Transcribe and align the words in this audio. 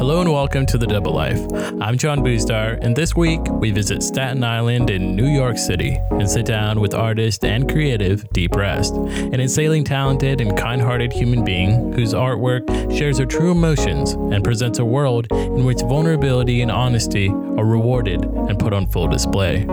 Hello 0.00 0.22
and 0.22 0.32
welcome 0.32 0.64
to 0.64 0.78
The 0.78 0.86
Double 0.86 1.12
Life. 1.12 1.46
I'm 1.78 1.98
John 1.98 2.20
Boostar, 2.20 2.78
and 2.80 2.96
this 2.96 3.14
week 3.14 3.42
we 3.50 3.70
visit 3.70 4.02
Staten 4.02 4.42
Island 4.42 4.88
in 4.88 5.14
New 5.14 5.26
York 5.26 5.58
City 5.58 5.98
and 6.12 6.28
sit 6.28 6.46
down 6.46 6.80
with 6.80 6.94
artist 6.94 7.44
and 7.44 7.70
creative 7.70 8.26
Deep 8.30 8.56
Rest, 8.56 8.94
an 8.94 9.40
insanely 9.40 9.84
talented 9.84 10.40
and 10.40 10.56
kind 10.56 10.80
hearted 10.80 11.12
human 11.12 11.44
being 11.44 11.92
whose 11.92 12.14
artwork 12.14 12.66
shares 12.96 13.18
her 13.18 13.26
true 13.26 13.50
emotions 13.50 14.12
and 14.12 14.42
presents 14.42 14.78
a 14.78 14.84
world 14.86 15.30
in 15.30 15.66
which 15.66 15.80
vulnerability 15.80 16.62
and 16.62 16.70
honesty 16.70 17.28
are 17.28 17.66
rewarded 17.66 18.24
and 18.24 18.58
put 18.58 18.72
on 18.72 18.86
full 18.86 19.06
display. 19.06 19.66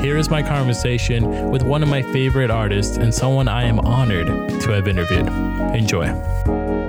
Here 0.00 0.16
is 0.16 0.30
my 0.30 0.44
conversation 0.44 1.50
with 1.50 1.64
one 1.64 1.82
of 1.82 1.88
my 1.88 2.02
favorite 2.02 2.52
artists 2.52 2.98
and 2.98 3.12
someone 3.12 3.48
I 3.48 3.64
am 3.64 3.80
honored 3.80 4.28
to 4.60 4.70
have 4.70 4.86
interviewed. 4.86 5.26
Enjoy. 5.74 6.83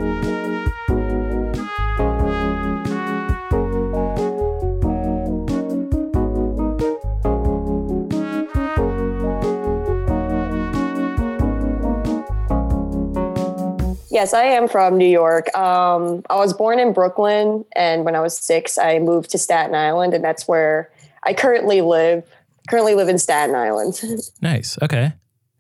Yes, 14.16 14.34
I 14.34 14.44
am 14.44 14.70
from 14.70 14.98
New 14.98 15.10
York. 15.10 15.54
Um, 15.58 16.24
I 16.30 16.38
was 16.38 16.54
born 16.54 16.80
in 16.80 16.94
Brooklyn, 16.94 17.66
and 17.76 18.06
when 18.06 18.16
I 18.16 18.22
was 18.22 18.38
six, 18.38 18.78
I 18.78 18.98
moved 18.98 19.30
to 19.32 19.38
Staten 19.38 19.76
Island, 19.76 20.14
and 20.14 20.24
that's 20.24 20.48
where 20.48 20.90
I 21.24 21.34
currently 21.34 21.82
live. 21.82 22.24
Currently 22.70 22.96
live 22.96 23.10
in 23.10 23.20
Staten 23.20 23.54
Island. 23.56 24.00
Nice. 24.42 24.78
Okay. 24.82 25.12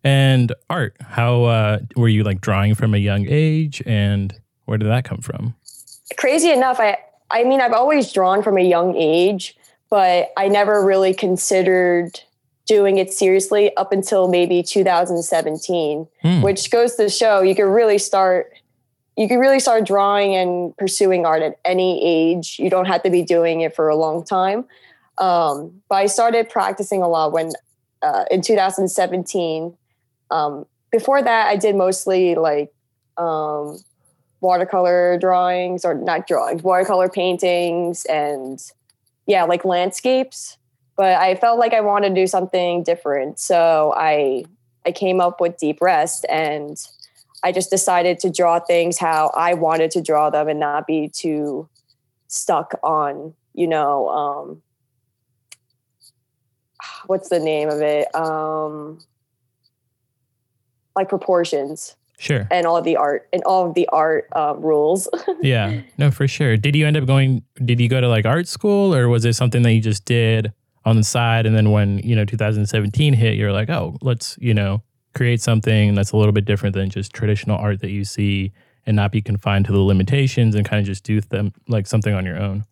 And 0.05 0.53
art, 0.69 0.95
how 1.01 1.43
uh, 1.43 1.79
were 1.97 2.07
you 2.07 2.23
like 2.23 2.39
drawing 2.39 2.75
from 2.75 2.93
a 2.93 2.97
young 2.97 3.25
age 3.27 3.83
and 3.85 4.33
where 4.63 4.77
did 4.77 4.87
that 4.87 5.03
come 5.03 5.19
from? 5.19 5.53
Crazy 6.15 6.49
enough, 6.49 6.79
I 6.79 6.97
I 7.29 7.43
mean, 7.43 7.59
I've 7.59 7.73
always 7.73 8.13
drawn 8.13 8.41
from 8.41 8.57
a 8.57 8.63
young 8.63 8.95
age, 8.95 9.57
but 9.89 10.31
I 10.37 10.47
never 10.47 10.85
really 10.85 11.13
considered 11.13 12.21
doing 12.65 12.97
it 12.97 13.13
seriously 13.13 13.75
up 13.77 13.91
until 13.91 14.27
maybe 14.27 14.63
2017, 14.63 16.07
Hmm. 16.21 16.41
which 16.41 16.71
goes 16.71 16.95
to 16.95 17.09
show 17.09 17.41
you 17.41 17.55
can 17.55 17.65
really 17.67 17.97
start 17.97 18.51
you 19.17 19.29
can 19.29 19.39
really 19.39 19.61
start 19.61 19.85
drawing 19.85 20.35
and 20.35 20.75
pursuing 20.75 21.25
art 21.25 21.41
at 21.41 21.57
any 21.63 22.03
age. 22.03 22.57
You 22.59 22.69
don't 22.69 22.83
have 22.85 23.01
to 23.03 23.09
be 23.09 23.21
doing 23.21 23.61
it 23.61 23.73
for 23.73 23.87
a 23.87 23.95
long 23.95 24.25
time. 24.25 24.65
Um, 25.19 25.81
but 25.87 25.95
I 25.95 26.07
started 26.07 26.49
practicing 26.49 27.01
a 27.01 27.07
lot 27.07 27.31
when 27.31 27.53
uh, 28.01 28.25
in 28.29 28.41
2017. 28.41 29.73
Um, 30.31 30.65
before 30.91 31.21
that, 31.21 31.47
I 31.47 31.55
did 31.55 31.75
mostly 31.75 32.35
like 32.35 32.73
um, 33.17 33.79
watercolor 34.41 35.17
drawings 35.17 35.85
or 35.85 35.93
not 35.93 36.27
drawings, 36.27 36.61
watercolor 36.61 37.07
paintings 37.07 38.03
and 38.05 38.59
yeah, 39.27 39.43
like 39.45 39.63
landscapes 39.63 40.57
but 40.97 41.15
I 41.17 41.35
felt 41.35 41.59
like 41.59 41.73
I 41.73 41.81
wanted 41.81 42.09
to 42.09 42.15
do 42.15 42.27
something 42.27 42.83
different. 42.83 43.39
So 43.39 43.93
I 43.97 44.45
I 44.85 44.91
came 44.91 45.19
up 45.19 45.41
with 45.41 45.57
Deep 45.57 45.81
Rest 45.81 46.25
and 46.29 46.77
I 47.43 47.51
just 47.51 47.69
decided 47.69 48.19
to 48.19 48.29
draw 48.29 48.59
things 48.59 48.97
how 48.97 49.31
I 49.35 49.53
wanted 49.55 49.91
to 49.91 50.01
draw 50.01 50.29
them 50.29 50.47
and 50.47 50.59
not 50.59 50.87
be 50.87 51.09
too 51.09 51.67
stuck 52.27 52.73
on, 52.83 53.33
you 53.53 53.67
know, 53.67 54.09
um 54.09 54.61
what's 57.07 57.29
the 57.29 57.39
name 57.39 57.69
of 57.69 57.81
it? 57.81 58.13
Um 58.15 58.99
like 60.95 61.09
proportions 61.09 61.95
Sure. 62.17 62.47
and 62.49 62.65
all 62.65 62.77
of 62.77 62.85
the 62.85 62.95
art 62.95 63.27
and 63.33 63.43
all 63.43 63.67
of 63.67 63.73
the 63.75 63.89
art 63.89 64.29
uh, 64.31 64.55
rules. 64.57 65.09
Yeah. 65.41 65.81
No, 65.97 66.09
for 66.11 66.27
sure. 66.29 66.55
Did 66.55 66.73
you 66.75 66.87
end 66.87 66.95
up 66.97 67.05
going 67.05 67.43
did 67.63 67.79
you 67.81 67.89
go 67.89 67.99
to 67.99 68.07
like 68.07 68.25
art 68.25 68.47
school 68.47 68.95
or 68.95 69.09
was 69.09 69.25
it 69.25 69.33
something 69.33 69.61
that 69.63 69.73
you 69.73 69.81
just 69.81 70.05
did 70.05 70.53
on 70.85 70.95
the 70.95 71.03
side 71.03 71.45
and 71.45 71.55
then 71.55 71.71
when, 71.71 71.99
you 71.99 72.15
know, 72.15 72.25
2017 72.25 73.13
hit, 73.13 73.35
you're 73.35 73.51
like, 73.51 73.69
"Oh, 73.69 73.97
let's, 74.01 74.37
you 74.39 74.53
know, 74.53 74.81
create 75.13 75.41
something 75.41 75.95
that's 75.95 76.11
a 76.11 76.17
little 76.17 76.31
bit 76.31 76.45
different 76.45 76.75
than 76.75 76.89
just 76.89 77.13
traditional 77.13 77.57
art 77.57 77.81
that 77.81 77.89
you 77.89 78.03
see 78.03 78.51
and 78.85 78.95
not 78.95 79.11
be 79.11 79.21
confined 79.21 79.65
to 79.65 79.71
the 79.71 79.79
limitations 79.79 80.53
and 80.53 80.65
kind 80.65 80.79
of 80.79 80.85
just 80.85 81.03
do 81.03 81.19
them 81.21 81.53
like 81.67 81.87
something 81.87 82.13
on 82.13 82.25
your 82.25 82.37
own." 82.37 82.65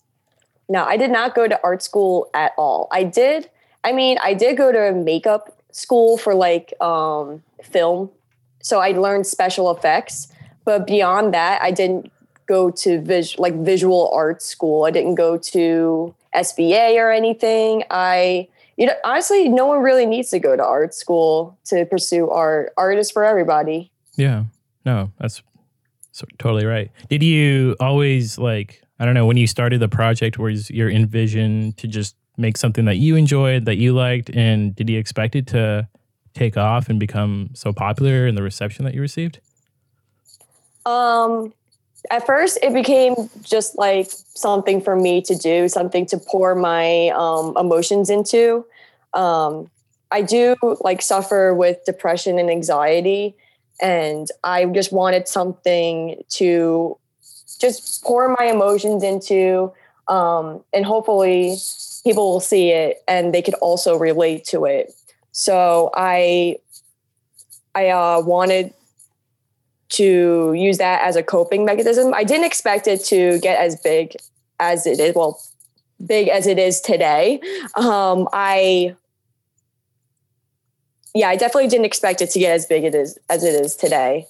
No, 0.69 0.85
I 0.85 0.97
did 0.97 1.11
not 1.11 1.35
go 1.35 1.47
to 1.47 1.59
art 1.63 1.81
school 1.81 2.29
at 2.33 2.53
all. 2.57 2.87
I 2.91 3.03
did, 3.03 3.49
I 3.83 3.91
mean, 3.91 4.17
I 4.23 4.33
did 4.33 4.57
go 4.57 4.71
to 4.71 4.93
makeup 4.93 5.57
school 5.71 6.17
for 6.17 6.33
like 6.33 6.73
um, 6.81 7.43
film. 7.61 8.09
So 8.61 8.79
I 8.79 8.91
learned 8.91 9.27
special 9.27 9.69
effects. 9.71 10.29
But 10.65 10.87
beyond 10.87 11.33
that, 11.33 11.61
I 11.61 11.71
didn't 11.71 12.11
go 12.45 12.69
to 12.71 13.01
vis- 13.01 13.37
like 13.37 13.55
visual 13.55 14.09
art 14.13 14.41
school. 14.41 14.85
I 14.85 14.91
didn't 14.91 15.15
go 15.15 15.37
to 15.37 16.15
SVA 16.35 16.97
or 16.97 17.11
anything. 17.11 17.83
I, 17.89 18.47
you 18.77 18.85
know, 18.87 18.93
honestly, 19.03 19.49
no 19.49 19.65
one 19.65 19.81
really 19.81 20.05
needs 20.05 20.29
to 20.31 20.39
go 20.39 20.55
to 20.55 20.63
art 20.63 20.93
school 20.93 21.57
to 21.65 21.85
pursue 21.85 22.29
art. 22.29 22.73
Art 22.77 22.97
is 22.97 23.11
for 23.11 23.23
everybody. 23.23 23.91
Yeah. 24.15 24.45
No, 24.85 25.11
that's 25.19 25.41
so, 26.11 26.25
totally 26.37 26.65
right. 26.65 26.91
Did 27.09 27.23
you 27.23 27.75
always 27.79 28.37
like 28.37 28.81
I 28.99 29.05
don't 29.05 29.15
know 29.15 29.25
when 29.25 29.37
you 29.37 29.47
started 29.47 29.79
the 29.79 29.89
project 29.89 30.37
was 30.37 30.69
your 30.69 30.89
envision 30.89 31.73
to 31.73 31.87
just 31.87 32.15
make 32.37 32.57
something 32.57 32.85
that 32.85 32.97
you 32.97 33.15
enjoyed 33.15 33.65
that 33.65 33.77
you 33.77 33.93
liked 33.93 34.29
and 34.29 34.75
did 34.75 34.89
you 34.89 34.97
expect 34.97 35.35
it 35.35 35.47
to 35.47 35.87
take 36.33 36.57
off 36.57 36.89
and 36.89 36.99
become 36.99 37.49
so 37.53 37.71
popular 37.71 38.27
in 38.27 38.35
the 38.35 38.41
reception 38.41 38.85
that 38.85 38.93
you 38.93 39.01
received? 39.01 39.39
Um, 40.85 41.53
at 42.11 42.25
first, 42.25 42.57
it 42.61 42.73
became 42.73 43.15
just 43.41 43.77
like 43.77 44.11
something 44.11 44.81
for 44.81 44.95
me 44.95 45.21
to 45.23 45.35
do, 45.35 45.69
something 45.69 46.05
to 46.07 46.17
pour 46.17 46.55
my 46.55 47.09
um, 47.09 47.55
emotions 47.57 48.09
into. 48.09 48.65
Um, 49.13 49.69
I 50.11 50.21
do 50.21 50.55
like 50.81 51.01
suffer 51.01 51.53
with 51.53 51.83
depression 51.85 52.37
and 52.37 52.49
anxiety, 52.49 53.35
and 53.81 54.27
I 54.43 54.65
just 54.65 54.91
wanted 54.91 55.27
something 55.27 56.23
to 56.29 56.97
just 57.59 58.03
pour 58.03 58.35
my 58.37 58.45
emotions 58.45 59.03
into, 59.03 59.71
um, 60.07 60.63
and 60.73 60.85
hopefully, 60.85 61.57
people 62.03 62.31
will 62.31 62.39
see 62.39 62.69
it 62.69 63.01
and 63.07 63.33
they 63.33 63.41
could 63.41 63.53
also 63.55 63.97
relate 63.97 64.45
to 64.45 64.65
it. 64.65 64.93
So 65.31 65.89
I, 65.95 66.57
I 67.73 67.89
uh, 67.89 68.21
wanted 68.21 68.73
to 69.93 70.53
use 70.53 70.77
that 70.79 71.01
as 71.03 71.15
a 71.15 71.23
coping 71.23 71.65
mechanism. 71.65 72.13
I 72.13 72.23
didn't 72.23 72.45
expect 72.45 72.87
it 72.87 73.03
to 73.05 73.39
get 73.39 73.59
as 73.59 73.79
big 73.81 74.15
as 74.59 74.87
it 74.87 74.99
is. 74.99 75.15
Well, 75.15 75.39
big 76.05 76.27
as 76.29 76.47
it 76.47 76.57
is 76.57 76.81
today. 76.81 77.39
Um, 77.75 78.27
I, 78.33 78.95
yeah, 81.13 81.29
I 81.29 81.35
definitely 81.35 81.69
didn't 81.69 81.85
expect 81.85 82.21
it 82.21 82.31
to 82.31 82.39
get 82.39 82.53
as 82.53 82.65
big 82.65 82.83
it 82.83 82.95
is 82.95 83.17
as 83.29 83.43
it 83.43 83.53
is 83.53 83.75
today. 83.75 84.27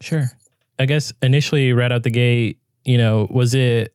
Sure. 0.00 0.30
I 0.78 0.86
guess 0.86 1.12
initially 1.22 1.72
right 1.72 1.92
out 1.92 2.02
the 2.02 2.10
gate, 2.10 2.58
you 2.84 2.98
know, 2.98 3.26
was 3.30 3.54
it 3.54 3.94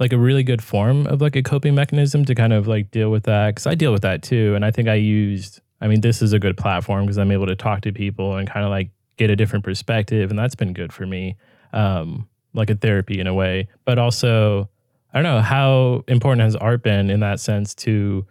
like 0.00 0.12
a 0.12 0.18
really 0.18 0.42
good 0.42 0.62
form 0.62 1.06
of 1.06 1.20
like 1.20 1.36
a 1.36 1.42
coping 1.42 1.74
mechanism 1.74 2.24
to 2.24 2.34
kind 2.34 2.52
of 2.52 2.68
like 2.68 2.90
deal 2.90 3.10
with 3.10 3.24
that 3.24 3.56
cuz 3.56 3.66
I 3.66 3.74
deal 3.74 3.92
with 3.92 4.02
that 4.02 4.22
too 4.22 4.54
and 4.54 4.64
I 4.64 4.70
think 4.70 4.88
I 4.88 4.94
used 4.94 5.60
I 5.80 5.88
mean 5.88 6.00
this 6.00 6.22
is 6.22 6.32
a 6.32 6.38
good 6.38 6.56
platform 6.56 7.04
because 7.04 7.18
I'm 7.18 7.32
able 7.32 7.46
to 7.46 7.56
talk 7.56 7.80
to 7.80 7.92
people 7.92 8.36
and 8.36 8.48
kind 8.48 8.64
of 8.64 8.70
like 8.70 8.90
get 9.18 9.30
a 9.30 9.36
different 9.36 9.64
perspective 9.64 10.30
and 10.30 10.38
that's 10.38 10.54
been 10.54 10.72
good 10.72 10.92
for 10.92 11.06
me 11.06 11.36
um 11.72 12.26
like 12.54 12.70
a 12.70 12.74
therapy 12.74 13.20
in 13.20 13.26
a 13.26 13.34
way 13.34 13.68
but 13.84 13.98
also 13.98 14.68
I 15.12 15.22
don't 15.22 15.24
know 15.24 15.40
how 15.40 16.04
important 16.08 16.42
has 16.42 16.56
art 16.56 16.82
been 16.82 17.10
in 17.10 17.20
that 17.20 17.40
sense 17.40 17.74
to 17.76 18.26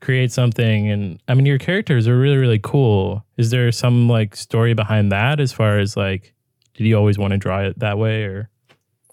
create 0.00 0.32
something 0.32 0.90
and 0.90 1.20
I 1.28 1.34
mean 1.34 1.46
your 1.46 1.58
characters 1.58 2.08
are 2.08 2.18
really 2.18 2.36
really 2.36 2.58
cool 2.58 3.24
is 3.36 3.50
there 3.50 3.70
some 3.70 4.08
like 4.08 4.34
story 4.34 4.74
behind 4.74 5.12
that 5.12 5.38
as 5.38 5.52
far 5.52 5.78
as 5.78 5.96
like 5.96 6.34
did 6.74 6.86
you 6.86 6.96
always 6.96 7.18
want 7.18 7.32
to 7.32 7.38
draw 7.38 7.60
it 7.60 7.78
that 7.78 7.98
way 7.98 8.24
or 8.24 8.48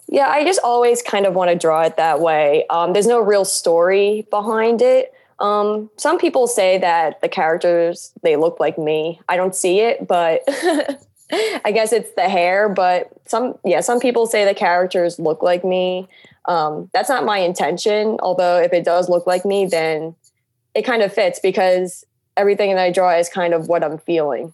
Yeah, 0.08 0.28
I 0.28 0.44
just 0.44 0.60
always 0.64 1.02
kind 1.02 1.26
of 1.26 1.34
want 1.34 1.50
to 1.50 1.56
draw 1.56 1.82
it 1.82 1.96
that 1.96 2.20
way. 2.20 2.64
Um, 2.70 2.92
there's 2.92 3.06
no 3.06 3.20
real 3.20 3.44
story 3.44 4.26
behind 4.30 4.82
it. 4.82 5.12
Um, 5.38 5.90
some 5.96 6.18
people 6.18 6.46
say 6.46 6.78
that 6.78 7.20
the 7.20 7.28
characters 7.28 8.12
they 8.22 8.36
look 8.36 8.60
like 8.60 8.78
me. 8.78 9.20
I 9.28 9.36
don't 9.36 9.54
see 9.54 9.80
it, 9.80 10.06
but 10.06 10.42
I 11.64 11.72
guess 11.72 11.92
it's 11.92 12.12
the 12.12 12.28
hair. 12.28 12.68
But 12.68 13.10
some, 13.26 13.58
yeah, 13.64 13.80
some 13.80 14.00
people 14.00 14.26
say 14.26 14.44
the 14.44 14.54
characters 14.54 15.18
look 15.18 15.42
like 15.42 15.64
me. 15.64 16.08
Um, 16.46 16.90
that's 16.92 17.08
not 17.08 17.24
my 17.24 17.38
intention. 17.38 18.18
Although 18.20 18.58
if 18.58 18.72
it 18.72 18.84
does 18.84 19.08
look 19.08 19.26
like 19.26 19.44
me, 19.44 19.66
then 19.66 20.14
it 20.74 20.82
kind 20.82 21.02
of 21.02 21.12
fits 21.12 21.38
because 21.40 22.04
everything 22.36 22.74
that 22.74 22.82
I 22.82 22.90
draw 22.90 23.16
is 23.16 23.28
kind 23.28 23.54
of 23.54 23.68
what 23.68 23.84
I'm 23.84 23.98
feeling. 23.98 24.52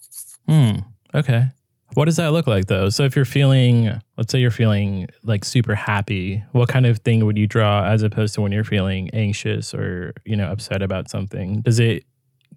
Hmm. 0.48 0.78
Okay. 1.14 1.48
What 1.94 2.06
does 2.06 2.16
that 2.16 2.32
look 2.32 2.46
like 2.46 2.66
though? 2.66 2.90
So 2.90 3.04
if 3.04 3.16
you're 3.16 3.24
feeling, 3.24 4.00
let's 4.18 4.30
say 4.30 4.38
you're 4.38 4.50
feeling 4.50 5.08
like 5.22 5.44
super 5.44 5.74
happy, 5.74 6.42
what 6.52 6.68
kind 6.68 6.84
of 6.84 6.98
thing 6.98 7.24
would 7.24 7.38
you 7.38 7.46
draw 7.46 7.86
as 7.86 8.02
opposed 8.02 8.34
to 8.34 8.42
when 8.42 8.52
you're 8.52 8.64
feeling 8.64 9.08
anxious 9.14 9.72
or, 9.72 10.12
you 10.24 10.36
know, 10.36 10.50
upset 10.50 10.82
about 10.82 11.08
something? 11.08 11.62
Does 11.62 11.80
it 11.80 12.04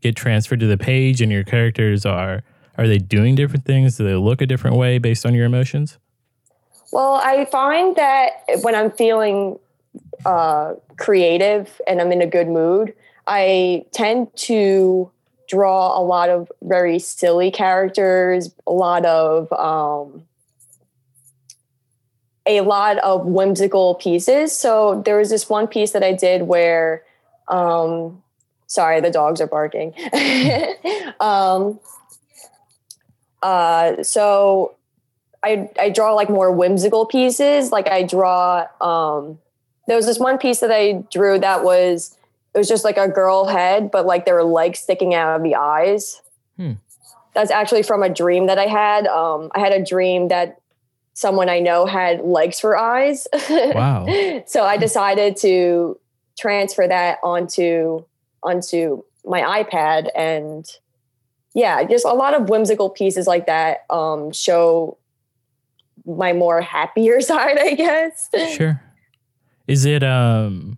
get 0.01 0.15
transferred 0.15 0.60
to 0.60 0.68
the 0.68 0.77
page 0.77 1.22
and 1.22 1.31
your 1.31 1.44
characters 1.44 2.06
are 2.06 2.44
are 2.80 2.88
they 2.88 2.98
doing 2.98 3.36
different 3.36 3.66
things? 3.66 3.98
Do 3.98 4.06
they 4.06 4.16
look 4.16 4.42
a 4.42 4.46
different 4.46 4.78
way 4.78 5.00
based 5.00 5.26
on 5.26 5.36
your 5.36 5.46
emotions? 5.46 5.98
Well, 6.94 7.20
I 7.24 7.44
find 7.46 7.96
that 7.98 8.44
when 8.62 8.74
I'm 8.74 8.90
feeling 8.90 9.60
uh, 10.26 10.76
creative 10.98 11.81
and 11.86 12.00
I'm 12.00 12.12
in 12.14 12.22
a 12.22 12.26
good 12.26 12.48
mood, 12.48 12.94
I 13.28 13.86
tend 13.92 14.34
to 14.38 15.12
draw 15.50 16.00
a 16.00 16.02
lot 16.02 16.30
of 16.30 16.50
very 16.62 17.00
silly 17.00 17.52
characters, 17.52 18.56
a 18.66 18.72
lot 18.72 19.06
of 19.06 19.52
um, 19.52 20.24
a 22.46 22.62
lot 22.62 22.98
of 23.00 23.25
whimsical 23.25 23.96
pieces. 23.96 24.56
So 24.56 25.02
there 25.06 25.18
was 25.18 25.30
this 25.30 25.50
one 25.50 25.68
piece 25.68 25.92
that 25.92 26.04
I 26.04 26.14
did 26.14 26.44
where, 26.44 27.04
um, 27.50 28.24
sorry, 28.68 29.02
the 29.02 29.12
dogs 29.12 29.42
are 29.42 29.48
barking. 29.48 29.94
um, 31.20 31.80
uh, 33.41 34.03
so 34.03 34.75
I 35.44 35.69
I 35.80 35.89
draw 35.89 36.13
like 36.13 36.30
more 36.30 36.51
whimsical 36.51 37.06
pieces. 37.06 37.71
Like 37.71 37.88
I 37.88 38.03
draw. 38.03 38.68
Um, 38.81 39.39
there 39.88 39.95
was 39.95 40.06
this 40.06 40.19
one 40.19 40.38
piece 40.38 40.59
that 40.59 40.71
I 40.71 41.03
drew 41.12 41.39
that 41.39 41.63
was 41.63 42.15
it 42.53 42.57
was 42.57 42.68
just 42.68 42.83
like 42.83 42.97
a 42.97 43.07
girl 43.07 43.45
head, 43.45 43.91
but 43.91 44.06
like 44.06 44.25
there 44.25 44.36
were 44.36 44.44
legs 44.44 44.80
sticking 44.80 45.13
out 45.13 45.36
of 45.36 45.44
the 45.44 45.56
eyes. 45.56 46.21
Hmm. 46.57 46.74
That's 47.33 47.51
actually 47.51 47.83
from 47.83 48.03
a 48.03 48.09
dream 48.09 48.47
that 48.47 48.57
I 48.57 48.65
had. 48.65 49.07
Um, 49.07 49.51
I 49.53 49.59
had 49.59 49.71
a 49.71 49.83
dream 49.83 50.30
that 50.30 50.59
someone 51.13 51.50
I 51.50 51.59
know 51.59 51.86
had 51.86 52.21
legs 52.21 52.59
for 52.59 52.77
eyes. 52.77 53.27
Wow. 53.50 54.06
so 54.45 54.63
I 54.63 54.77
decided 54.77 55.38
to 55.38 56.00
transfer 56.38 56.88
that 56.88 57.19
onto 57.24 58.03
onto 58.41 59.03
my 59.25 59.63
iPad 59.63 60.09
and 60.15 60.65
yeah, 61.54 61.84
just 61.84 62.06
a 62.06 62.13
lot 62.13 62.34
of 62.34 62.50
whimsical 62.50 62.90
pieces 62.90 63.28
like 63.28 63.48
that 63.48 63.86
um, 63.90 64.31
show 64.31 64.98
my 66.06 66.34
more 66.34 66.62
happier 66.62 67.22
side, 67.31 67.57
I 67.60 67.74
guess. 67.74 68.30
Sure. 68.56 68.81
Is 69.68 69.86
it 69.86 70.04
um 70.04 70.78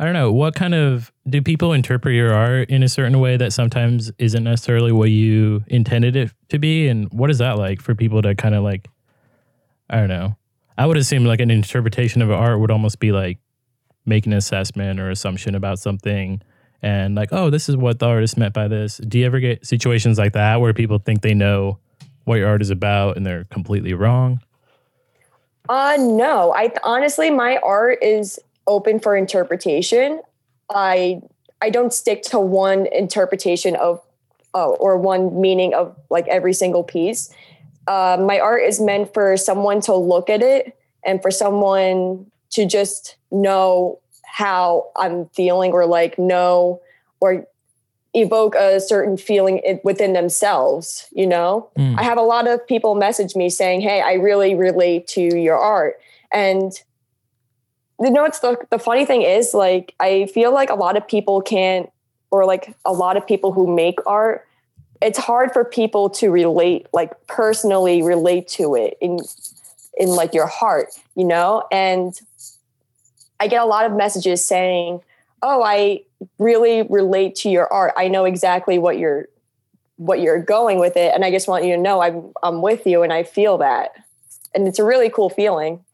I 0.00 0.04
don't 0.04 0.14
know, 0.14 0.30
what 0.30 0.54
kind 0.54 0.74
of 0.74 1.12
do 1.28 1.42
people 1.42 1.72
interpret 1.72 2.14
your 2.14 2.32
art 2.32 2.70
in 2.70 2.84
a 2.84 2.88
certain 2.88 3.18
way 3.18 3.36
that 3.36 3.52
sometimes 3.52 4.12
isn't 4.18 4.44
necessarily 4.44 4.92
what 4.92 5.10
you 5.10 5.64
intended 5.66 6.14
it 6.14 6.30
to 6.50 6.60
be 6.60 6.86
and 6.86 7.12
what 7.12 7.30
is 7.30 7.38
that 7.38 7.58
like 7.58 7.82
for 7.82 7.96
people 7.96 8.22
to 8.22 8.36
kind 8.36 8.54
of 8.54 8.62
like 8.62 8.88
I 9.90 9.96
don't 9.96 10.08
know. 10.08 10.36
I 10.76 10.86
would 10.86 10.96
assume 10.96 11.24
like 11.24 11.40
an 11.40 11.50
interpretation 11.50 12.22
of 12.22 12.30
art 12.30 12.60
would 12.60 12.70
almost 12.70 13.00
be 13.00 13.10
like 13.10 13.38
make 14.06 14.26
an 14.26 14.32
assessment 14.32 15.00
or 15.00 15.10
assumption 15.10 15.54
about 15.54 15.78
something 15.80 16.40
and 16.82 17.14
like, 17.14 17.32
oh, 17.32 17.50
this 17.50 17.68
is 17.68 17.76
what 17.76 17.98
the 17.98 18.06
artist 18.06 18.36
meant 18.36 18.54
by 18.54 18.68
this. 18.68 18.98
Do 18.98 19.18
you 19.18 19.26
ever 19.26 19.40
get 19.40 19.66
situations 19.66 20.18
like 20.18 20.32
that 20.34 20.60
where 20.60 20.72
people 20.72 20.98
think 20.98 21.22
they 21.22 21.34
know 21.34 21.78
what 22.24 22.36
your 22.36 22.48
art 22.48 22.62
is 22.62 22.70
about 22.70 23.16
and 23.16 23.26
they're 23.26 23.44
completely 23.44 23.94
wrong? 23.94 24.40
Uh 25.68 25.96
no. 25.98 26.54
I 26.54 26.72
honestly 26.82 27.30
my 27.30 27.58
art 27.58 27.98
is 28.02 28.38
open 28.66 29.00
for 29.00 29.16
interpretation. 29.16 30.20
I 30.70 31.20
I 31.60 31.70
don't 31.70 31.92
stick 31.92 32.22
to 32.24 32.38
one 32.38 32.86
interpretation 32.86 33.74
of 33.76 34.00
uh, 34.54 34.68
or 34.68 34.96
one 34.96 35.40
meaning 35.40 35.74
of 35.74 35.96
like 36.10 36.26
every 36.28 36.54
single 36.54 36.84
piece. 36.84 37.30
Uh, 37.86 38.16
my 38.20 38.38
art 38.38 38.62
is 38.62 38.80
meant 38.80 39.12
for 39.12 39.36
someone 39.36 39.80
to 39.80 39.94
look 39.94 40.30
at 40.30 40.42
it 40.42 40.78
and 41.04 41.20
for 41.22 41.30
someone 41.30 42.26
to 42.50 42.66
just 42.66 43.16
know 43.30 43.98
how 44.38 44.88
I'm 44.94 45.26
feeling 45.30 45.72
or 45.72 45.84
like 45.84 46.16
know 46.16 46.80
or 47.18 47.44
evoke 48.14 48.54
a 48.54 48.78
certain 48.78 49.16
feeling 49.16 49.80
within 49.82 50.12
themselves 50.12 51.08
you 51.10 51.26
know? 51.26 51.68
Mm. 51.76 51.98
i 51.98 52.04
have 52.04 52.18
a 52.18 52.22
lot 52.22 52.46
of 52.46 52.64
people 52.64 52.94
message 52.94 53.34
me 53.34 53.50
saying 53.50 53.80
hey 53.80 54.00
i 54.00 54.12
really 54.12 54.54
relate 54.54 55.08
to 55.08 55.20
your 55.20 55.56
art. 55.56 56.00
And 56.30 56.72
you 58.00 58.10
know 58.10 58.22
what's 58.22 58.38
the, 58.38 58.56
the 58.70 58.78
funny 58.78 59.04
thing 59.04 59.22
is 59.22 59.54
like 59.54 59.94
i 59.98 60.26
feel 60.26 60.54
like 60.54 60.70
a 60.70 60.76
lot 60.76 60.96
of 60.96 61.06
people 61.08 61.42
can't 61.42 61.90
or 62.30 62.44
like 62.46 62.76
a 62.84 62.92
lot 62.92 63.16
of 63.16 63.26
people 63.26 63.50
who 63.52 63.66
make 63.74 63.98
art 64.06 64.46
it's 65.02 65.18
hard 65.18 65.50
for 65.52 65.64
people 65.64 66.08
to 66.10 66.30
relate 66.30 66.86
like 66.92 67.10
personally 67.26 68.02
relate 68.02 68.46
to 68.46 68.76
it 68.76 68.96
in 69.00 69.18
in 69.98 70.10
like 70.10 70.32
your 70.32 70.46
heart 70.46 70.90
you 71.18 71.24
know? 71.24 71.64
And 71.72 72.18
i 73.40 73.46
get 73.46 73.62
a 73.62 73.66
lot 73.66 73.84
of 73.84 73.92
messages 73.92 74.44
saying 74.44 75.00
oh 75.42 75.62
i 75.62 76.00
really 76.38 76.82
relate 76.82 77.34
to 77.36 77.48
your 77.48 77.72
art. 77.72 77.94
I 77.96 78.08
know 78.08 78.24
exactly 78.24 78.78
what 78.78 78.98
you're 78.98 79.28
what 79.96 80.20
you're 80.20 80.40
going 80.40 80.78
with 80.78 80.96
it 80.96 81.12
and 81.12 81.24
i 81.24 81.30
just 81.30 81.48
want 81.48 81.64
you 81.64 81.74
to 81.74 81.80
know 81.80 82.00
i'm 82.00 82.32
i'm 82.42 82.62
with 82.62 82.86
you 82.86 83.02
and 83.02 83.12
i 83.12 83.22
feel 83.22 83.58
that. 83.58 83.92
And 84.54 84.66
it's 84.66 84.78
a 84.78 84.84
really 84.84 85.10
cool 85.10 85.28
feeling. 85.28 85.84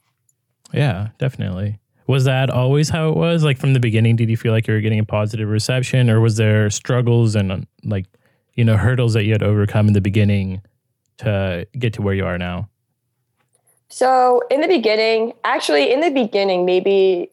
Yeah 0.72 1.08
definitely. 1.18 1.78
Was 2.06 2.24
that 2.24 2.50
always 2.50 2.90
how 2.90 3.08
it 3.08 3.16
was? 3.16 3.44
Like 3.44 3.58
from 3.58 3.72
the 3.72 3.80
beginning 3.80 4.16
did 4.16 4.28
you 4.28 4.36
feel 4.36 4.52
like 4.52 4.66
you 4.66 4.74
were 4.74 4.80
getting 4.80 4.98
a 4.98 5.04
positive 5.04 5.48
reception 5.48 6.10
or 6.10 6.20
was 6.20 6.36
there 6.36 6.68
struggles 6.68 7.34
and 7.34 7.50
um, 7.50 7.66
like 7.82 8.06
you 8.54 8.64
know 8.64 8.76
hurdles 8.76 9.14
that 9.14 9.24
you 9.24 9.32
had 9.32 9.40
to 9.40 9.46
overcome 9.46 9.88
in 9.88 9.94
the 9.94 10.02
beginning 10.02 10.60
to 11.18 11.66
get 11.78 11.94
to 11.94 12.02
where 12.02 12.14
you 12.14 12.26
are 12.26 12.36
now? 12.36 12.68
So 13.88 14.42
in 14.50 14.60
the 14.60 14.68
beginning 14.68 15.32
actually 15.44 15.92
in 15.92 16.00
the 16.00 16.10
beginning 16.10 16.66
maybe 16.66 17.30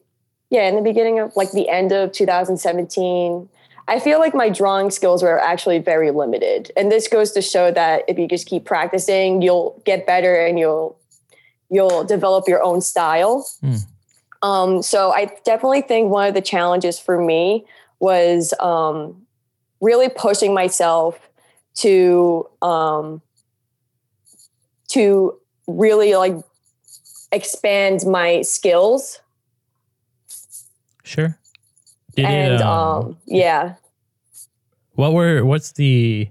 yeah, 0.52 0.68
in 0.68 0.76
the 0.76 0.82
beginning 0.82 1.18
of 1.18 1.34
like 1.34 1.50
the 1.52 1.70
end 1.70 1.92
of 1.92 2.12
2017, 2.12 3.48
I 3.88 3.98
feel 3.98 4.18
like 4.18 4.34
my 4.34 4.50
drawing 4.50 4.90
skills 4.90 5.22
were 5.22 5.40
actually 5.40 5.78
very 5.78 6.10
limited. 6.10 6.70
And 6.76 6.92
this 6.92 7.08
goes 7.08 7.32
to 7.32 7.40
show 7.40 7.70
that 7.70 8.02
if 8.06 8.18
you 8.18 8.28
just 8.28 8.46
keep 8.46 8.66
practicing, 8.66 9.40
you'll 9.40 9.80
get 9.86 10.06
better 10.06 10.36
and 10.36 10.58
you'll 10.58 10.98
you'll 11.70 12.04
develop 12.04 12.46
your 12.48 12.62
own 12.62 12.82
style. 12.82 13.48
Mm. 13.64 13.86
Um, 14.42 14.82
so 14.82 15.10
I 15.10 15.30
definitely 15.46 15.80
think 15.80 16.10
one 16.10 16.28
of 16.28 16.34
the 16.34 16.42
challenges 16.42 16.98
for 16.98 17.18
me 17.18 17.64
was 17.98 18.52
um, 18.60 19.22
really 19.80 20.10
pushing 20.10 20.52
myself 20.52 21.30
to 21.76 22.46
um, 22.60 23.22
to 24.88 25.34
really 25.66 26.14
like 26.14 26.36
expand 27.32 28.00
my 28.04 28.42
skills 28.42 29.22
Sure. 31.12 31.38
Did 32.16 32.24
and 32.24 32.54
it, 32.54 32.62
um, 32.62 33.04
um, 33.04 33.16
yeah. 33.26 33.74
What 34.94 35.12
were 35.12 35.44
what's 35.44 35.72
the 35.72 36.28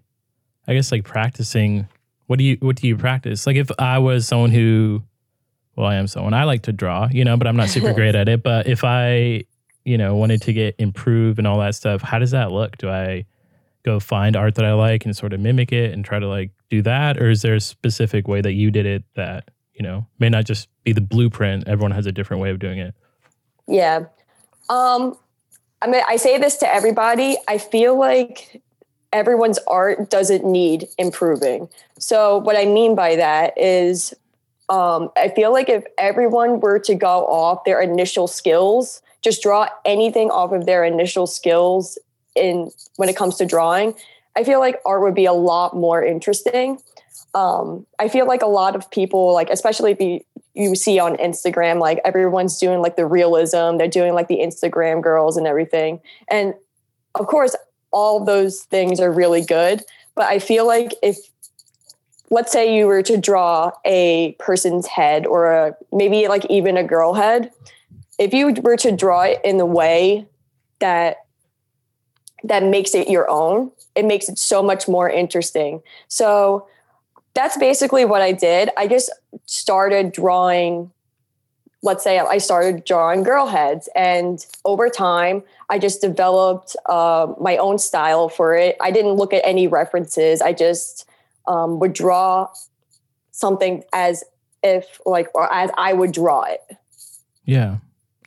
I 0.67 0.73
guess 0.73 0.91
like 0.91 1.03
practicing 1.03 1.87
what 2.25 2.39
do 2.39 2.45
you 2.45 2.57
what 2.61 2.77
do 2.77 2.87
you 2.87 2.97
practice? 2.97 3.45
Like 3.45 3.57
if 3.57 3.69
I 3.77 3.99
was 3.99 4.27
someone 4.27 4.51
who 4.51 5.03
well, 5.75 5.87
I 5.87 5.95
am 5.95 6.07
someone 6.07 6.33
I 6.33 6.45
like 6.45 6.63
to 6.63 6.73
draw, 6.73 7.07
you 7.11 7.23
know, 7.23 7.37
but 7.37 7.47
I'm 7.47 7.55
not 7.55 7.69
super 7.69 7.93
great 7.99 8.15
at 8.15 8.27
it. 8.27 8.43
But 8.43 8.67
if 8.67 8.83
I, 8.83 9.43
you 9.85 9.97
know, 9.97 10.15
wanted 10.15 10.41
to 10.43 10.53
get 10.53 10.75
improve 10.79 11.37
and 11.37 11.47
all 11.47 11.59
that 11.59 11.75
stuff, 11.75 12.01
how 12.01 12.19
does 12.19 12.31
that 12.31 12.51
look? 12.51 12.77
Do 12.77 12.89
I 12.89 13.25
go 13.83 13.99
find 13.99 14.35
art 14.35 14.55
that 14.55 14.65
I 14.65 14.73
like 14.73 15.05
and 15.05 15.15
sort 15.15 15.33
of 15.33 15.39
mimic 15.39 15.71
it 15.71 15.93
and 15.93 16.03
try 16.03 16.19
to 16.19 16.27
like 16.27 16.51
do 16.69 16.81
that? 16.81 17.17
Or 17.17 17.29
is 17.29 17.43
there 17.43 17.55
a 17.55 17.59
specific 17.59 18.27
way 18.27 18.41
that 18.41 18.53
you 18.53 18.71
did 18.71 18.85
it 18.85 19.03
that, 19.15 19.49
you 19.73 19.83
know, 19.83 20.07
may 20.19 20.29
not 20.29 20.45
just 20.45 20.69
be 20.83 20.91
the 20.91 21.01
blueprint? 21.01 21.67
Everyone 21.67 21.91
has 21.91 22.05
a 22.07 22.11
different 22.11 22.41
way 22.41 22.49
of 22.49 22.59
doing 22.59 22.79
it. 22.79 22.95
Yeah. 23.67 24.05
Um, 24.71 25.17
I 25.81 25.87
mean, 25.87 26.01
I 26.07 26.15
say 26.15 26.37
this 26.37 26.55
to 26.57 26.73
everybody. 26.73 27.35
I 27.47 27.57
feel 27.57 27.99
like 27.99 28.61
everyone's 29.11 29.59
art 29.67 30.09
doesn't 30.09 30.45
need 30.45 30.87
improving. 30.97 31.67
So, 31.99 32.37
what 32.37 32.55
I 32.55 32.65
mean 32.65 32.95
by 32.95 33.17
that 33.17 33.53
is, 33.57 34.13
um, 34.69 35.11
I 35.17 35.27
feel 35.29 35.51
like 35.51 35.67
if 35.67 35.83
everyone 35.97 36.61
were 36.61 36.79
to 36.79 36.95
go 36.95 37.27
off 37.27 37.65
their 37.65 37.81
initial 37.81 38.27
skills, 38.27 39.01
just 39.21 39.43
draw 39.43 39.67
anything 39.83 40.31
off 40.31 40.53
of 40.53 40.65
their 40.65 40.85
initial 40.85 41.27
skills 41.27 41.99
in 42.35 42.71
when 42.95 43.09
it 43.09 43.17
comes 43.17 43.35
to 43.35 43.45
drawing, 43.45 43.93
I 44.37 44.45
feel 44.45 44.59
like 44.59 44.79
art 44.85 45.01
would 45.01 45.15
be 45.15 45.25
a 45.25 45.33
lot 45.33 45.75
more 45.75 46.01
interesting. 46.01 46.79
Um, 47.33 47.85
I 47.99 48.07
feel 48.07 48.25
like 48.25 48.41
a 48.41 48.47
lot 48.47 48.77
of 48.77 48.89
people, 48.89 49.33
like 49.33 49.49
especially 49.49 49.91
if 49.91 49.99
you 49.99 50.21
you 50.53 50.75
see 50.75 50.99
on 50.99 51.15
Instagram, 51.17 51.79
like 51.79 51.99
everyone's 52.03 52.57
doing 52.57 52.81
like 52.81 52.95
the 52.95 53.05
realism, 53.05 53.77
they're 53.77 53.87
doing 53.87 54.13
like 54.13 54.27
the 54.27 54.39
Instagram 54.39 55.01
girls 55.01 55.37
and 55.37 55.47
everything. 55.47 56.01
And 56.29 56.53
of 57.15 57.27
course, 57.27 57.55
all 57.91 58.23
those 58.23 58.63
things 58.63 58.99
are 58.99 59.11
really 59.11 59.41
good. 59.41 59.83
But 60.15 60.25
I 60.25 60.39
feel 60.39 60.67
like 60.67 60.93
if, 61.01 61.17
let's 62.29 62.51
say 62.51 62.75
you 62.75 62.85
were 62.85 63.03
to 63.03 63.17
draw 63.17 63.71
a 63.85 64.35
person's 64.39 64.87
head 64.87 65.25
or 65.25 65.51
a, 65.51 65.75
maybe 65.91 66.27
like 66.27 66.45
even 66.49 66.77
a 66.77 66.83
girl 66.83 67.13
head, 67.13 67.51
if 68.19 68.33
you 68.33 68.53
were 68.61 68.77
to 68.77 68.91
draw 68.91 69.23
it 69.23 69.41
in 69.43 69.57
the 69.57 69.65
way 69.65 70.27
that 70.79 71.17
that 72.43 72.63
makes 72.63 72.95
it 72.95 73.09
your 73.09 73.29
own, 73.29 73.71
it 73.95 74.05
makes 74.05 74.27
it 74.27 74.39
so 74.39 74.63
much 74.63 74.87
more 74.87 75.09
interesting. 75.09 75.81
So 76.07 76.67
that's 77.33 77.57
basically 77.57 78.05
what 78.05 78.21
I 78.21 78.31
did. 78.31 78.69
I 78.77 78.87
just 78.87 79.11
started 79.45 80.11
drawing, 80.11 80.91
let's 81.81 82.03
say 82.03 82.19
I 82.19 82.37
started 82.37 82.83
drawing 82.85 83.23
girl 83.23 83.47
heads. 83.47 83.89
And 83.95 84.45
over 84.65 84.89
time, 84.89 85.43
I 85.69 85.79
just 85.79 86.01
developed 86.01 86.75
uh, 86.87 87.33
my 87.39 87.57
own 87.57 87.77
style 87.77 88.29
for 88.29 88.55
it. 88.55 88.75
I 88.81 88.91
didn't 88.91 89.13
look 89.13 89.33
at 89.33 89.41
any 89.45 89.67
references. 89.67 90.41
I 90.41 90.53
just 90.53 91.07
um, 91.47 91.79
would 91.79 91.93
draw 91.93 92.49
something 93.31 93.83
as 93.93 94.23
if 94.63 94.99
like 95.05 95.27
or 95.33 95.51
as 95.51 95.71
I 95.77 95.93
would 95.93 96.11
draw 96.11 96.43
it. 96.43 96.61
Yeah. 97.45 97.77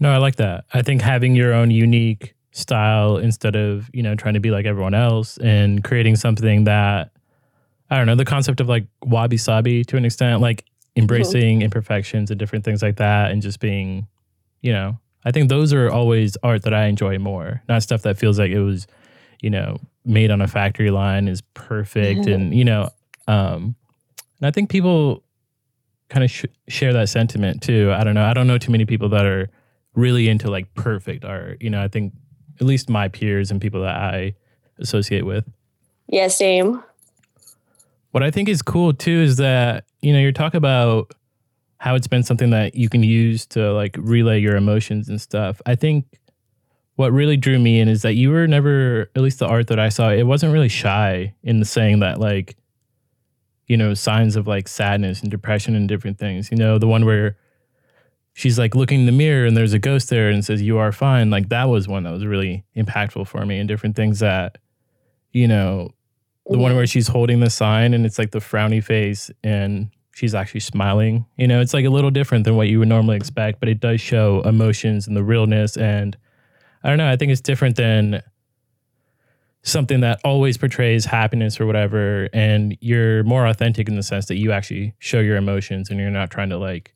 No, 0.01 0.11
I 0.13 0.17
like 0.17 0.37
that. 0.37 0.65
I 0.73 0.83
think 0.83 1.03
having 1.03 1.37
your 1.37 1.53
own 1.53 1.71
unique 1.71 2.35
style 2.53 3.17
instead 3.17 3.57
of, 3.57 3.89
you 3.93 4.03
know, 4.03 4.15
trying 4.15 4.35
to 4.35 4.41
be 4.41 4.51
like 4.51 4.67
everyone 4.67 4.95
else 4.95 5.39
and 5.39 5.85
creating 5.85 6.17
something 6.17 6.65
that 6.65 7.11
I 7.91 7.97
don't 7.97 8.07
know, 8.07 8.15
the 8.15 8.25
concept 8.25 8.61
of 8.61 8.69
like 8.69 8.87
wabi 9.03 9.37
sabi 9.37 9.85
to 9.85 9.97
an 9.97 10.05
extent, 10.05 10.41
like 10.41 10.65
embracing 10.97 11.59
mm-hmm. 11.59 11.65
imperfections 11.65 12.31
and 12.31 12.39
different 12.39 12.65
things 12.65 12.83
like 12.83 12.97
that 12.97 13.31
and 13.31 13.43
just 13.43 13.61
being, 13.61 14.07
you 14.63 14.73
know, 14.73 14.99
I 15.25 15.31
think 15.31 15.49
those 15.49 15.73
are 15.73 15.91
always 15.91 16.37
art 16.43 16.63
that 16.63 16.75
I 16.75 16.87
enjoy 16.87 17.19
more, 17.19 17.63
not 17.69 17.83
stuff 17.83 18.03
that 18.03 18.19
feels 18.19 18.39
like 18.39 18.51
it 18.51 18.61
was, 18.61 18.87
you 19.41 19.51
know, 19.51 19.79
made 20.05 20.31
on 20.31 20.41
a 20.41 20.47
factory 20.47 20.91
line 20.91 21.29
is 21.29 21.41
perfect 21.55 22.21
mm-hmm. 22.21 22.33
and, 22.33 22.55
you 22.55 22.65
know, 22.65 22.91
um 23.27 23.75
and 24.41 24.49
I 24.49 24.51
think 24.51 24.71
people 24.71 25.23
kind 26.09 26.25
of 26.25 26.31
sh- 26.31 26.45
share 26.69 26.93
that 26.93 27.09
sentiment 27.09 27.63
too. 27.63 27.93
I 27.93 28.05
don't 28.05 28.15
know. 28.15 28.25
I 28.25 28.35
don't 28.35 28.47
know 28.47 28.59
too 28.59 28.73
many 28.73 28.85
people 28.85 29.09
that 29.11 29.25
are 29.25 29.49
really 29.95 30.29
into 30.29 30.51
like 30.51 30.73
perfect 30.75 31.25
art. 31.25 31.63
You 31.63 31.71
know, 31.71 31.83
I 31.83 31.89
think 31.89 32.13
at 32.61 32.67
least 32.67 32.89
my 32.89 33.09
peers 33.09 33.51
and 33.51 33.61
people 33.61 33.83
that 33.83 33.97
I 33.97 34.35
associate 34.79 35.25
with. 35.25 35.45
Yeah, 36.09 36.29
same. 36.29 36.83
What 38.15 38.23
I 38.23 38.31
think 38.31 38.49
is 38.49 38.63
cool 38.63 38.93
too 38.93 39.23
is 39.23 39.39
that, 39.39 39.87
you 40.01 40.13
know, 40.13 40.21
you're 40.21 40.31
talking 40.31 40.59
about 40.59 41.13
how 41.79 41.97
it's 41.97 42.07
been 42.07 42.23
something 42.23 42.51
that 42.51 42.77
you 42.77 42.89
can 42.89 43.03
use 43.03 43.45
to 43.47 43.73
like 43.73 43.97
relay 43.99 44.41
your 44.41 44.55
emotions 44.55 45.09
and 45.09 45.21
stuff. 45.21 45.61
I 45.67 45.75
think 45.75 46.21
what 46.95 47.11
really 47.11 47.37
drew 47.37 47.59
me 47.59 47.81
in 47.81 47.89
is 47.89 48.03
that 48.03 48.13
you 48.15 48.31
were 48.31 48.47
never, 48.47 49.11
at 49.17 49.23
least 49.23 49.41
the 49.41 49.49
art 49.49 49.67
that 49.67 49.81
I 49.81 49.89
saw, 49.89 50.11
it 50.11 50.29
wasn't 50.29 50.53
really 50.53 50.69
shy 50.69 51.35
in 51.43 51.59
the 51.59 51.65
saying 51.65 51.99
that 51.99 52.21
like, 52.21 52.57
you 53.67 53.77
know, 53.77 53.95
signs 53.95 54.37
of 54.37 54.47
like 54.47 54.69
sadness 54.69 55.21
and 55.21 55.29
depression 55.29 55.75
and 55.75 55.89
different 55.89 56.17
things. 56.17 56.53
You 56.53 56.57
know, 56.57 56.79
the 56.79 56.87
one 56.87 57.05
where 57.05 57.37
she's 58.35 58.61
like 58.61 58.77
looking 58.77 59.01
in 59.01 59.07
the 59.07 59.11
mirror 59.13 59.45
and 59.45 59.57
there's 59.57 59.73
a 59.73 59.81
ghost 59.81 60.09
there 60.09 60.29
and 60.29 60.45
says, 60.45 60.63
You 60.63 60.79
are 60.79 60.93
fine. 60.93 61.31
Like 61.31 61.49
that 61.49 61.65
was 61.65 61.89
one 61.89 62.05
that 62.05 62.13
was 62.13 62.25
really 62.25 62.63
impactful 62.77 63.27
for 63.27 63.45
me 63.45 63.59
and 63.59 63.67
different 63.67 63.97
things 63.97 64.21
that, 64.21 64.59
you 65.33 65.49
know, 65.49 65.94
the 66.47 66.59
one 66.59 66.77
where 66.77 66.87
she's 66.87 67.09
holding 67.09 67.41
the 67.41 67.51
sign 67.51 67.95
and 67.95 68.05
it's 68.05 68.19
like 68.19 68.31
the 68.31 68.39
frowny 68.39 68.83
face 68.83 69.31
and 69.43 69.91
she's 70.13 70.35
actually 70.35 70.61
smiling. 70.61 71.27
You 71.37 71.49
know, 71.49 71.61
it's 71.61 71.75
like 71.75 71.85
a 71.85 71.91
little 71.91 72.11
different 72.11 72.45
than 72.45 72.57
what 72.57 72.69
you 72.69 72.79
would 72.79 72.89
normally 72.89 73.17
expect, 73.17 73.61
but 73.61 73.69
it 73.69 73.81
does 73.81 74.01
show 74.01 74.43
emotions 74.43 75.07
and 75.07 75.17
the 75.17 75.25
realness. 75.25 75.77
And 75.77 76.17
I 76.83 76.89
don't 76.89 76.99
know, 76.99 77.11
I 77.11 77.17
think 77.17 77.33
it's 77.33 77.41
different 77.41 77.77
than 77.77 78.23
something 79.65 80.01
that 80.01 80.21
always 80.25 80.59
portrays 80.59 81.07
happiness 81.07 81.59
or 81.59 81.65
whatever 81.65 82.29
and 82.35 82.77
you're 82.81 83.25
more 83.25 83.47
authentic 83.47 83.89
in 83.89 83.97
the 83.97 84.03
sense 84.03 84.27
that 84.27 84.37
you 84.37 84.53
actually 84.53 84.95
show 84.99 85.21
your 85.21 85.37
emotions 85.37 85.89
and 85.89 85.99
you're 85.99 86.11
not 86.11 86.31
trying 86.31 86.51
to 86.51 86.59
like 86.59 86.95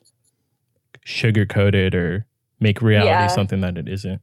sugarcoat 1.06 1.74
it 1.74 1.94
or 1.94 2.26
make 2.60 2.82
reality 2.82 3.08
yeah. 3.08 3.26
something 3.26 3.62
that 3.62 3.78
it 3.78 3.88
isn't 3.88 4.20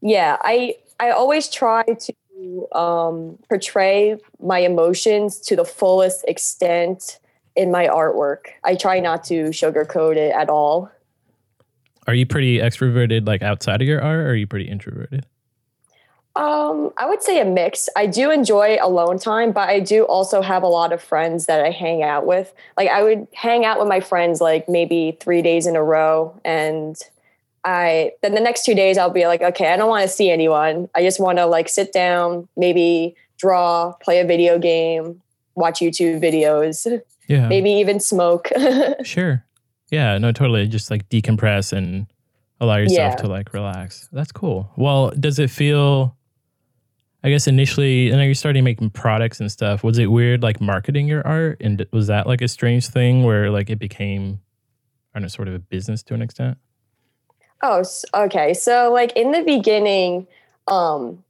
yeah 0.00 0.36
i 0.40 0.74
i 0.98 1.10
always 1.10 1.48
try 1.48 1.84
to 1.84 2.12
um, 2.72 3.38
portray 3.48 4.16
my 4.40 4.58
emotions 4.58 5.38
to 5.38 5.56
the 5.56 5.64
fullest 5.64 6.24
extent 6.28 7.18
in 7.56 7.70
my 7.70 7.86
artwork 7.86 8.46
i 8.64 8.74
try 8.74 9.00
not 9.00 9.24
to 9.24 9.50
sugarcoat 9.50 10.16
it 10.16 10.32
at 10.34 10.48
all 10.48 10.90
are 12.06 12.14
you 12.14 12.26
pretty 12.26 12.58
extroverted 12.58 13.26
like 13.26 13.42
outside 13.42 13.82
of 13.82 13.88
your 13.88 14.02
art 14.02 14.20
or 14.20 14.30
are 14.30 14.36
you 14.36 14.46
pretty 14.46 14.68
introverted 14.68 15.26
um, 16.36 16.92
I 16.96 17.06
would 17.06 17.22
say 17.22 17.40
a 17.40 17.44
mix. 17.44 17.88
I 17.96 18.06
do 18.06 18.30
enjoy 18.30 18.78
alone 18.80 19.18
time, 19.18 19.50
but 19.50 19.68
I 19.68 19.80
do 19.80 20.04
also 20.04 20.42
have 20.42 20.62
a 20.62 20.68
lot 20.68 20.92
of 20.92 21.02
friends 21.02 21.46
that 21.46 21.64
I 21.64 21.70
hang 21.70 22.02
out 22.02 22.24
with. 22.24 22.54
Like 22.76 22.88
I 22.88 23.02
would 23.02 23.26
hang 23.34 23.64
out 23.64 23.80
with 23.80 23.88
my 23.88 24.00
friends 24.00 24.40
like 24.40 24.68
maybe 24.68 25.16
three 25.20 25.42
days 25.42 25.66
in 25.66 25.74
a 25.74 25.82
row, 25.82 26.38
and 26.44 26.96
I 27.64 28.12
then 28.22 28.34
the 28.34 28.40
next 28.40 28.64
two 28.64 28.74
days 28.74 28.98
I'll 28.98 29.10
be 29.10 29.26
like, 29.26 29.42
okay, 29.42 29.72
I 29.72 29.76
don't 29.76 29.88
want 29.88 30.02
to 30.02 30.08
see 30.08 30.30
anyone. 30.30 30.88
I 30.94 31.02
just 31.02 31.20
want 31.20 31.38
to 31.38 31.46
like 31.46 31.68
sit 31.68 31.92
down, 31.92 32.48
maybe 32.56 33.14
draw, 33.38 33.92
play 34.02 34.20
a 34.20 34.24
video 34.24 34.58
game, 34.58 35.20
watch 35.54 35.80
YouTube 35.80 36.22
videos, 36.22 37.00
yeah, 37.28 37.48
maybe 37.48 37.70
even 37.70 38.00
smoke. 38.00 38.48
sure. 39.04 39.44
Yeah. 39.90 40.18
No. 40.18 40.32
Totally. 40.32 40.66
Just 40.68 40.90
like 40.90 41.08
decompress 41.08 41.72
and 41.72 42.06
allow 42.60 42.76
yourself 42.76 43.14
yeah. 43.16 43.22
to 43.22 43.26
like 43.26 43.52
relax. 43.52 44.08
That's 44.12 44.32
cool. 44.32 44.70
Well, 44.76 45.10
does 45.10 45.38
it 45.38 45.50
feel 45.50 46.16
I 47.22 47.28
guess 47.28 47.46
initially, 47.46 48.12
I 48.12 48.16
know 48.16 48.22
you're 48.22 48.34
starting 48.34 48.64
making 48.64 48.90
products 48.90 49.40
and 49.40 49.52
stuff. 49.52 49.84
Was 49.84 49.98
it 49.98 50.06
weird, 50.06 50.42
like 50.42 50.60
marketing 50.60 51.06
your 51.06 51.26
art, 51.26 51.58
and 51.60 51.84
was 51.92 52.06
that 52.06 52.26
like 52.26 52.40
a 52.40 52.48
strange 52.48 52.86
thing 52.88 53.24
where 53.24 53.50
like 53.50 53.68
it 53.68 53.78
became, 53.78 54.40
I 55.14 55.18
don't 55.18 55.22
know, 55.22 55.28
sort 55.28 55.48
of 55.48 55.54
a 55.54 55.58
business 55.58 56.02
to 56.04 56.14
an 56.14 56.22
extent? 56.22 56.56
Oh, 57.62 57.84
okay. 58.14 58.54
So 58.54 58.92
like 58.92 59.12
in 59.16 59.32
the 59.32 59.42
beginning, 59.42 60.26
um, 60.68 61.22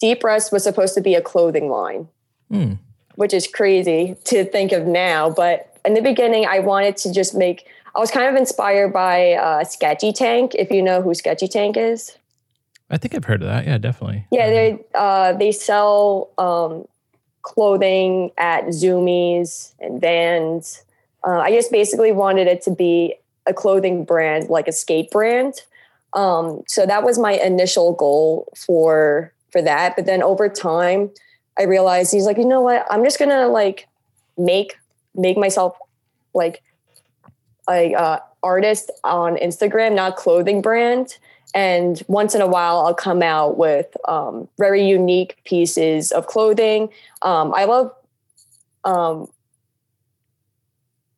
Deep 0.00 0.24
Rest 0.24 0.52
was 0.52 0.62
supposed 0.62 0.94
to 0.94 1.00
be 1.00 1.14
a 1.14 1.22
clothing 1.22 1.68
line, 1.68 2.08
mm. 2.50 2.78
which 3.16 3.34
is 3.34 3.46
crazy 3.46 4.16
to 4.24 4.44
think 4.44 4.72
of 4.72 4.86
now. 4.86 5.30
But 5.30 5.78
in 5.84 5.94
the 5.94 6.02
beginning, 6.02 6.46
I 6.46 6.60
wanted 6.60 6.96
to 6.98 7.12
just 7.12 7.34
make. 7.34 7.66
I 7.94 8.00
was 8.00 8.10
kind 8.10 8.28
of 8.28 8.34
inspired 8.34 8.92
by 8.92 9.34
uh, 9.34 9.64
Sketchy 9.64 10.12
Tank, 10.12 10.54
if 10.56 10.70
you 10.70 10.82
know 10.82 11.00
who 11.00 11.14
Sketchy 11.14 11.46
Tank 11.46 11.76
is. 11.76 12.16
I 12.90 12.96
think 12.96 13.14
I've 13.14 13.24
heard 13.24 13.42
of 13.42 13.48
that. 13.48 13.66
Yeah, 13.66 13.78
definitely. 13.78 14.26
Yeah, 14.30 14.48
they 14.50 14.84
uh, 14.94 15.32
they 15.34 15.52
sell 15.52 16.30
um, 16.38 16.86
clothing 17.42 18.30
at 18.36 18.64
Zumiez 18.66 19.72
and 19.80 20.00
Vans. 20.00 20.82
Uh, 21.26 21.38
I 21.38 21.50
just 21.52 21.70
basically 21.70 22.12
wanted 22.12 22.46
it 22.46 22.62
to 22.62 22.70
be 22.70 23.14
a 23.46 23.54
clothing 23.54 24.04
brand, 24.04 24.48
like 24.48 24.68
a 24.68 24.72
skate 24.72 25.10
brand. 25.10 25.62
Um, 26.14 26.62
so 26.66 26.86
that 26.86 27.02
was 27.02 27.18
my 27.18 27.32
initial 27.32 27.92
goal 27.94 28.52
for 28.56 29.32
for 29.50 29.62
that. 29.62 29.96
But 29.96 30.06
then 30.06 30.22
over 30.22 30.48
time, 30.48 31.10
I 31.58 31.64
realized 31.64 32.12
he's 32.12 32.24
like, 32.24 32.38
you 32.38 32.44
know 32.46 32.60
what? 32.60 32.86
I'm 32.90 33.04
just 33.04 33.18
gonna 33.18 33.48
like 33.48 33.88
make 34.38 34.78
make 35.14 35.36
myself 35.36 35.76
like 36.34 36.62
a 37.68 37.94
uh, 37.94 38.18
artist 38.42 38.90
on 39.04 39.36
Instagram, 39.36 39.94
not 39.94 40.16
clothing 40.16 40.60
brand. 40.60 41.16
And 41.54 42.02
once 42.08 42.34
in 42.34 42.40
a 42.40 42.48
while, 42.48 42.80
I'll 42.80 42.94
come 42.94 43.22
out 43.22 43.56
with 43.56 43.96
um, 44.08 44.48
very 44.58 44.84
unique 44.84 45.36
pieces 45.44 46.10
of 46.10 46.26
clothing. 46.26 46.88
Um, 47.22 47.54
I 47.54 47.64
love 47.64 47.92
um, 48.84 49.28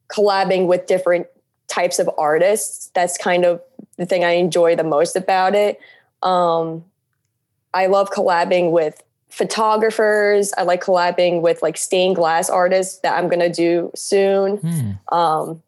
collabing 0.09 0.67
with 0.67 0.87
different 0.87 1.27
types 1.69 1.99
of 1.99 2.11
artists. 2.19 2.91
That's 2.95 3.17
kind 3.17 3.47
of 3.47 3.63
the 3.97 4.07
thing 4.07 4.25
I 4.25 4.33
enjoy 4.33 4.77
the 4.77 4.85
most 4.85 5.17
about 5.17 5.55
it. 5.55 5.81
Um, 6.23 6.85
I 7.73 7.87
love 7.87 8.11
collabing 8.11 8.71
with 8.71 9.03
photographers. 9.29 10.53
I 10.57 10.63
like 10.63 10.83
collabing 10.83 11.43
with 11.43 11.63
like 11.63 11.77
stained 11.77 12.17
glass 12.17 12.49
artists 12.49 12.99
that 13.01 13.17
I'm 13.17 13.29
gonna 13.29 13.53
do 13.53 13.91
soon. 13.95 14.59
Hmm. 14.59 15.15
Um, 15.15 15.63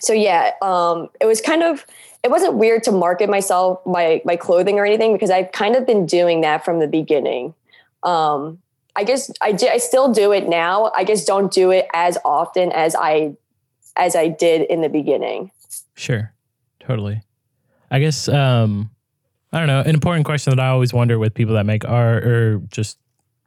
so 0.00 0.12
yeah, 0.12 0.52
um, 0.62 1.08
it 1.20 1.26
was 1.26 1.40
kind 1.40 1.62
of 1.62 1.84
it 2.22 2.30
wasn't 2.30 2.54
weird 2.54 2.82
to 2.84 2.92
market 2.92 3.28
myself 3.28 3.84
my 3.86 4.20
my 4.24 4.36
clothing 4.36 4.78
or 4.78 4.86
anything 4.86 5.12
because 5.12 5.30
I've 5.30 5.52
kind 5.52 5.76
of 5.76 5.86
been 5.86 6.06
doing 6.06 6.40
that 6.42 6.64
from 6.64 6.78
the 6.78 6.88
beginning. 6.88 7.54
Um, 8.02 8.58
I 8.96 9.04
guess 9.04 9.30
I 9.40 9.52
do, 9.52 9.68
I 9.68 9.78
still 9.78 10.12
do 10.12 10.32
it 10.32 10.48
now. 10.48 10.90
I 10.96 11.04
just 11.04 11.26
don't 11.26 11.52
do 11.52 11.70
it 11.70 11.86
as 11.94 12.18
often 12.24 12.72
as 12.72 12.94
I 12.94 13.36
as 13.96 14.14
I 14.14 14.28
did 14.28 14.62
in 14.62 14.80
the 14.80 14.88
beginning. 14.88 15.50
Sure, 15.94 16.32
totally. 16.88 17.22
I 17.90 18.00
guess 18.00 18.28
um, 18.28 18.90
I 19.52 19.58
don't 19.58 19.68
know. 19.68 19.80
An 19.80 19.94
important 19.94 20.24
question 20.24 20.54
that 20.56 20.60
I 20.60 20.68
always 20.68 20.92
wonder 20.92 21.18
with 21.18 21.34
people 21.34 21.54
that 21.54 21.66
make 21.66 21.84
art 21.84 22.24
or 22.24 22.58
just 22.70 22.98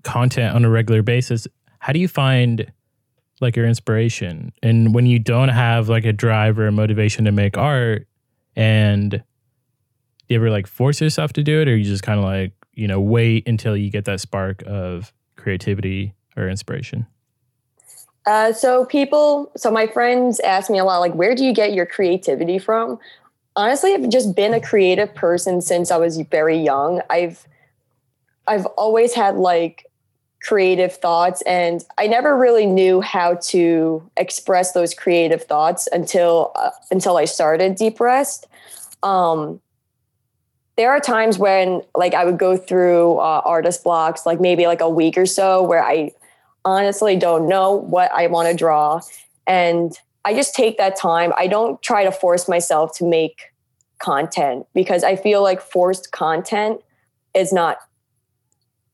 content 0.03 0.55
on 0.55 0.63
a 0.63 0.69
regular 0.69 1.01
basis: 1.01 1.47
How 1.79 1.91
do 1.91 1.99
you 1.99 2.07
find 2.07 2.71
like 3.41 3.55
your 3.55 3.65
inspiration? 3.65 4.53
And 4.61 4.93
when 4.93 5.05
you 5.05 5.19
don't 5.19 5.49
have 5.49 5.89
like 5.89 6.05
a 6.05 6.13
drive 6.13 6.59
or 6.59 6.67
a 6.67 6.71
motivation 6.71 7.25
to 7.25 7.31
make 7.31 7.57
art, 7.57 8.07
and 8.55 9.11
do 9.11 9.19
you 10.27 10.37
ever 10.37 10.49
like 10.49 10.67
force 10.67 11.01
yourself 11.01 11.33
to 11.33 11.43
do 11.43 11.61
it, 11.61 11.67
or 11.67 11.75
you 11.75 11.83
just 11.83 12.03
kind 12.03 12.19
of 12.19 12.25
like 12.25 12.53
you 12.73 12.87
know 12.87 13.01
wait 13.01 13.47
until 13.47 13.75
you 13.75 13.89
get 13.89 14.05
that 14.05 14.19
spark 14.19 14.63
of 14.65 15.11
creativity 15.35 16.13
or 16.37 16.47
inspiration? 16.47 17.07
Uh, 18.25 18.53
so 18.53 18.85
people, 18.85 19.51
so 19.57 19.71
my 19.71 19.87
friends 19.87 20.39
ask 20.41 20.69
me 20.69 20.77
a 20.77 20.85
lot, 20.85 20.99
like, 20.99 21.13
where 21.15 21.33
do 21.33 21.43
you 21.43 21.53
get 21.53 21.73
your 21.73 21.87
creativity 21.87 22.59
from? 22.59 22.99
Honestly, 23.55 23.93
I've 23.93 24.09
just 24.09 24.35
been 24.35 24.53
a 24.53 24.61
creative 24.61 25.13
person 25.13 25.61
since 25.61 25.91
I 25.91 25.97
was 25.97 26.17
very 26.17 26.57
young. 26.57 27.01
I've 27.09 27.45
I've 28.47 28.65
always 28.65 29.13
had 29.13 29.35
like 29.35 29.91
creative 30.41 30.93
thoughts 30.93 31.43
and 31.43 31.85
i 31.99 32.07
never 32.07 32.35
really 32.35 32.65
knew 32.65 32.99
how 32.99 33.35
to 33.35 34.01
express 34.17 34.71
those 34.71 34.93
creative 34.93 35.43
thoughts 35.43 35.87
until 35.91 36.51
uh, 36.55 36.71
until 36.89 37.15
i 37.17 37.25
started 37.25 37.75
deep 37.75 37.99
rest 37.99 38.47
um, 39.03 39.59
there 40.77 40.91
are 40.91 40.99
times 40.99 41.37
when 41.37 41.81
like 41.95 42.15
i 42.15 42.25
would 42.25 42.39
go 42.39 42.57
through 42.57 43.17
uh, 43.17 43.41
artist 43.45 43.83
blocks 43.83 44.25
like 44.25 44.39
maybe 44.39 44.65
like 44.65 44.81
a 44.81 44.89
week 44.89 45.15
or 45.15 45.27
so 45.27 45.61
where 45.61 45.83
i 45.83 46.11
honestly 46.65 47.15
don't 47.15 47.47
know 47.47 47.73
what 47.73 48.11
i 48.11 48.25
want 48.25 48.49
to 48.49 48.55
draw 48.55 48.99
and 49.45 49.99
I 50.23 50.33
just 50.33 50.55
take 50.55 50.77
that 50.77 50.95
time. 50.95 51.33
I 51.37 51.47
don't 51.47 51.81
try 51.81 52.03
to 52.03 52.11
force 52.11 52.47
myself 52.47 52.97
to 52.97 53.05
make 53.05 53.51
content 53.99 54.65
because 54.73 55.03
I 55.03 55.15
feel 55.15 55.41
like 55.41 55.61
forced 55.61 56.11
content 56.11 56.81
is 57.33 57.51
not 57.53 57.77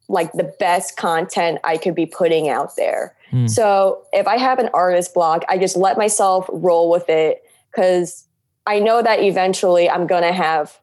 like 0.09 0.31
the 0.33 0.53
best 0.59 0.95
content 0.95 1.59
I 1.63 1.77
could 1.77 1.95
be 1.95 2.05
putting 2.05 2.47
out 2.47 2.75
there. 2.77 3.15
Mm. 3.31 3.49
So 3.49 4.03
if 4.13 4.27
I 4.27 4.37
have 4.37 4.59
an 4.59 4.69
artist 4.73 5.13
block, 5.13 5.43
I 5.49 5.57
just 5.57 5.75
let 5.75 5.97
myself 5.97 6.45
roll 6.49 6.89
with 6.89 7.09
it 7.09 7.43
because 7.71 8.25
I 8.65 8.79
know 8.79 9.01
that 9.01 9.21
eventually 9.21 9.89
I'm 9.89 10.07
going 10.07 10.23
to 10.23 10.33
have 10.33 10.79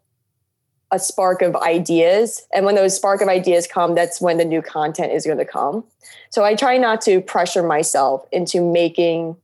a 0.91 0.99
spark 0.99 1.43
of 1.43 1.57
ideas. 1.57 2.47
And 2.55 2.65
when 2.65 2.75
those 2.75 2.95
spark 2.95 3.21
of 3.21 3.29
ideas 3.29 3.67
come, 3.67 3.95
that's 3.95 4.21
when 4.21 4.37
the 4.37 4.45
new 4.45 4.63
content 4.63 5.13
is 5.13 5.27
going 5.27 5.39
to 5.39 5.45
come. 5.45 5.85
So 6.31 6.45
I 6.45 6.55
try 6.55 6.77
not 6.77 7.01
to 7.03 7.21
pressure 7.21 7.63
myself 7.63 8.27
into 8.31 8.63
making, 8.63 9.37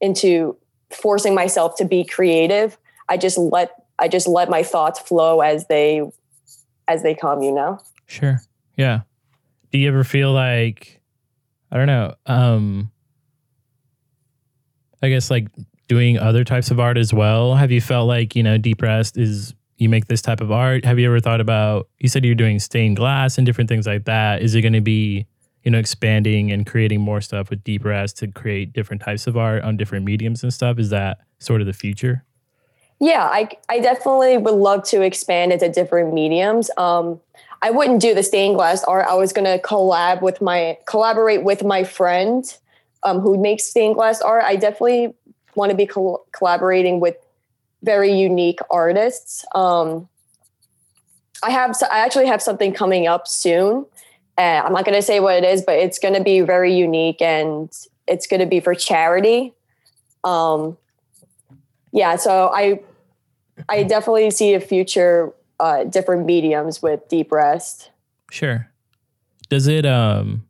into 0.00 0.56
forcing 0.90 1.34
myself 1.34 1.76
to 1.76 1.84
be 1.84 2.04
creative. 2.04 2.76
I 3.08 3.16
just 3.16 3.38
let 3.38 3.70
I 3.98 4.08
just 4.08 4.26
let 4.26 4.48
my 4.48 4.62
thoughts 4.62 4.98
flow 4.98 5.40
as 5.40 5.66
they 5.66 6.02
as 6.88 7.02
they 7.02 7.14
come, 7.14 7.42
you 7.42 7.52
know? 7.52 7.78
Sure. 8.06 8.40
Yeah. 8.76 9.00
Do 9.70 9.78
you 9.78 9.88
ever 9.88 10.04
feel 10.04 10.32
like 10.32 11.00
I 11.70 11.76
don't 11.76 11.86
know, 11.86 12.14
um 12.26 12.90
I 15.02 15.08
guess 15.08 15.30
like 15.30 15.48
doing 15.88 16.18
other 16.18 16.44
types 16.44 16.70
of 16.70 16.78
art 16.80 16.98
as 16.98 17.12
well? 17.12 17.54
Have 17.54 17.70
you 17.70 17.80
felt 17.80 18.06
like, 18.06 18.36
you 18.36 18.42
know, 18.42 18.58
Deep 18.58 18.82
Rest 18.82 19.16
is 19.16 19.54
you 19.76 19.88
make 19.88 20.06
this 20.06 20.22
type 20.22 20.40
of 20.40 20.52
art? 20.52 20.84
Have 20.84 20.98
you 20.98 21.06
ever 21.06 21.20
thought 21.20 21.40
about 21.40 21.88
you 21.98 22.08
said 22.08 22.24
you're 22.24 22.34
doing 22.34 22.58
stained 22.58 22.96
glass 22.96 23.38
and 23.38 23.46
different 23.46 23.68
things 23.68 23.86
like 23.86 24.04
that? 24.04 24.42
Is 24.42 24.54
it 24.54 24.60
going 24.60 24.74
to 24.74 24.82
be, 24.82 25.26
you 25.64 25.70
know, 25.70 25.78
expanding 25.78 26.50
and 26.50 26.66
creating 26.66 27.00
more 27.00 27.20
stuff 27.20 27.50
with 27.50 27.62
Deep 27.64 27.84
Rest 27.84 28.18
to 28.18 28.28
create 28.28 28.72
different 28.72 29.02
types 29.02 29.26
of 29.26 29.36
art 29.36 29.62
on 29.62 29.76
different 29.76 30.04
mediums 30.04 30.42
and 30.42 30.52
stuff? 30.52 30.78
Is 30.78 30.90
that 30.90 31.18
sort 31.38 31.60
of 31.60 31.66
the 31.66 31.72
future? 31.72 32.24
Yeah, 32.98 33.28
I, 33.30 33.48
I 33.68 33.80
definitely 33.80 34.36
would 34.36 34.54
love 34.54 34.84
to 34.88 35.00
expand 35.02 35.52
into 35.52 35.68
different 35.70 36.12
mediums. 36.12 36.70
Um, 36.76 37.20
I 37.62 37.70
wouldn't 37.70 38.00
do 38.00 38.14
the 38.14 38.22
stained 38.22 38.56
glass 38.56 38.84
art. 38.84 39.06
I 39.08 39.14
was 39.14 39.32
going 39.32 39.46
to 39.46 39.58
collab 39.58 40.22
with 40.22 40.40
my 40.40 40.78
collaborate 40.86 41.42
with 41.42 41.64
my 41.64 41.84
friend 41.84 42.44
um, 43.02 43.20
who 43.20 43.38
makes 43.38 43.64
stained 43.64 43.94
glass 43.94 44.20
art. 44.20 44.44
I 44.44 44.56
definitely 44.56 45.14
want 45.54 45.70
to 45.70 45.76
be 45.76 45.86
col- 45.86 46.26
collaborating 46.32 47.00
with 47.00 47.16
very 47.82 48.12
unique 48.12 48.60
artists. 48.70 49.44
Um, 49.54 50.08
I 51.42 51.50
have 51.50 51.74
I 51.90 52.00
actually 52.00 52.26
have 52.26 52.42
something 52.42 52.72
coming 52.72 53.06
up 53.06 53.26
soon. 53.26 53.86
Uh, 54.40 54.62
I'm 54.64 54.72
not 54.72 54.86
going 54.86 54.96
to 54.96 55.02
say 55.02 55.20
what 55.20 55.36
it 55.36 55.44
is, 55.44 55.60
but 55.60 55.74
it's 55.74 55.98
going 55.98 56.14
to 56.14 56.22
be 56.22 56.40
very 56.40 56.74
unique 56.74 57.20
and 57.20 57.70
it's 58.08 58.26
going 58.26 58.40
to 58.40 58.46
be 58.46 58.58
for 58.58 58.74
charity. 58.74 59.52
Um, 60.24 60.78
yeah, 61.92 62.16
so 62.16 62.50
I 62.54 62.80
I 63.68 63.82
definitely 63.82 64.30
see 64.30 64.54
a 64.54 64.60
future 64.60 65.34
uh, 65.58 65.84
different 65.84 66.24
mediums 66.24 66.80
with 66.80 67.06
deep 67.08 67.30
rest. 67.30 67.90
Sure. 68.30 68.70
Does 69.50 69.66
it 69.66 69.84
um 69.84 70.46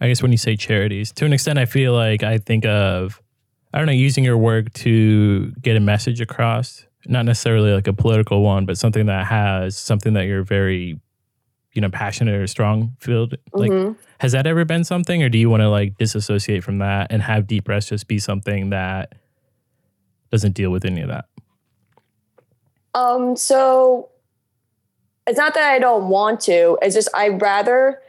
I 0.00 0.08
guess 0.08 0.20
when 0.20 0.32
you 0.32 0.38
say 0.38 0.56
charities, 0.56 1.12
to 1.12 1.24
an 1.24 1.32
extent 1.32 1.60
I 1.60 1.66
feel 1.66 1.92
like 1.92 2.24
I 2.24 2.38
think 2.38 2.64
of 2.64 3.22
I 3.72 3.78
don't 3.78 3.86
know, 3.86 3.92
using 3.92 4.24
your 4.24 4.38
work 4.38 4.72
to 4.74 5.52
get 5.62 5.76
a 5.76 5.80
message 5.80 6.20
across, 6.20 6.84
not 7.06 7.26
necessarily 7.26 7.72
like 7.72 7.86
a 7.86 7.92
political 7.92 8.42
one, 8.42 8.66
but 8.66 8.76
something 8.76 9.06
that 9.06 9.26
has 9.26 9.78
something 9.78 10.14
that 10.14 10.24
you're 10.24 10.42
very, 10.42 11.00
you 11.72 11.80
know, 11.80 11.88
passionate 11.88 12.34
or 12.34 12.46
strong 12.46 12.96
field 13.00 13.36
Like, 13.52 13.70
mm-hmm. 13.70 13.92
has 14.18 14.32
that 14.32 14.46
ever 14.46 14.64
been 14.64 14.84
something, 14.84 15.22
or 15.22 15.28
do 15.28 15.38
you 15.38 15.48
want 15.48 15.62
to 15.62 15.68
like 15.68 15.96
disassociate 15.98 16.62
from 16.64 16.78
that 16.78 17.10
and 17.10 17.22
have 17.22 17.46
Deep 17.46 17.68
Rest 17.68 17.88
just 17.88 18.08
be 18.08 18.18
something 18.18 18.70
that 18.70 19.14
doesn't 20.30 20.52
deal 20.52 20.70
with 20.70 20.84
any 20.84 21.00
of 21.00 21.08
that? 21.08 21.26
Um, 22.94 23.36
so 23.36 24.10
it's 25.26 25.38
not 25.38 25.54
that 25.54 25.72
I 25.72 25.78
don't 25.78 26.08
want 26.08 26.40
to. 26.42 26.78
It's 26.82 26.94
just 26.94 27.08
i'd 27.14 27.40
rather, 27.40 28.00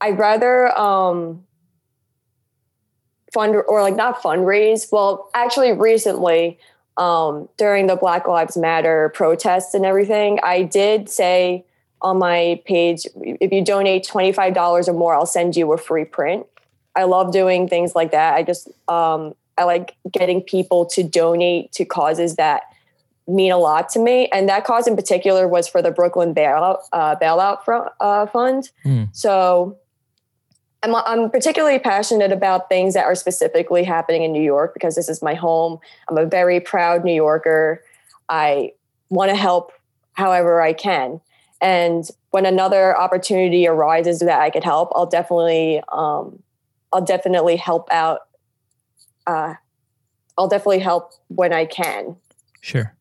i'd 0.00 0.18
rather 0.18 0.76
um 0.78 1.44
fund 3.32 3.54
or 3.54 3.82
like 3.82 3.96
not 3.96 4.22
fundraise. 4.22 4.90
Well, 4.92 5.30
actually, 5.34 5.72
recently 5.72 6.58
um, 6.96 7.48
during 7.56 7.86
the 7.86 7.96
Black 7.96 8.28
Lives 8.28 8.56
Matter 8.56 9.10
protests 9.14 9.74
and 9.74 9.86
everything, 9.86 10.38
I 10.42 10.62
did 10.62 11.08
say 11.08 11.64
on 12.02 12.18
my 12.18 12.60
page, 12.66 13.06
if 13.16 13.52
you 13.52 13.64
donate 13.64 14.06
twenty 14.06 14.32
five 14.32 14.54
dollars 14.54 14.88
or 14.88 14.92
more, 14.92 15.14
I'll 15.14 15.26
send 15.26 15.56
you 15.56 15.72
a 15.72 15.78
free 15.78 16.04
print. 16.04 16.46
I 16.94 17.04
love 17.04 17.32
doing 17.32 17.68
things 17.68 17.94
like 17.94 18.10
that. 18.10 18.34
I 18.34 18.42
just 18.42 18.68
um, 18.88 19.34
I 19.56 19.64
like 19.64 19.94
getting 20.10 20.42
people 20.42 20.84
to 20.86 21.02
donate 21.02 21.72
to 21.72 21.84
causes 21.84 22.36
that 22.36 22.62
mean 23.28 23.52
a 23.52 23.58
lot 23.58 23.88
to 23.90 23.98
me. 23.98 24.28
And 24.28 24.48
that 24.48 24.64
cause 24.64 24.86
in 24.86 24.96
particular 24.96 25.46
was 25.46 25.68
for 25.68 25.80
the 25.80 25.90
Brooklyn 25.90 26.34
bailout 26.34 26.80
uh, 26.92 27.16
bailout 27.16 27.64
fr- 27.64 27.88
uh, 28.00 28.26
fund. 28.26 28.70
Mm. 28.84 29.08
So 29.12 29.78
I'm, 30.82 30.94
I'm 30.96 31.30
particularly 31.30 31.78
passionate 31.78 32.32
about 32.32 32.68
things 32.68 32.94
that 32.94 33.04
are 33.04 33.14
specifically 33.14 33.84
happening 33.84 34.24
in 34.24 34.32
New 34.32 34.42
York 34.42 34.74
because 34.74 34.96
this 34.96 35.08
is 35.08 35.22
my 35.22 35.34
home. 35.34 35.78
I'm 36.08 36.18
a 36.18 36.26
very 36.26 36.58
proud 36.58 37.04
New 37.04 37.14
Yorker. 37.14 37.84
I 38.28 38.72
want 39.08 39.30
to 39.30 39.36
help 39.36 39.72
however 40.14 40.60
I 40.60 40.72
can. 40.72 41.20
And 41.62 42.04
when 42.30 42.44
another 42.44 42.98
opportunity 42.98 43.66
arises 43.68 44.18
that 44.18 44.40
I 44.40 44.50
could 44.50 44.64
help, 44.64 44.90
I'll 44.94 45.06
definitely, 45.06 45.80
um, 45.92 46.42
I'll 46.92 47.04
definitely 47.04 47.56
help 47.56 47.88
out. 47.92 48.20
Uh, 49.26 49.54
I'll 50.36 50.48
definitely 50.48 50.80
help 50.80 51.12
when 51.28 51.52
I 51.52 51.64
can. 51.64 52.16
Sure. 52.60 52.94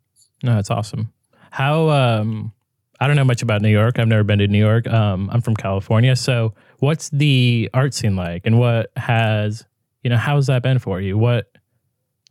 No, 0.44 0.56
that's 0.56 0.70
awesome. 0.70 1.12
How, 1.50 1.90
um, 1.90 2.54
I 3.00 3.08
don't 3.08 3.16
know 3.16 3.26
much 3.26 3.42
about 3.42 3.64
New 3.64 3.70
York. 3.70 3.98
I've 3.98 4.08
never 4.08 4.24
been 4.24 4.38
to 4.40 4.48
New 4.48 4.60
York. 4.60 4.88
Um, 4.88 5.28
I'm 5.34 5.42
from 5.42 5.56
California. 5.56 6.16
So, 6.16 6.54
what's 6.78 7.10
the 7.10 7.68
art 7.74 7.96
scene 7.96 8.16
like, 8.16 8.46
and 8.46 8.60
what 8.60 8.92
has 8.96 9.66
you 10.04 10.12
know 10.12 10.18
how's 10.18 10.46
that 10.48 10.62
been 10.62 10.78
for 10.78 11.02
you? 11.02 11.18
What, 11.18 11.52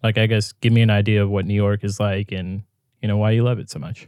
like, 0.05 0.17
I 0.17 0.27
guess, 0.27 0.53
give 0.53 0.73
me 0.73 0.81
an 0.81 0.91
idea 0.91 1.25
of 1.25 1.29
what 1.29 1.45
New 1.45 1.55
York 1.55 1.83
is 1.83 1.99
like, 1.99 2.31
and 2.31 2.63
you 3.03 3.09
know 3.09 3.17
why 3.17 3.33
you 3.33 3.43
love 3.43 3.59
it 3.59 3.69
so 3.69 3.81
much. 3.81 4.07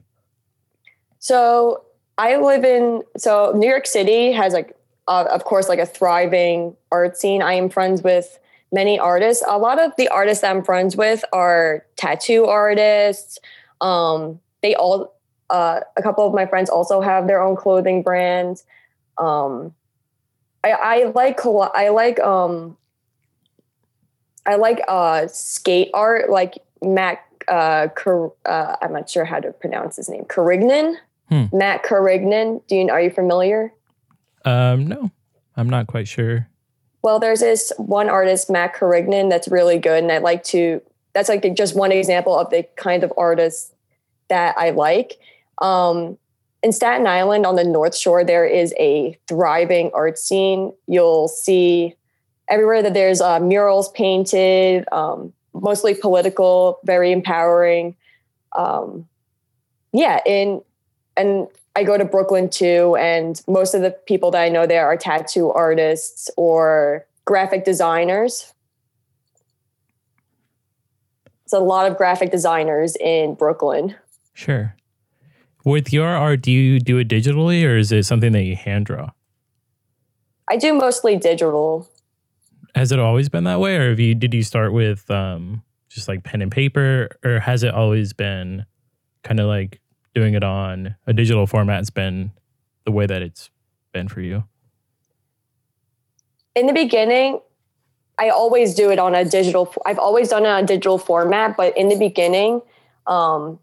So 1.18 1.84
I 2.18 2.36
live 2.36 2.64
in 2.64 3.02
so 3.16 3.52
New 3.56 3.68
York 3.68 3.86
City 3.86 4.32
has 4.32 4.52
like, 4.52 4.76
uh, 5.08 5.24
of 5.30 5.44
course, 5.44 5.68
like 5.68 5.78
a 5.78 5.86
thriving 5.86 6.76
art 6.90 7.16
scene. 7.16 7.42
I 7.42 7.54
am 7.54 7.68
friends 7.68 8.02
with 8.02 8.38
many 8.70 8.98
artists. 8.98 9.44
A 9.48 9.58
lot 9.58 9.78
of 9.78 9.92
the 9.96 10.08
artists 10.08 10.44
I'm 10.44 10.62
friends 10.62 10.96
with 10.96 11.24
are 11.32 11.84
tattoo 11.96 12.46
artists. 12.46 13.38
Um, 13.80 14.40
they 14.62 14.74
all 14.74 15.14
uh, 15.50 15.80
a 15.96 16.02
couple 16.02 16.26
of 16.26 16.32
my 16.32 16.46
friends 16.46 16.70
also 16.70 17.00
have 17.00 17.26
their 17.26 17.42
own 17.42 17.56
clothing 17.56 18.02
brand. 18.02 18.62
Um, 19.18 19.74
I, 20.64 20.70
I 20.70 21.04
like 21.14 21.40
I 21.44 21.88
like 21.90 22.20
um, 22.20 22.76
I 24.46 24.56
like 24.56 24.80
uh, 24.88 25.26
skate 25.28 25.90
art, 25.94 26.30
like 26.30 26.58
Matt. 26.82 27.24
Uh, 27.48 27.88
Car- 27.88 28.32
uh, 28.46 28.76
I'm 28.80 28.92
not 28.92 29.10
sure 29.10 29.24
how 29.24 29.40
to 29.40 29.50
pronounce 29.52 29.96
his 29.96 30.08
name. 30.08 30.24
Carignan. 30.26 30.96
Hmm. 31.32 31.44
Matt 31.50 31.82
Carignan. 31.82 32.60
Do 32.68 32.76
you 32.76 32.90
are 32.90 33.00
you 33.00 33.08
familiar? 33.08 33.72
Um, 34.44 34.86
no, 34.86 35.10
I'm 35.56 35.70
not 35.70 35.86
quite 35.86 36.06
sure. 36.06 36.46
Well, 37.00 37.18
there's 37.18 37.40
this 37.40 37.72
one 37.78 38.10
artist, 38.10 38.50
Matt 38.50 38.74
Carignan, 38.74 39.30
that's 39.30 39.48
really 39.48 39.78
good, 39.78 40.02
and 40.02 40.12
I 40.12 40.18
like 40.18 40.44
to. 40.44 40.82
That's 41.14 41.30
like 41.30 41.54
just 41.54 41.74
one 41.74 41.90
example 41.90 42.38
of 42.38 42.50
the 42.50 42.64
kind 42.76 43.02
of 43.02 43.14
artist 43.16 43.72
that 44.28 44.54
I 44.58 44.70
like. 44.70 45.18
Um, 45.62 46.18
in 46.62 46.70
Staten 46.70 47.06
Island 47.06 47.46
on 47.46 47.56
the 47.56 47.64
North 47.64 47.96
Shore, 47.96 48.24
there 48.24 48.44
is 48.44 48.74
a 48.78 49.18
thriving 49.26 49.90
art 49.94 50.18
scene. 50.18 50.74
You'll 50.86 51.28
see 51.28 51.94
everywhere 52.50 52.82
that 52.82 52.92
there's 52.92 53.22
uh, 53.22 53.40
murals 53.40 53.90
painted, 53.92 54.84
um, 54.92 55.32
mostly 55.54 55.94
political, 55.94 56.78
very 56.84 57.10
empowering. 57.10 57.96
Um, 58.54 59.08
yeah, 59.94 60.20
in 60.26 60.62
and 61.16 61.48
I 61.74 61.84
go 61.84 61.96
to 61.96 62.04
Brooklyn 62.04 62.50
too, 62.50 62.96
and 62.96 63.40
most 63.48 63.74
of 63.74 63.82
the 63.82 63.90
people 63.90 64.30
that 64.32 64.42
I 64.42 64.48
know 64.48 64.66
there 64.66 64.86
are 64.86 64.96
tattoo 64.96 65.50
artists 65.50 66.30
or 66.36 67.06
graphic 67.24 67.64
designers. 67.64 68.52
It's 71.44 71.52
a 71.52 71.60
lot 71.60 71.90
of 71.90 71.96
graphic 71.96 72.30
designers 72.30 72.96
in 72.96 73.34
Brooklyn. 73.34 73.94
Sure. 74.34 74.74
With 75.64 75.92
your 75.92 76.08
art, 76.08 76.42
do 76.42 76.50
you 76.50 76.80
do 76.80 76.98
it 76.98 77.08
digitally 77.08 77.64
or 77.64 77.76
is 77.76 77.92
it 77.92 78.04
something 78.04 78.32
that 78.32 78.42
you 78.42 78.56
hand 78.56 78.86
draw? 78.86 79.10
I 80.48 80.56
do 80.56 80.74
mostly 80.74 81.16
digital. 81.16 81.88
Has 82.74 82.90
it 82.90 82.98
always 82.98 83.28
been 83.28 83.44
that 83.44 83.60
way, 83.60 83.76
or 83.76 83.90
have 83.90 84.00
you 84.00 84.14
did 84.14 84.32
you 84.34 84.42
start 84.42 84.72
with 84.72 85.10
um, 85.10 85.62
just 85.88 86.08
like 86.08 86.24
pen 86.24 86.42
and 86.42 86.50
paper, 86.50 87.10
or 87.22 87.38
has 87.38 87.62
it 87.62 87.74
always 87.74 88.12
been 88.12 88.64
kind 89.22 89.40
of 89.40 89.46
like 89.46 89.81
doing 90.14 90.34
it 90.34 90.44
on 90.44 90.96
a 91.06 91.12
digital 91.12 91.46
format? 91.46 91.78
Has 91.78 91.90
been 91.90 92.32
the 92.84 92.92
way 92.92 93.06
that 93.06 93.22
it's 93.22 93.50
been 93.92 94.08
for 94.08 94.20
you. 94.20 94.44
In 96.54 96.66
the 96.66 96.72
beginning, 96.72 97.40
I 98.18 98.28
always 98.28 98.74
do 98.74 98.90
it 98.90 98.98
on 98.98 99.14
a 99.14 99.24
digital. 99.24 99.74
I've 99.86 99.98
always 99.98 100.28
done 100.28 100.44
it 100.44 100.48
on 100.48 100.64
a 100.64 100.66
digital 100.66 100.98
format, 100.98 101.56
but 101.56 101.76
in 101.76 101.88
the 101.88 101.96
beginning, 101.96 102.60
um, 103.06 103.58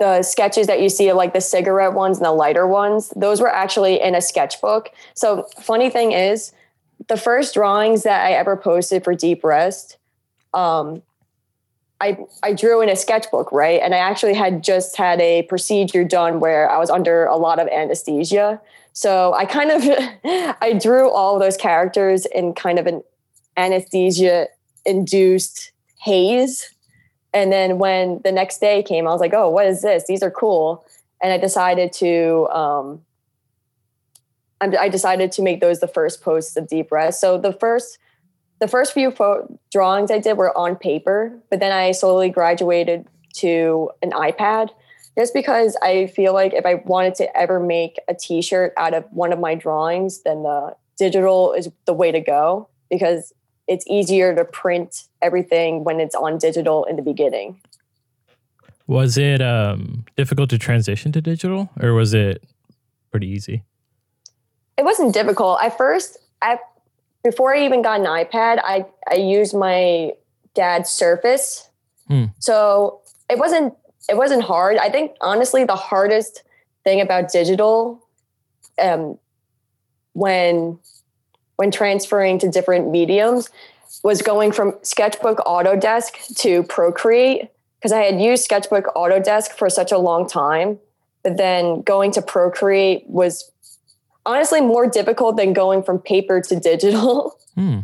the 0.00 0.22
sketches 0.22 0.66
that 0.66 0.82
you 0.82 0.88
see, 0.88 1.12
like 1.12 1.32
the 1.32 1.40
cigarette 1.40 1.92
ones 1.92 2.18
and 2.18 2.26
the 2.26 2.32
lighter 2.32 2.66
ones, 2.66 3.12
those 3.14 3.40
were 3.40 3.52
actually 3.52 4.00
in 4.00 4.14
a 4.14 4.20
sketchbook. 4.20 4.90
So, 5.14 5.46
funny 5.60 5.88
thing 5.88 6.12
is, 6.12 6.52
the 7.08 7.16
first 7.16 7.54
drawings 7.54 8.02
that 8.02 8.24
I 8.24 8.32
ever 8.32 8.56
posted 8.56 9.04
for 9.04 9.14
Deep 9.14 9.44
Rest, 9.44 9.98
um, 10.52 11.02
I 12.04 12.18
I 12.42 12.52
drew 12.52 12.82
in 12.82 12.88
a 12.88 12.96
sketchbook, 12.96 13.50
right? 13.50 13.80
And 13.82 13.94
I 13.94 13.98
actually 13.98 14.34
had 14.34 14.62
just 14.62 14.96
had 14.96 15.20
a 15.20 15.42
procedure 15.42 16.04
done 16.04 16.38
where 16.38 16.70
I 16.70 16.78
was 16.78 16.90
under 16.90 17.24
a 17.24 17.36
lot 17.36 17.58
of 17.58 17.66
anesthesia. 17.68 18.60
So 18.92 19.32
I 19.34 19.46
kind 19.46 19.70
of 19.70 19.82
I 20.60 20.78
drew 20.80 21.10
all 21.10 21.38
those 21.38 21.56
characters 21.56 22.26
in 22.26 22.52
kind 22.52 22.78
of 22.78 22.86
an 22.86 23.02
anesthesia 23.56 24.48
induced 24.84 25.72
haze. 26.00 26.70
And 27.32 27.50
then 27.50 27.78
when 27.78 28.20
the 28.22 28.30
next 28.30 28.60
day 28.60 28.82
came, 28.82 29.08
I 29.08 29.10
was 29.10 29.20
like, 29.20 29.34
oh, 29.34 29.48
what 29.48 29.66
is 29.66 29.82
this? 29.82 30.04
These 30.06 30.22
are 30.22 30.30
cool. 30.30 30.84
And 31.22 31.32
I 31.32 31.38
decided 31.38 31.92
to, 31.94 32.46
um, 32.52 33.00
I 34.60 34.88
decided 34.88 35.32
to 35.32 35.42
make 35.42 35.60
those 35.60 35.80
the 35.80 35.88
first 35.88 36.22
posts 36.22 36.56
of 36.56 36.68
Deep 36.68 36.92
Rest. 36.92 37.20
So 37.20 37.38
the 37.38 37.52
first, 37.52 37.98
the 38.64 38.68
first 38.68 38.94
few 38.94 39.10
fo- 39.10 39.58
drawings 39.70 40.10
I 40.10 40.18
did 40.18 40.38
were 40.38 40.56
on 40.56 40.76
paper, 40.76 41.38
but 41.50 41.60
then 41.60 41.70
I 41.70 41.92
slowly 41.92 42.30
graduated 42.30 43.06
to 43.34 43.90
an 44.00 44.12
iPad 44.12 44.70
just 45.18 45.34
because 45.34 45.76
I 45.82 46.06
feel 46.06 46.32
like 46.32 46.54
if 46.54 46.64
I 46.64 46.76
wanted 46.76 47.14
to 47.16 47.36
ever 47.36 47.60
make 47.60 47.98
a 48.08 48.14
t-shirt 48.14 48.72
out 48.78 48.94
of 48.94 49.04
one 49.10 49.34
of 49.34 49.38
my 49.38 49.54
drawings, 49.54 50.22
then 50.22 50.44
the 50.44 50.74
digital 50.96 51.52
is 51.52 51.68
the 51.84 51.92
way 51.92 52.10
to 52.10 52.20
go 52.20 52.70
because 52.88 53.34
it's 53.68 53.86
easier 53.86 54.34
to 54.34 54.46
print 54.46 55.08
everything 55.20 55.84
when 55.84 56.00
it's 56.00 56.14
on 56.14 56.38
digital 56.38 56.84
in 56.84 56.96
the 56.96 57.02
beginning. 57.02 57.60
Was 58.86 59.18
it 59.18 59.42
um, 59.42 60.06
difficult 60.16 60.48
to 60.50 60.58
transition 60.58 61.12
to 61.12 61.20
digital 61.20 61.68
or 61.82 61.92
was 61.92 62.14
it 62.14 62.42
pretty 63.10 63.28
easy? 63.28 63.62
It 64.78 64.86
wasn't 64.86 65.12
difficult. 65.12 65.62
At 65.62 65.76
first, 65.76 66.16
I, 66.40 66.58
before 67.24 67.54
I 67.54 67.64
even 67.64 67.82
got 67.82 68.00
an 68.00 68.06
iPad, 68.06 68.60
I, 68.62 68.86
I 69.10 69.14
used 69.14 69.54
my 69.54 70.12
dad's 70.54 70.90
Surface. 70.90 71.68
Hmm. 72.06 72.26
So 72.38 73.00
it 73.28 73.38
wasn't 73.38 73.74
it 74.08 74.16
wasn't 74.16 74.42
hard. 74.42 74.76
I 74.76 74.90
think 74.90 75.12
honestly 75.20 75.64
the 75.64 75.74
hardest 75.74 76.42
thing 76.84 77.00
about 77.00 77.32
digital 77.32 78.06
um, 78.80 79.18
when 80.12 80.78
when 81.56 81.70
transferring 81.70 82.38
to 82.40 82.48
different 82.50 82.90
mediums 82.90 83.48
was 84.02 84.20
going 84.20 84.52
from 84.52 84.74
Sketchbook 84.82 85.38
Autodesk 85.38 86.36
to 86.36 86.62
Procreate 86.64 87.48
because 87.78 87.92
I 87.92 88.00
had 88.00 88.20
used 88.20 88.44
Sketchbook 88.44 88.86
Autodesk 88.94 89.52
for 89.52 89.70
such 89.70 89.92
a 89.92 89.98
long 89.98 90.28
time. 90.28 90.78
But 91.22 91.38
then 91.38 91.80
going 91.80 92.12
to 92.12 92.22
Procreate 92.22 93.04
was 93.08 93.50
honestly 94.26 94.60
more 94.60 94.86
difficult 94.88 95.36
than 95.36 95.52
going 95.52 95.82
from 95.82 95.98
paper 95.98 96.40
to 96.40 96.58
digital. 96.58 97.38
Hmm. 97.54 97.82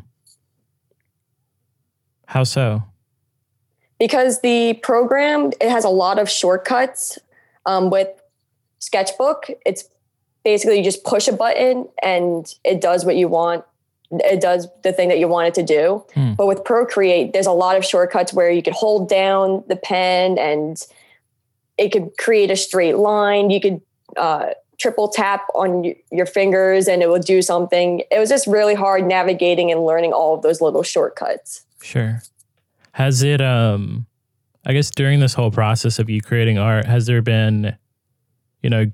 How 2.27 2.43
so? 2.43 2.83
Because 4.01 4.41
the 4.41 4.75
program 4.83 5.53
it 5.61 5.71
has 5.71 5.85
a 5.85 5.89
lot 5.89 6.19
of 6.19 6.29
shortcuts. 6.29 7.21
Um, 7.67 7.89
with 7.89 8.09
Sketchbook, 8.81 9.49
it's 9.65 9.89
basically 10.45 10.79
you 10.79 10.85
just 10.85 11.05
push 11.05 11.29
a 11.29 11.33
button 11.33 11.89
and 12.03 12.55
it 12.65 12.81
does 12.81 13.05
what 13.05 13.17
you 13.17 13.29
want 13.29 13.65
it 14.11 14.41
does 14.41 14.67
the 14.83 14.93
thing 14.93 15.09
that 15.09 15.19
you 15.19 15.29
want 15.29 15.49
it 15.49 15.55
to 15.55 15.63
do 15.63 16.05
hmm. 16.15 16.33
but 16.35 16.47
with 16.47 16.65
procreate 16.65 17.33
there's 17.33 17.47
a 17.47 17.53
lot 17.53 17.77
of 17.77 17.85
shortcuts 17.85 18.33
where 18.33 18.51
you 18.51 18.63
could 18.63 18.73
hold 18.73 19.09
down 19.09 19.63
the 19.69 19.77
pen 19.77 20.39
and 20.39 20.87
it 21.79 21.91
could 21.93 22.11
create 22.19 22.51
a 22.51 22.57
straight 22.57 22.97
line 22.97 23.51
you 23.51 23.61
could 23.61 23.81
uh, 24.17 24.47
triple 24.81 25.09
tap 25.09 25.47
on 25.55 25.95
your 26.11 26.27
fingers 26.27 26.89
and 26.89 27.03
it 27.03 27.09
will 27.09 27.19
do 27.19 27.43
something 27.43 28.03
it 28.11 28.19
was 28.19 28.29
just 28.29 28.47
really 28.47 28.75
hard 28.75 29.05
navigating 29.07 29.71
and 29.71 29.85
learning 29.85 30.13
all 30.13 30.35
of 30.35 30.43
those 30.43 30.61
little 30.61 30.83
shortcuts 30.83 31.65
sure 31.83 32.23
has 32.93 33.23
it 33.23 33.41
um 33.41 34.07
i 34.67 34.73
guess 34.73 34.91
during 34.91 35.21
this 35.21 35.35
whole 35.35 35.51
process 35.51 35.99
of 35.99 36.09
you 36.09 36.21
creating 36.21 36.59
art 36.59 36.87
has 36.87 37.07
there 37.07 37.23
been 37.23 37.77
you 38.63 38.71
know 38.71 38.91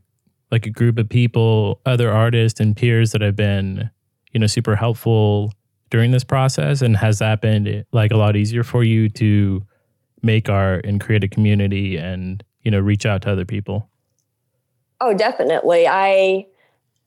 like 0.51 0.67
a 0.67 0.71
group 0.71 0.99
of 0.99 1.09
people, 1.09 1.81
other 1.87 2.11
artists 2.11 2.61
and 2.61 2.77
peers 2.77 3.13
that 3.13 3.21
have 3.21 3.37
been, 3.37 3.91
you 4.33 4.41
know, 4.41 4.47
super 4.47 4.77
helpful 4.77 5.53
during 5.91 6.11
this 6.11 6.25
process? 6.25 6.83
And 6.83 6.97
has 6.97 7.19
that 7.19 7.41
been 7.41 7.85
like 7.93 8.13
a 8.13 8.17
lot 8.17 8.37
easier 8.37 8.63
for 8.63 8.85
you 8.85 9.09
to 9.11 9.63
make 10.23 10.49
art 10.49 10.87
and 10.87 11.01
create 11.01 11.25
a 11.25 11.29
community 11.29 11.97
and, 11.97 12.43
you 12.63 12.71
know, 12.71 12.81
reach 12.81 13.07
out 13.07 13.23
to 13.23 13.33
other 13.33 13.45
people? 13.45 13.89
Oh, 15.01 15.15
definitely. 15.15 15.87
I 15.87 16.47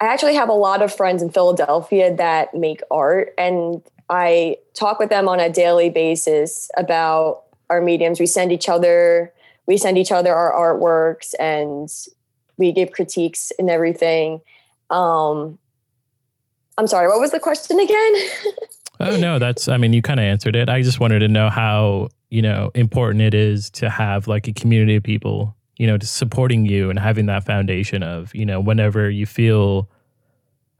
I 0.01 0.05
actually 0.05 0.35
have 0.35 0.49
a 0.49 0.53
lot 0.53 0.81
of 0.81 0.93
friends 0.93 1.21
in 1.21 1.29
Philadelphia 1.29 2.15
that 2.15 2.53
make 2.53 2.81
art 2.89 3.33
and 3.37 3.81
I 4.09 4.57
talk 4.73 4.97
with 4.97 5.09
them 5.09 5.27
on 5.27 5.39
a 5.39 5.49
daily 5.49 5.89
basis 5.89 6.71
about 6.77 7.43
our 7.69 7.81
mediums. 7.81 8.19
We 8.19 8.25
send 8.25 8.51
each 8.51 8.69
other 8.69 9.33
we 9.69 9.77
send 9.77 9.99
each 9.99 10.11
other 10.11 10.33
our 10.33 10.51
artworks 10.51 11.35
and 11.39 11.87
we 12.57 12.71
give 12.71 12.91
critiques 12.91 13.51
and 13.59 13.69
everything. 13.69 14.41
Um, 14.89 15.59
I'm 16.75 16.87
sorry, 16.87 17.07
what 17.07 17.19
was 17.19 17.29
the 17.29 17.39
question 17.39 17.79
again? 17.79 18.13
oh 18.99 19.17
no, 19.17 19.37
that's 19.37 19.67
I 19.67 19.77
mean 19.77 19.93
you 19.93 20.01
kind 20.01 20.19
of 20.19 20.23
answered 20.23 20.55
it. 20.55 20.69
I 20.69 20.81
just 20.81 20.99
wanted 20.99 21.19
to 21.19 21.27
know 21.27 21.51
how, 21.51 22.09
you 22.31 22.41
know, 22.41 22.71
important 22.73 23.21
it 23.21 23.35
is 23.35 23.69
to 23.71 23.91
have 23.91 24.27
like 24.27 24.47
a 24.47 24.53
community 24.53 24.95
of 24.95 25.03
people, 25.03 25.55
you 25.79 25.87
know, 25.87 25.97
supporting 26.01 26.65
you 26.65 26.91
and 26.91 26.99
having 26.99 27.25
that 27.25 27.45
foundation 27.45 28.03
of, 28.03 28.33
you 28.35 28.45
know, 28.45 28.59
whenever 28.59 29.09
you 29.09 29.25
feel 29.25 29.89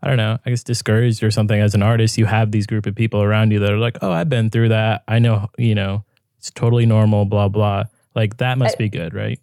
I 0.02 0.08
don't 0.08 0.18
know, 0.18 0.38
I 0.46 0.50
guess 0.52 0.64
discouraged 0.64 1.24
or 1.24 1.32
something 1.32 1.60
as 1.60 1.76
an 1.76 1.84
artist, 1.84 2.18
you 2.18 2.26
have 2.26 2.52
these 2.52 2.66
group 2.66 2.86
of 2.86 2.96
people 2.96 3.22
around 3.22 3.52
you 3.52 3.60
that 3.60 3.72
are 3.72 3.78
like, 3.78 3.98
"Oh, 4.02 4.12
I've 4.12 4.30
been 4.30 4.50
through 4.50 4.70
that. 4.70 5.04
I 5.10 5.20
know, 5.20 5.50
you 5.58 5.76
know, 5.76 6.06
it's 6.38 6.52
totally 6.52 6.86
normal, 6.86 7.26
blah 7.26 7.50
blah." 7.50 7.86
Like 8.16 8.38
that 8.38 8.58
must 8.58 8.76
I, 8.76 8.78
be 8.78 8.90
good, 8.90 9.14
right? 9.14 9.40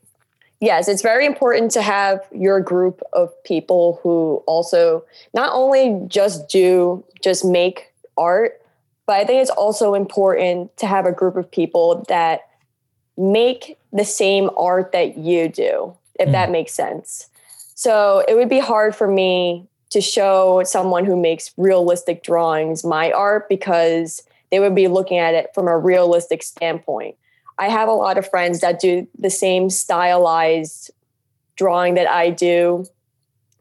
yes, 0.61 0.89
it's 0.89 1.03
very 1.03 1.27
important 1.27 1.71
to 1.73 1.83
have 1.83 2.27
your 2.33 2.61
group 2.61 3.03
of 3.13 3.31
people 3.45 4.01
who 4.03 4.43
also 4.47 5.05
not 5.35 5.53
only 5.53 6.01
just 6.09 6.49
do, 6.49 7.05
just 7.23 7.45
make 7.45 7.93
art, 8.17 8.61
but 9.07 9.17
I 9.17 9.25
think 9.25 9.43
it's 9.43 9.51
also 9.51 9.95
important 9.95 10.77
to 10.79 10.87
have 10.87 11.07
a 11.07 11.13
group 11.13 11.37
of 11.37 11.51
people 11.51 12.05
that 12.09 12.49
make 13.17 13.79
the 13.97 14.05
same 14.05 14.51
art 14.57 14.93
that 14.93 15.17
you 15.17 15.49
do, 15.49 15.97
if 16.19 16.29
mm. 16.29 16.33
that 16.33 16.51
makes 16.51 16.73
sense. 16.73 17.29
So 17.75 18.25
it 18.29 18.35
would 18.35 18.49
be 18.49 18.59
hard 18.59 18.95
for 18.95 19.07
me 19.07 19.67
to 19.91 20.01
show 20.01 20.63
someone 20.65 21.05
who 21.05 21.17
makes 21.17 21.53
realistic 21.57 22.23
drawings 22.23 22.85
my 22.85 23.13
art 23.13 23.49
because 23.49 24.23
they 24.51 24.61
would 24.61 24.75
be 24.75 24.89
looking 24.89 25.19
at 25.19 25.35
it 25.35 25.51
from 25.55 25.69
a 25.69 25.77
realistic 25.77 26.43
standpoint. 26.43 27.17
I 27.59 27.69
have 27.69 27.89
a 27.89 27.93
lot 27.93 28.19
of 28.19 28.29
friends 28.29 28.61
that 28.61 28.81
do 28.81 29.07
the 29.19 29.31
same 29.31 29.71
stylized 29.71 30.91
drawing 31.57 31.95
that 31.95 32.11
I 32.11 32.31
do, 32.31 32.87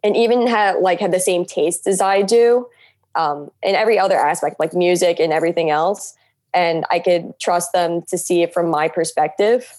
and 0.04 0.18
even 0.18 0.48
have 0.48 0.80
like 0.82 1.00
have 1.00 1.12
the 1.12 1.20
same 1.20 1.46
taste 1.46 1.88
as 1.88 2.02
I 2.02 2.22
do, 2.22 2.68
um, 3.16 3.50
in 3.64 3.76
every 3.76 3.98
other 3.98 4.18
aspect, 4.18 4.60
like 4.60 4.74
music 4.74 5.20
and 5.20 5.32
everything 5.32 5.70
else. 5.70 6.14
And 6.54 6.86
I 6.92 7.00
could 7.00 7.40
trust 7.40 7.74
them 7.74 8.02
to 8.10 8.18
see 8.18 8.44
it 8.44 8.54
from 8.54 8.70
my 8.70 8.88
perspective. 8.88 9.74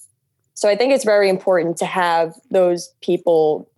So 0.57 0.69
I 0.71 0.75
think 0.75 0.93
it's 0.93 1.05
very 1.05 1.29
important 1.29 1.77
to 1.77 1.87
have 1.87 2.35
those 2.51 2.93
people 3.03 3.71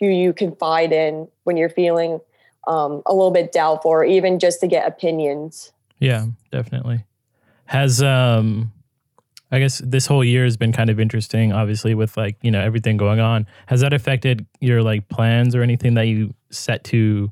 who 0.00 0.06
you 0.06 0.32
confide 0.32 0.90
in 0.92 1.28
when 1.44 1.56
you're 1.56 1.68
feeling 1.68 2.20
um, 2.66 3.02
a 3.06 3.12
little 3.12 3.30
bit 3.30 3.52
doubtful, 3.52 3.90
or 3.90 4.04
even 4.04 4.38
just 4.38 4.60
to 4.60 4.66
get 4.66 4.86
opinions. 4.86 5.72
Yeah, 5.98 6.26
definitely. 6.50 7.04
Has 7.66 8.02
um 8.02 8.72
I 9.50 9.58
guess 9.58 9.82
this 9.84 10.06
whole 10.06 10.24
year 10.24 10.44
has 10.44 10.56
been 10.56 10.72
kind 10.72 10.88
of 10.88 10.98
interesting, 10.98 11.52
obviously, 11.52 11.94
with 11.94 12.16
like, 12.16 12.38
you 12.40 12.50
know, 12.50 12.60
everything 12.62 12.96
going 12.96 13.20
on. 13.20 13.46
Has 13.66 13.82
that 13.82 13.92
affected 13.92 14.46
your 14.60 14.82
like 14.82 15.10
plans 15.10 15.54
or 15.54 15.62
anything 15.62 15.92
that 15.94 16.06
you 16.06 16.32
set 16.50 16.82
to, 16.84 17.30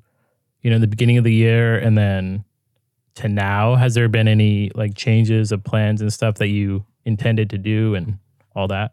you 0.61 0.71
know, 0.71 0.79
the 0.79 0.87
beginning 0.87 1.17
of 1.17 1.25
the 1.25 1.33
year 1.33 1.79
and 1.79 1.97
then 1.97 2.45
to 3.15 3.29
now? 3.29 3.75
Has 3.75 3.95
there 3.95 4.09
been 4.09 4.29
any 4.29 4.71
like 4.75 4.95
changes 4.95 5.51
of 5.51 5.65
plans 5.65 6.03
and 6.03 6.13
stuff 6.13 6.35
that 6.35 6.49
you 6.49 6.85
intended 7.07 7.49
to 7.51 7.59
do 7.59 7.95
and 7.95 8.19
all 8.55 8.69
that? 8.69 8.93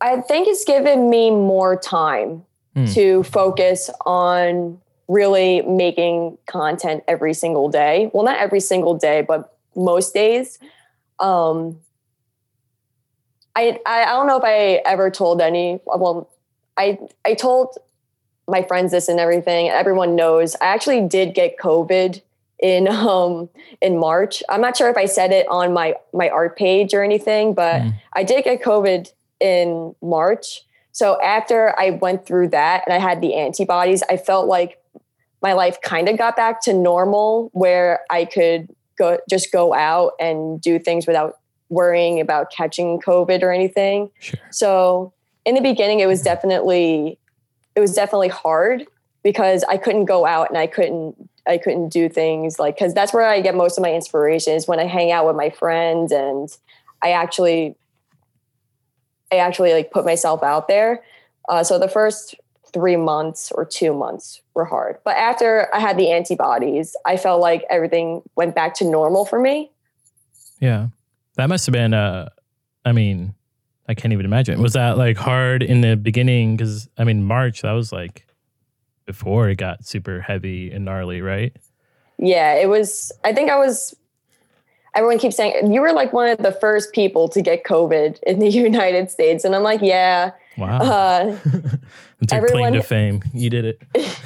I 0.00 0.20
think 0.20 0.48
it's 0.48 0.64
given 0.64 1.10
me 1.10 1.30
more 1.30 1.76
time 1.76 2.44
hmm. 2.74 2.86
to 2.86 3.22
focus 3.24 3.90
on 4.06 4.80
really 5.08 5.62
making 5.62 6.38
content 6.46 7.02
every 7.08 7.34
single 7.34 7.68
day. 7.68 8.10
Well, 8.12 8.24
not 8.24 8.38
every 8.38 8.60
single 8.60 8.94
day, 8.94 9.22
but 9.22 9.56
most 9.74 10.14
days 10.14 10.58
um, 11.18 11.78
I, 13.56 13.80
I 13.86 14.04
don't 14.06 14.26
know 14.26 14.38
if 14.38 14.44
I 14.44 14.82
ever 14.88 15.10
told 15.10 15.40
any. 15.40 15.80
Well, 15.84 16.30
I 16.76 16.98
I 17.24 17.34
told 17.34 17.76
my 18.46 18.62
friends 18.62 18.92
this 18.92 19.08
and 19.08 19.18
everything. 19.18 19.68
Everyone 19.68 20.14
knows 20.14 20.54
I 20.60 20.66
actually 20.66 21.06
did 21.08 21.34
get 21.34 21.58
COVID 21.58 22.22
in 22.60 22.88
um 22.88 23.48
in 23.80 23.98
March. 23.98 24.42
I'm 24.48 24.60
not 24.60 24.76
sure 24.76 24.88
if 24.88 24.96
I 24.96 25.06
said 25.06 25.32
it 25.32 25.46
on 25.48 25.72
my 25.72 25.94
my 26.12 26.28
art 26.28 26.56
page 26.56 26.94
or 26.94 27.02
anything, 27.02 27.54
but 27.54 27.82
mm. 27.82 27.94
I 28.12 28.24
did 28.24 28.44
get 28.44 28.62
COVID 28.62 29.12
in 29.40 29.94
March. 30.02 30.62
So 30.92 31.20
after 31.22 31.78
I 31.78 31.90
went 31.90 32.26
through 32.26 32.48
that 32.48 32.82
and 32.86 32.92
I 32.92 32.98
had 32.98 33.20
the 33.20 33.34
antibodies, 33.34 34.02
I 34.10 34.16
felt 34.16 34.48
like 34.48 34.82
my 35.42 35.52
life 35.52 35.80
kind 35.80 36.08
of 36.08 36.18
got 36.18 36.36
back 36.36 36.60
to 36.62 36.72
normal 36.72 37.50
where 37.52 38.00
I 38.10 38.24
could 38.24 38.74
go 38.98 39.18
just 39.30 39.52
go 39.52 39.72
out 39.74 40.12
and 40.18 40.60
do 40.60 40.78
things 40.78 41.06
without 41.06 41.38
worrying 41.68 42.20
about 42.20 42.50
catching 42.50 43.00
COVID 43.00 43.42
or 43.42 43.52
anything. 43.52 44.10
Sure. 44.18 44.40
So 44.50 45.12
in 45.44 45.54
the 45.54 45.60
beginning, 45.60 46.00
it 46.00 46.06
was 46.06 46.22
definitely 46.22 47.18
it 47.76 47.80
was 47.80 47.94
definitely 47.94 48.28
hard 48.28 48.86
because 49.22 49.62
I 49.68 49.76
couldn't 49.76 50.06
go 50.06 50.26
out 50.26 50.48
and 50.48 50.58
I 50.58 50.66
couldn't 50.66 51.14
I 51.48 51.58
couldn't 51.58 51.88
do 51.88 52.08
things 52.08 52.58
like 52.58 52.76
because 52.76 52.94
that's 52.94 53.12
where 53.12 53.26
I 53.26 53.40
get 53.40 53.54
most 53.54 53.78
of 53.78 53.82
my 53.82 53.92
inspiration 53.92 54.52
is 54.52 54.68
when 54.68 54.78
I 54.78 54.86
hang 54.86 55.10
out 55.10 55.26
with 55.26 55.36
my 55.36 55.50
friends 55.50 56.12
and 56.12 56.48
I 57.02 57.12
actually 57.12 57.76
I 59.32 59.36
actually 59.36 59.72
like 59.72 59.90
put 59.90 60.04
myself 60.04 60.42
out 60.42 60.68
there. 60.68 61.02
Uh, 61.48 61.64
so 61.64 61.78
the 61.78 61.88
first 61.88 62.34
three 62.72 62.96
months 62.96 63.50
or 63.52 63.64
two 63.64 63.94
months 63.94 64.42
were 64.54 64.66
hard, 64.66 64.98
but 65.04 65.16
after 65.16 65.74
I 65.74 65.80
had 65.80 65.96
the 65.96 66.10
antibodies, 66.10 66.94
I 67.06 67.16
felt 67.16 67.40
like 67.40 67.64
everything 67.70 68.22
went 68.36 68.54
back 68.54 68.74
to 68.74 68.84
normal 68.84 69.24
for 69.24 69.40
me. 69.40 69.70
Yeah, 70.60 70.88
that 71.36 71.48
must 71.48 71.64
have 71.66 71.72
been. 71.72 71.94
Uh, 71.94 72.28
I 72.84 72.92
mean, 72.92 73.34
I 73.88 73.94
can't 73.94 74.12
even 74.12 74.26
imagine. 74.26 74.60
Was 74.60 74.74
that 74.74 74.98
like 74.98 75.16
hard 75.16 75.62
in 75.62 75.80
the 75.80 75.96
beginning? 75.96 76.56
Because 76.56 76.88
I 76.98 77.04
mean, 77.04 77.24
March 77.24 77.62
that 77.62 77.72
was 77.72 77.92
like 77.92 78.27
before 79.08 79.48
it 79.48 79.56
got 79.56 79.86
super 79.86 80.20
heavy 80.20 80.70
and 80.70 80.84
gnarly, 80.84 81.22
right? 81.22 81.56
Yeah, 82.18 82.54
it 82.54 82.68
was. 82.68 83.10
I 83.24 83.32
think 83.32 83.50
I 83.50 83.56
was. 83.56 83.96
Everyone 84.94 85.18
keeps 85.18 85.36
saying 85.36 85.72
you 85.72 85.80
were 85.80 85.92
like 85.92 86.12
one 86.12 86.28
of 86.28 86.38
the 86.38 86.52
first 86.52 86.92
people 86.92 87.28
to 87.28 87.40
get 87.40 87.64
COVID 87.64 88.22
in 88.24 88.38
the 88.38 88.48
United 88.70 89.10
States, 89.10 89.44
and 89.44 89.56
I'm 89.56 89.62
like, 89.62 89.80
yeah. 89.82 90.32
Wow. 90.58 90.78
Uh, 90.78 91.38
everyone, 92.32 92.72
claim 92.72 92.72
to 92.74 92.82
fame. 92.82 93.22
You 93.32 93.48
did 93.48 93.64
it. 93.64 93.82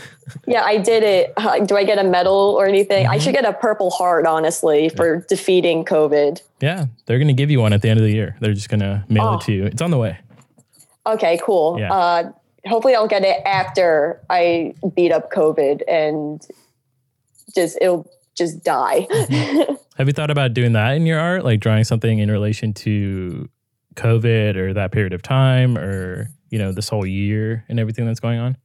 yeah, 0.46 0.64
I 0.64 0.78
did 0.78 1.04
it. 1.04 1.32
Uh, 1.36 1.60
do 1.60 1.76
I 1.76 1.84
get 1.84 1.98
a 1.98 2.04
medal 2.04 2.56
or 2.58 2.66
anything? 2.66 3.04
Mm-hmm. 3.04 3.12
I 3.12 3.18
should 3.18 3.34
get 3.34 3.44
a 3.44 3.52
Purple 3.52 3.90
Heart, 3.90 4.26
honestly, 4.26 4.88
for 4.88 5.16
yeah. 5.16 5.20
defeating 5.28 5.84
COVID. 5.84 6.42
Yeah, 6.60 6.86
they're 7.06 7.18
going 7.18 7.28
to 7.28 7.34
give 7.34 7.50
you 7.50 7.60
one 7.60 7.72
at 7.72 7.82
the 7.82 7.88
end 7.88 8.00
of 8.00 8.04
the 8.04 8.12
year. 8.12 8.36
They're 8.40 8.54
just 8.54 8.68
going 8.68 8.80
to 8.80 9.04
mail 9.08 9.24
oh. 9.24 9.34
it 9.34 9.42
to 9.42 9.52
you. 9.52 9.66
It's 9.66 9.82
on 9.82 9.92
the 9.92 9.98
way. 9.98 10.18
Okay, 11.06 11.38
cool. 11.44 11.78
Yeah. 11.78 11.92
Uh, 11.92 12.32
hopefully, 12.66 12.94
I'll 12.94 13.08
get 13.08 13.24
it 13.24 13.40
after 13.44 14.20
I 14.30 14.74
beat 14.94 15.12
up 15.12 15.32
COVID 15.32 15.82
and 15.88 16.46
just 17.54 17.78
it'll 17.80 18.10
just 18.36 18.64
die. 18.64 19.06
Mm-hmm. 19.10 19.74
Have 19.96 20.06
you 20.06 20.12
thought 20.12 20.30
about 20.30 20.54
doing 20.54 20.72
that 20.72 20.92
in 20.96 21.06
your 21.06 21.20
art, 21.20 21.44
like 21.44 21.60
drawing 21.60 21.84
something 21.84 22.18
in 22.18 22.30
relation 22.30 22.72
to 22.74 23.48
COVID 23.94 24.56
or 24.56 24.72
that 24.72 24.90
period 24.90 25.12
of 25.12 25.22
time 25.22 25.76
or, 25.76 26.30
you 26.50 26.58
know, 26.58 26.72
this 26.72 26.88
whole 26.88 27.04
year 27.04 27.64
and 27.68 27.78
everything 27.78 28.06
that's 28.06 28.20
going 28.20 28.38
on? 28.38 28.56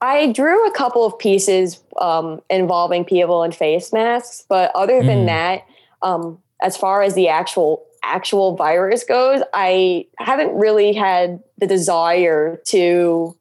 I 0.00 0.32
drew 0.32 0.66
a 0.66 0.72
couple 0.72 1.06
of 1.06 1.18
pieces 1.18 1.82
um, 1.98 2.42
involving 2.50 3.06
people 3.06 3.42
in 3.42 3.52
face 3.52 3.90
masks, 3.90 4.44
but 4.48 4.70
other 4.74 5.02
than 5.02 5.20
mm. 5.20 5.26
that, 5.26 5.66
um, 6.02 6.38
as 6.60 6.76
far 6.76 7.00
as 7.02 7.14
the 7.14 7.28
actual 7.28 7.82
actual 8.04 8.56
virus 8.56 9.04
goes, 9.04 9.42
I 9.52 10.06
haven't 10.18 10.54
really 10.54 10.92
had 10.92 11.42
the 11.58 11.66
desire 11.66 12.60
to 12.66 13.36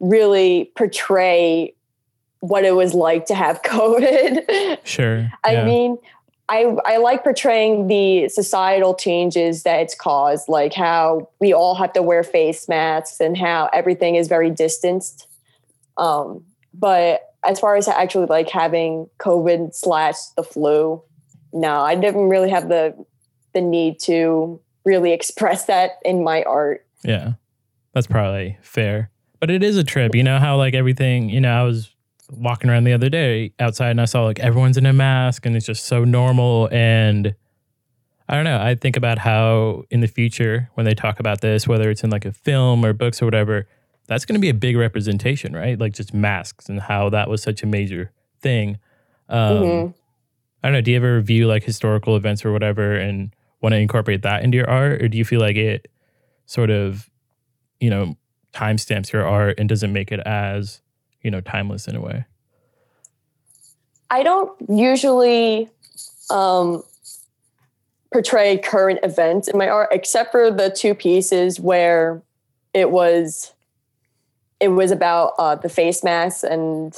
really 0.00 0.72
portray 0.76 1.74
what 2.40 2.64
it 2.64 2.74
was 2.74 2.94
like 2.94 3.26
to 3.26 3.34
have 3.34 3.62
COVID. 3.64 4.78
Sure. 4.84 5.30
I 5.44 5.52
yeah. 5.52 5.64
mean, 5.64 5.98
I, 6.48 6.76
I 6.84 6.96
like 6.96 7.22
portraying 7.22 7.86
the 7.86 8.28
societal 8.28 8.94
changes 8.94 9.62
that 9.62 9.80
it's 9.80 9.94
caused, 9.94 10.48
like 10.48 10.74
how 10.74 11.30
we 11.38 11.52
all 11.52 11.76
have 11.76 11.92
to 11.92 12.02
wear 12.02 12.24
face 12.24 12.68
masks 12.68 13.20
and 13.20 13.36
how 13.36 13.70
everything 13.72 14.16
is 14.16 14.26
very 14.26 14.50
distanced. 14.50 15.28
Um, 15.96 16.44
but 16.74 17.20
as 17.44 17.60
far 17.60 17.76
as 17.76 17.86
actually 17.86 18.26
like 18.26 18.50
having 18.50 19.08
COVID 19.18 19.74
slash 19.74 20.16
the 20.36 20.42
flu, 20.42 21.02
no, 21.52 21.80
I 21.80 21.94
didn't 21.94 22.28
really 22.28 22.50
have 22.50 22.68
the 22.68 22.94
the 23.52 23.60
need 23.60 23.98
to 24.00 24.60
really 24.84 25.12
express 25.12 25.66
that 25.66 25.98
in 26.04 26.24
my 26.24 26.42
art. 26.44 26.86
Yeah, 27.02 27.32
that's 27.94 28.06
probably 28.06 28.58
fair. 28.62 29.10
But 29.40 29.50
it 29.50 29.62
is 29.62 29.76
a 29.76 29.84
trip, 29.84 30.14
you 30.14 30.22
know 30.22 30.38
how 30.38 30.56
like 30.56 30.74
everything, 30.74 31.30
you 31.30 31.40
know, 31.40 31.52
I 31.52 31.62
was 31.62 31.94
walking 32.30 32.70
around 32.70 32.84
the 32.84 32.92
other 32.92 33.08
day 33.08 33.52
outside 33.58 33.90
and 33.90 34.00
I 34.00 34.04
saw 34.04 34.24
like 34.24 34.38
everyone's 34.38 34.76
in 34.76 34.86
a 34.86 34.92
mask 34.92 35.46
and 35.46 35.56
it's 35.56 35.66
just 35.66 35.86
so 35.86 36.04
normal. 36.04 36.68
And 36.70 37.34
I 38.28 38.34
don't 38.34 38.44
know. 38.44 38.60
I 38.60 38.74
think 38.74 38.96
about 38.96 39.18
how 39.18 39.84
in 39.90 40.00
the 40.00 40.06
future, 40.06 40.70
when 40.74 40.86
they 40.86 40.94
talk 40.94 41.20
about 41.20 41.40
this, 41.40 41.66
whether 41.66 41.90
it's 41.90 42.04
in 42.04 42.10
like 42.10 42.24
a 42.24 42.32
film 42.32 42.84
or 42.84 42.92
books 42.92 43.20
or 43.20 43.24
whatever, 43.24 43.66
that's 44.06 44.24
going 44.24 44.34
to 44.34 44.40
be 44.40 44.48
a 44.48 44.54
big 44.54 44.76
representation, 44.76 45.54
right? 45.54 45.78
Like 45.78 45.94
just 45.94 46.14
masks 46.14 46.68
and 46.68 46.80
how 46.80 47.10
that 47.10 47.28
was 47.28 47.42
such 47.42 47.62
a 47.62 47.66
major 47.66 48.12
thing. 48.40 48.78
Um, 49.28 49.56
mm-hmm. 49.56 49.92
I 50.62 50.68
don't 50.68 50.72
know. 50.74 50.80
Do 50.80 50.90
you 50.90 50.96
ever 50.96 51.20
view 51.20 51.46
like 51.46 51.64
historical 51.64 52.16
events 52.16 52.44
or 52.44 52.52
whatever 52.52 52.94
and 52.94 53.34
want 53.60 53.72
to 53.74 53.78
incorporate 53.78 54.22
that 54.22 54.42
into 54.42 54.56
your 54.56 54.68
art? 54.68 55.02
Or 55.02 55.08
do 55.08 55.18
you 55.18 55.24
feel 55.24 55.40
like 55.40 55.56
it 55.56 55.90
sort 56.46 56.70
of, 56.70 57.10
you 57.78 57.90
know, 57.90 58.16
timestamps 58.52 59.12
your 59.12 59.26
art 59.26 59.58
and 59.58 59.68
doesn't 59.68 59.92
make 59.92 60.10
it 60.12 60.20
as 60.20 60.80
you 61.22 61.30
know 61.30 61.40
timeless 61.40 61.86
in 61.86 61.96
a 61.96 62.00
way 62.00 62.24
i 64.10 64.22
don't 64.22 64.52
usually 64.68 65.68
um, 66.30 66.82
portray 68.12 68.56
current 68.58 69.00
events 69.02 69.48
in 69.48 69.58
my 69.58 69.68
art 69.68 69.88
except 69.92 70.30
for 70.30 70.50
the 70.50 70.70
two 70.70 70.94
pieces 70.94 71.60
where 71.60 72.22
it 72.74 72.90
was 72.90 73.52
it 74.58 74.68
was 74.68 74.90
about 74.90 75.34
uh, 75.38 75.54
the 75.54 75.68
face 75.68 76.04
masks 76.04 76.44
and 76.44 76.94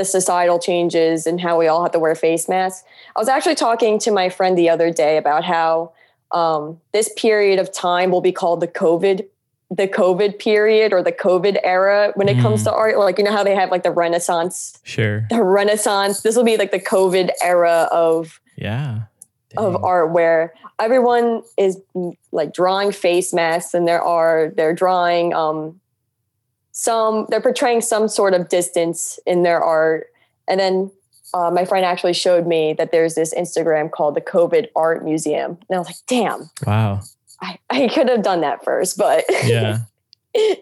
the 0.00 0.04
societal 0.04 0.58
changes 0.58 1.26
and 1.26 1.40
how 1.40 1.58
we 1.58 1.68
all 1.68 1.82
have 1.82 1.92
to 1.92 1.98
wear 1.98 2.14
face 2.14 2.48
masks 2.48 2.82
i 3.14 3.20
was 3.20 3.28
actually 3.28 3.54
talking 3.54 3.98
to 3.98 4.10
my 4.10 4.30
friend 4.30 4.56
the 4.56 4.68
other 4.68 4.90
day 4.90 5.18
about 5.18 5.44
how 5.44 5.92
um, 6.32 6.80
this 6.92 7.10
period 7.16 7.58
of 7.58 7.72
time 7.72 8.10
will 8.10 8.22
be 8.22 8.32
called 8.32 8.60
the 8.60 8.68
covid 8.68 9.26
the 9.70 9.86
COVID 9.86 10.40
period 10.40 10.92
or 10.92 11.00
the 11.00 11.12
COVID 11.12 11.60
era 11.62 12.12
when 12.16 12.28
it 12.28 12.36
mm. 12.36 12.42
comes 12.42 12.64
to 12.64 12.72
art. 12.72 12.98
Like, 12.98 13.18
you 13.18 13.24
know 13.24 13.30
how 13.30 13.44
they 13.44 13.54
have 13.54 13.70
like 13.70 13.84
the 13.84 13.92
Renaissance? 13.92 14.76
Sure. 14.82 15.26
The 15.30 15.44
Renaissance. 15.44 16.22
This 16.22 16.34
will 16.34 16.42
be 16.42 16.56
like 16.56 16.72
the 16.72 16.80
COVID 16.80 17.30
era 17.40 17.88
of 17.92 18.40
yeah 18.56 19.02
Dang. 19.50 19.64
of 19.64 19.84
art 19.84 20.12
where 20.12 20.54
everyone 20.78 21.42
is 21.56 21.78
like 22.32 22.52
drawing 22.52 22.92
face 22.92 23.32
masks 23.32 23.74
and 23.74 23.86
there 23.86 24.02
are 24.02 24.52
they're 24.56 24.74
drawing 24.74 25.34
um 25.34 25.80
some 26.80 27.26
they're 27.28 27.42
portraying 27.42 27.82
some 27.82 28.08
sort 28.08 28.32
of 28.32 28.48
distance 28.48 29.20
in 29.26 29.42
their 29.42 29.62
art. 29.62 30.06
And 30.48 30.58
then 30.58 30.90
uh, 31.34 31.50
my 31.50 31.66
friend 31.66 31.84
actually 31.84 32.14
showed 32.14 32.46
me 32.46 32.72
that 32.72 32.90
there's 32.90 33.14
this 33.14 33.34
Instagram 33.34 33.90
called 33.90 34.14
the 34.14 34.22
COVID 34.22 34.68
Art 34.74 35.04
Museum. 35.04 35.58
And 35.68 35.76
I 35.76 35.78
was 35.78 35.88
like, 35.88 35.96
damn. 36.06 36.48
Wow. 36.66 37.02
I, 37.42 37.58
I 37.68 37.88
could 37.88 38.08
have 38.08 38.22
done 38.22 38.40
that 38.40 38.64
first, 38.64 38.96
but 38.96 39.24
yeah, 39.44 39.80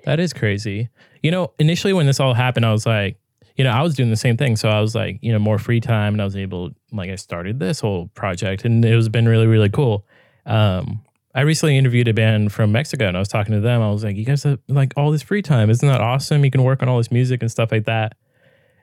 that 0.05 0.19
is 0.19 0.33
crazy. 0.33 0.89
You 1.23 1.31
know, 1.31 1.53
initially 1.61 1.93
when 1.93 2.07
this 2.07 2.19
all 2.19 2.35
happened, 2.35 2.67
I 2.67 2.73
was 2.73 2.85
like, 2.85 3.17
you 3.55 3.63
know, 3.63 3.71
I 3.71 3.83
was 3.83 3.95
doing 3.95 4.11
the 4.11 4.17
same 4.17 4.37
thing. 4.37 4.57
So 4.57 4.69
I 4.69 4.81
was 4.81 4.97
like, 4.97 5.21
you 5.23 5.33
know, 5.33 5.39
more 5.39 5.59
free 5.59 5.81
time 5.81 6.15
and 6.15 6.21
I 6.21 6.25
was 6.25 6.37
able, 6.37 6.71
like, 6.91 7.11
I 7.11 7.15
started 7.15 7.61
this 7.61 7.79
whole 7.79 8.09
project 8.09 8.65
and 8.65 8.85
it 8.85 8.97
was 8.97 9.09
been 9.09 9.29
really, 9.29 9.47
really 9.47 9.71
cool. 9.71 10.05
Um, 10.47 11.01
I 11.35 11.43
recently 11.43 11.77
interviewed 11.77 12.09
a 12.09 12.15
band 12.15 12.53
from 12.53 12.73
Mexico 12.73 13.07
and 13.07 13.17
I 13.17 13.21
was 13.21 13.29
talking 13.29 13.55
to 13.55 13.61
them. 13.61 13.83
I 13.83 13.91
was 13.91 14.03
like, 14.03 14.17
you 14.17 14.25
guys 14.25 14.43
have 14.45 14.59
like 14.69 14.93
all 14.97 15.11
this 15.11 15.23
free 15.23 15.43
time. 15.43 15.71
Isn't 15.71 15.87
that 15.87 16.01
awesome? 16.01 16.45
You 16.45 16.51
can 16.51 16.63
work 16.63 16.83
on 16.83 16.89
all 16.89 16.99
this 16.99 17.11
music 17.11 17.43
and 17.43 17.51
stuff 17.51 17.71
like 17.71 17.85
that. 17.85 18.17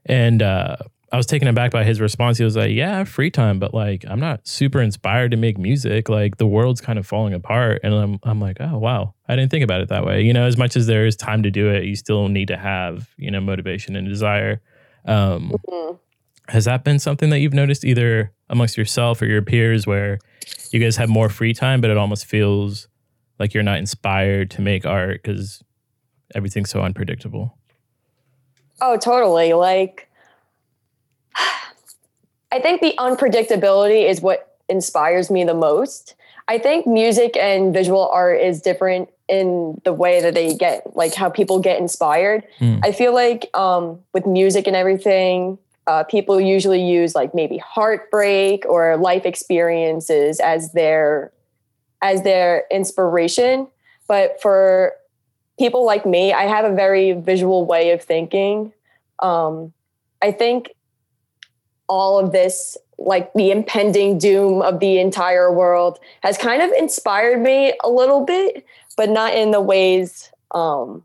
And 0.06 0.42
uh, 0.44 0.78
I 1.12 1.18
was 1.18 1.26
taken 1.26 1.48
aback 1.48 1.72
by 1.72 1.84
his 1.84 2.02
response. 2.02 2.38
He 2.38 2.44
was 2.44 2.56
like, 2.56 2.72
"Yeah, 2.72 3.04
free 3.06 3.32
time, 3.32 3.58
but 3.58 3.74
like 3.74 4.04
I'm 4.08 4.20
not 4.20 4.48
super 4.48 4.82
inspired 4.82 5.32
to 5.32 5.38
make 5.38 5.58
music. 5.58 6.10
Like 6.10 6.38
the 6.38 6.46
world's 6.46 6.82
kind 6.82 7.00
of 7.00 7.08
falling 7.08 7.34
apart." 7.34 7.80
And 7.84 7.94
I'm 7.94 8.20
I'm 8.24 8.42
like, 8.42 8.58
"Oh, 8.60 8.78
wow. 8.78 9.14
I 9.28 9.36
didn't 9.36 9.50
think 9.50 9.64
about 9.64 9.82
it 9.82 9.90
that 9.90 10.06
way." 10.06 10.22
You 10.22 10.34
know, 10.34 10.46
as 10.46 10.58
much 10.58 10.76
as 10.76 10.88
there 10.88 11.06
is 11.06 11.16
time 11.16 11.44
to 11.44 11.52
do 11.52 11.70
it, 11.70 11.86
you 11.86 11.96
still 11.96 12.28
need 12.28 12.50
to 12.50 12.58
have, 12.58 13.08
you 13.18 13.32
know, 13.32 13.40
motivation 13.40 13.96
and 13.96 14.08
desire. 14.08 14.62
Um, 15.06 15.54
mm-hmm. 15.70 15.96
Has 16.50 16.66
that 16.66 16.84
been 16.84 17.00
something 17.00 17.30
that 17.30 17.40
you've 17.40 17.54
noticed 17.54 17.86
either 17.86 18.34
amongst 18.50 18.78
yourself 18.78 19.22
or 19.22 19.26
your 19.26 19.42
peers 19.42 19.88
where 19.88 20.20
you 20.72 20.80
guys 20.80 20.96
have 20.98 21.10
more 21.10 21.30
free 21.30 21.54
time, 21.54 21.82
but 21.82 21.90
it 21.90 21.98
almost 21.98 22.26
feels 22.26 22.88
like 23.40 23.54
you're 23.54 23.64
not 23.64 23.78
inspired 23.78 24.50
to 24.52 24.62
make 24.62 24.86
art 24.86 25.22
because 25.22 25.64
everything's 26.34 26.70
so 26.70 26.82
unpredictable? 26.82 27.58
Oh, 28.82 28.98
totally. 28.98 29.54
Like 29.54 30.10
I 32.52 32.60
think 32.60 32.82
the 32.82 32.94
unpredictability 32.98 34.10
is 34.10 34.22
what 34.22 34.58
inspires 34.70 35.30
me 35.30 35.44
the 35.44 35.54
most. 35.54 36.16
I 36.48 36.58
think 36.58 36.86
music 36.86 37.36
and 37.38 37.74
visual 37.74 38.08
art 38.10 38.40
is 38.40 38.62
different 38.62 39.10
in 39.28 39.82
the 39.84 39.94
way 39.94 40.22
that 40.22 40.36
they 40.36 40.54
get 40.54 40.96
like 40.96 41.16
how 41.16 41.30
people 41.30 41.60
get 41.60 41.80
inspired. 41.80 42.44
Mm. 42.60 42.82
I 42.84 42.92
feel 42.92 43.14
like 43.14 43.50
um, 43.56 44.00
with 44.14 44.26
music 44.26 44.68
and 44.68 44.76
everything, 44.76 45.58
uh, 45.88 46.04
people 46.04 46.40
usually 46.40 46.82
use 46.84 47.14
like 47.16 47.34
maybe 47.34 47.58
heartbreak 47.58 48.66
or 48.66 48.98
life 48.98 49.26
experiences 49.26 50.40
as 50.40 50.72
their 50.74 51.32
as 52.02 52.24
their 52.24 52.66
inspiration. 52.72 53.68
But 54.08 54.42
for 54.42 54.94
people 55.58 55.86
like 55.86 56.06
me, 56.06 56.34
I 56.34 56.44
have 56.44 56.66
a 56.66 56.74
very 56.74 57.14
visual 57.14 57.66
way 57.66 57.92
of 57.92 58.02
thinking. 58.02 58.74
Um, 59.20 59.74
I 60.22 60.32
think 60.32 60.72
all 61.88 62.20
of 62.20 62.32
this, 62.32 62.78
like 62.98 63.32
the 63.34 63.52
impending 63.52 64.18
doom 64.18 64.62
of 64.62 64.80
the 64.80 65.00
entire 65.00 65.52
world, 65.52 66.00
has 66.22 66.38
kind 66.38 66.62
of 66.62 66.72
inspired 66.72 67.42
me 67.42 67.74
a 67.84 67.90
little 67.90 68.26
bit, 68.26 68.66
but 68.98 69.10
not 69.10 69.34
in 69.34 69.52
the 69.52 69.62
ways 69.62 70.32
um, 70.52 71.04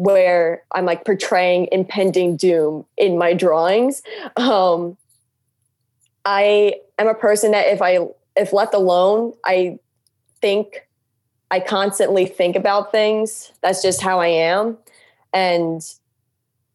where 0.00 0.62
I'm 0.72 0.86
like 0.86 1.04
portraying 1.04 1.68
impending 1.70 2.34
doom 2.34 2.86
in 2.96 3.18
my 3.18 3.34
drawings. 3.34 4.02
Um, 4.34 4.96
I 6.24 6.76
am 6.98 7.06
a 7.06 7.12
person 7.12 7.50
that 7.50 7.66
if 7.66 7.82
I 7.82 7.98
if 8.34 8.54
left 8.54 8.72
alone, 8.72 9.34
I 9.44 9.78
think 10.40 10.88
I 11.50 11.60
constantly 11.60 12.24
think 12.24 12.56
about 12.56 12.92
things. 12.92 13.52
That's 13.60 13.82
just 13.82 14.00
how 14.00 14.20
I 14.20 14.28
am. 14.28 14.78
And 15.34 15.82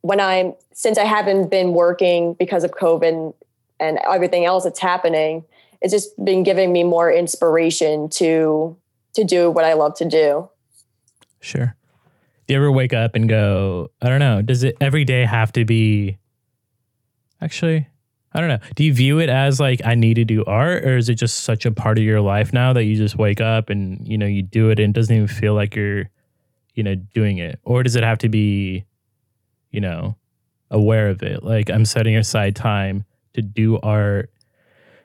when 0.02 0.20
I'm 0.20 0.54
since 0.74 1.00
I 1.00 1.06
haven't 1.06 1.50
been 1.50 1.74
working 1.74 2.36
because 2.36 2.64
of 2.64 2.74
COVID 2.74 3.34
and 3.80 4.00
everything 4.08 4.46
else 4.46 4.66
that's 4.66 4.80
happening, 4.80 5.44
it's 5.82 5.92
just 5.92 6.24
been 6.24 6.44
giving 6.44 6.72
me 6.72 6.84
more 6.84 7.12
inspiration 7.12 8.08
to 8.10 8.78
to 9.16 9.24
do 9.24 9.50
what 9.50 9.66
I 9.66 9.74
love 9.74 9.96
to 9.96 10.06
do. 10.06 10.48
Sure. 11.40 11.76
Do 12.48 12.54
you 12.54 12.60
ever 12.60 12.72
wake 12.72 12.94
up 12.94 13.16
and 13.16 13.28
go, 13.28 13.92
I 14.02 14.10
don't 14.10 14.20
know, 14.20 14.42
does 14.42 14.64
it 14.64 14.78
every 14.80 15.04
day 15.04 15.26
have 15.26 15.52
to 15.54 15.66
be 15.66 16.18
actually 17.42 17.88
I 18.36 18.42
don't 18.42 18.50
know. 18.50 18.60
Do 18.76 18.84
you 18.84 18.94
view 18.94 19.20
it 19.20 19.30
as 19.30 19.62
like 19.62 19.80
I 19.86 19.96
need 19.96 20.16
to 20.16 20.26
do 20.26 20.44
art 20.44 20.84
or 20.84 20.98
is 20.98 21.08
it 21.08 21.16
just 21.16 21.46
such 21.46 21.66
a 21.66 21.72
part 21.72 21.98
of 21.98 22.04
your 22.04 22.20
life 22.20 22.52
now 22.52 22.74
that 22.74 22.84
you 22.84 22.98
just 22.98 23.16
wake 23.16 23.40
up 23.40 23.70
and 23.70 24.06
you 24.06 24.18
know 24.18 24.26
you 24.26 24.42
do 24.42 24.70
it 24.72 24.80
and 24.80 24.94
it 24.94 25.00
doesn't 25.00 25.16
even 25.16 25.28
feel 25.30 25.54
like 25.54 25.74
you're 25.74 26.10
you 26.74 26.84
know 26.84 26.96
doing 26.96 27.38
it? 27.38 27.60
Or 27.64 27.82
does 27.82 27.96
it 27.96 28.04
have 28.04 28.18
to 28.20 28.30
be 28.30 28.84
you 29.72 29.80
know 29.80 30.18
aware 30.70 31.08
of 31.08 31.24
it? 31.24 31.44
Like 31.44 31.70
I'm 31.70 31.86
setting 31.86 32.18
aside 32.18 32.58
time 32.58 33.06
to 33.36 33.42
do 33.42 33.80
art 33.80 34.30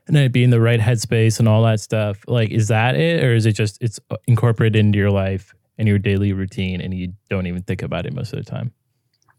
and 0.09 0.16
then 0.16 0.33
be 0.33 0.42
in 0.42 0.50
the 0.50 0.61
right 0.61 0.81
headspace 0.81 1.38
and 1.38 1.46
all 1.46 1.62
that 1.62 1.79
stuff. 1.79 2.24
Like 2.26 2.50
is 2.50 2.66
that 2.66 2.96
it 2.96 3.22
or 3.22 3.33
is 3.33 3.46
it 3.46 3.53
just 3.53 3.81
it's 3.81 4.00
incorporated 4.26 4.74
into 4.74 4.98
your 4.98 5.12
life 5.12 5.55
and 5.80 5.88
your 5.88 5.98
daily 5.98 6.34
routine 6.34 6.80
and 6.82 6.92
you 6.92 7.14
don't 7.30 7.46
even 7.46 7.62
think 7.62 7.82
about 7.82 8.04
it 8.04 8.12
most 8.12 8.34
of 8.34 8.38
the 8.38 8.48
time? 8.48 8.70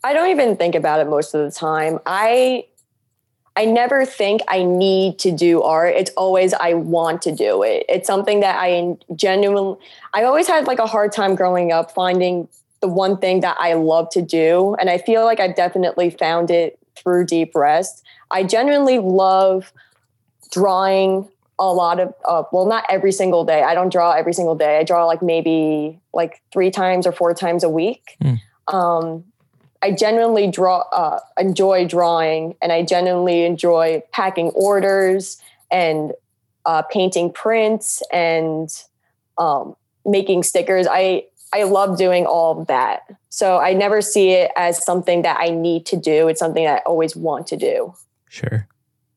I 0.04 0.12
don't 0.12 0.32
even 0.32 0.58
think 0.58 0.74
about 0.74 1.00
it 1.00 1.08
most 1.08 1.36
of 1.36 1.46
the 1.46 1.52
time. 1.58 2.00
I 2.08 2.66
I 3.56 3.66
never 3.66 4.06
think 4.06 4.42
I 4.48 4.64
need 4.64 5.20
to 5.20 5.32
do 5.32 5.62
art. 5.62 5.94
It's 5.96 6.10
always 6.18 6.54
I 6.54 6.74
want 6.74 7.22
to 7.24 7.36
do 7.36 7.64
it. 7.64 7.86
It's 7.88 8.08
something 8.08 8.40
that 8.40 8.58
I 8.60 8.96
genuinely, 9.16 9.78
I 10.14 10.24
always 10.24 10.48
had 10.48 10.68
like 10.68 10.80
a 10.80 10.88
hard 10.88 11.12
time 11.12 11.36
growing 11.36 11.72
up 11.72 11.92
finding 11.92 12.48
the 12.80 12.88
one 12.88 13.18
thing 13.18 13.42
that 13.42 13.58
I 13.60 13.74
love 13.74 14.10
to 14.12 14.22
do. 14.22 14.76
And 14.80 14.90
I 14.90 14.98
feel 14.98 15.26
like 15.26 15.40
I've 15.40 15.56
definitely 15.56 16.10
found 16.10 16.50
it 16.50 16.80
through 16.96 17.26
Deep 17.26 17.54
Rest. 17.54 18.04
I 18.32 18.44
genuinely 18.44 19.00
love 19.00 19.74
drawing 20.50 21.30
a 21.62 21.72
lot 21.74 22.00
of, 22.00 22.14
uh, 22.26 22.44
well, 22.52 22.66
not 22.66 22.86
every 22.90 23.12
single 23.12 23.46
day. 23.46 23.62
I 23.62 23.74
don't 23.74 23.92
draw 23.92 24.12
every 24.14 24.34
single 24.34 24.56
day. 24.56 24.80
I 24.80 24.84
draw 24.84 25.06
like 25.06 25.22
maybe 25.22 26.00
like 26.14 26.42
three 26.52 26.72
times 26.72 27.06
or 27.06 27.12
four 27.12 27.34
times 27.34 27.64
a 27.64 27.70
week. 27.70 28.18
Mm. 28.22 28.42
Um, 28.68 29.24
I 29.84 29.92
genuinely 29.92 30.50
draw, 30.50 30.80
uh, 30.92 31.20
enjoy 31.38 31.88
drawing, 31.88 32.56
and 32.62 32.72
I 32.72 32.84
genuinely 32.84 33.46
enjoy 33.46 34.04
packing 34.12 34.50
orders 34.50 35.42
and 35.70 36.14
uh, 36.66 36.82
painting 36.84 37.32
prints 37.32 38.02
and 38.12 38.70
um, 39.38 39.76
making 40.06 40.44
stickers. 40.44 40.88
I 40.90 41.26
I 41.54 41.64
love 41.64 41.98
doing 41.98 42.26
all 42.26 42.62
of 42.62 42.68
that. 42.68 43.02
So 43.30 43.58
I 43.58 43.74
never 43.74 44.02
see 44.02 44.32
it 44.32 44.52
as 44.56 44.84
something 44.84 45.24
that 45.24 45.38
I 45.38 45.50
need 45.50 45.86
to 45.88 45.98
do. 45.98 46.30
It's 46.30 46.40
something 46.40 46.64
that 46.64 46.78
I 46.78 46.82
always 46.86 47.14
want 47.14 47.48
to 47.48 47.58
do. 47.58 47.94
Sure. 48.30 48.68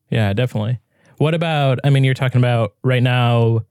Yeah, 0.09 0.33
definitely. 0.33 0.79
What 1.17 1.33
about? 1.33 1.79
I 1.83 1.89
mean, 1.89 2.03
you're 2.03 2.13
talking 2.13 2.39
about 2.39 2.75
right 2.83 3.03
now. 3.03 3.65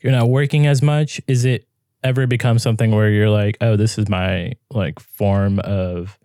You're 0.00 0.12
not 0.12 0.28
working 0.28 0.66
as 0.66 0.82
much. 0.82 1.20
Is 1.26 1.44
it 1.44 1.66
ever 2.02 2.26
become 2.26 2.58
something 2.58 2.94
where 2.94 3.10
you're 3.10 3.30
like, 3.30 3.56
oh, 3.60 3.76
this 3.76 3.98
is 3.98 4.08
my 4.08 4.52
like 4.70 5.00
form 5.00 5.58
of 5.60 6.18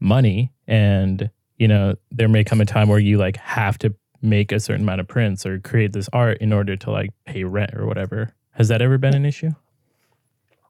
money, 0.00 0.52
and 0.66 1.30
you 1.58 1.68
know, 1.68 1.96
there 2.10 2.28
may 2.28 2.44
come 2.44 2.60
a 2.60 2.64
time 2.64 2.88
where 2.88 2.98
you 2.98 3.18
like 3.18 3.36
have 3.36 3.78
to 3.78 3.94
make 4.22 4.52
a 4.52 4.58
certain 4.58 4.82
amount 4.82 5.00
of 5.00 5.06
prints 5.06 5.44
or 5.44 5.58
create 5.60 5.92
this 5.92 6.08
art 6.12 6.38
in 6.38 6.52
order 6.52 6.76
to 6.76 6.90
like 6.90 7.10
pay 7.26 7.44
rent 7.44 7.74
or 7.74 7.86
whatever. 7.86 8.34
Has 8.52 8.68
that 8.68 8.80
ever 8.80 8.98
been 8.98 9.14
an 9.14 9.26
issue? 9.26 9.50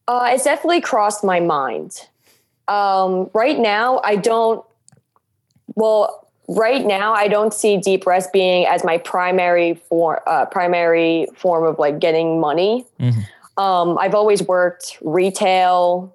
Uh, 0.09 0.31
it's 0.33 0.45
definitely 0.45 0.81
crossed 0.81 1.25
my 1.25 1.41
mind. 1.41 2.09
Um, 2.69 3.31
right 3.33 3.59
now, 3.59 4.01
I 4.05 4.17
don't. 4.17 4.65
Well, 5.75 6.24
right 6.49 6.85
now, 6.85 7.13
I 7.13 7.29
don't 7.29 7.53
see 7.53 7.77
Deep 7.77 8.07
Rest 8.07 8.33
being 8.33 8.67
as 8.67 8.85
my 8.85 8.99
primary 8.99 9.75
form, 9.75 10.21
uh, 10.27 10.47
primary 10.47 11.27
form 11.37 11.65
of 11.65 11.79
like 11.79 11.99
getting 11.99 12.41
money. 12.41 12.87
Mm-hmm. 13.01 13.63
Um, 13.63 13.99
I've 13.99 14.15
always 14.15 14.43
worked 14.43 14.99
retail, 15.03 16.15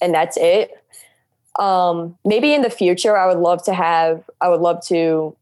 and 0.00 0.14
that's 0.14 0.36
it. 0.36 0.72
Um, 1.58 2.16
maybe 2.24 2.54
in 2.54 2.62
the 2.62 2.70
future, 2.70 3.16
I 3.16 3.26
would 3.26 3.38
love 3.38 3.62
to 3.64 3.74
have. 3.74 4.28
I 4.40 4.48
would 4.48 4.60
love 4.60 4.84
to 4.86 5.36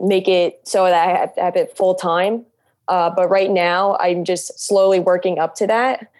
make 0.00 0.28
it 0.28 0.60
so 0.64 0.84
that 0.84 1.08
I 1.08 1.18
have, 1.18 1.32
have 1.36 1.56
it 1.56 1.76
full 1.76 1.94
time. 1.94 2.44
Uh, 2.88 3.10
but 3.10 3.28
right 3.28 3.50
now, 3.50 3.96
I'm 4.00 4.24
just 4.24 4.58
slowly 4.60 5.00
working 5.00 5.38
up 5.38 5.54
to 5.56 5.66
that. 5.66 6.10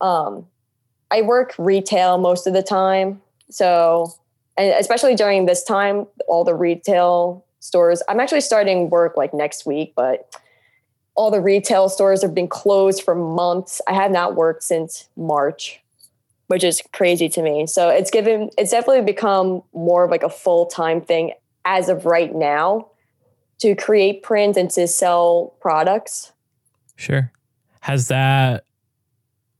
Um, 0.00 0.46
I 1.10 1.22
work 1.22 1.54
retail 1.58 2.18
most 2.18 2.46
of 2.46 2.54
the 2.54 2.62
time, 2.62 3.20
so 3.50 4.14
and 4.56 4.72
especially 4.78 5.14
during 5.14 5.46
this 5.46 5.64
time, 5.64 6.06
all 6.28 6.44
the 6.44 6.54
retail 6.54 7.44
stores. 7.60 8.02
I'm 8.08 8.20
actually 8.20 8.42
starting 8.42 8.90
work 8.90 9.16
like 9.16 9.34
next 9.34 9.66
week, 9.66 9.94
but 9.96 10.34
all 11.14 11.30
the 11.30 11.40
retail 11.40 11.88
stores 11.88 12.22
have 12.22 12.34
been 12.34 12.48
closed 12.48 13.02
for 13.02 13.14
months. 13.14 13.80
I 13.88 13.94
have 13.94 14.10
not 14.10 14.34
worked 14.34 14.62
since 14.62 15.08
March, 15.16 15.80
which 16.48 16.64
is 16.64 16.82
crazy 16.92 17.28
to 17.30 17.42
me. 17.42 17.66
So 17.66 17.88
it's 17.88 18.10
given 18.10 18.50
it's 18.58 18.70
definitely 18.70 19.02
become 19.02 19.62
more 19.72 20.04
of 20.04 20.10
like 20.10 20.22
a 20.22 20.30
full-time 20.30 21.00
thing 21.00 21.32
as 21.64 21.88
of 21.88 22.04
right 22.04 22.34
now 22.34 22.88
to 23.60 23.74
create 23.74 24.22
prints 24.22 24.58
and 24.58 24.70
to 24.72 24.86
sell 24.86 25.54
products. 25.60 26.32
Sure. 26.96 27.32
Has 27.80 28.08
that 28.08 28.64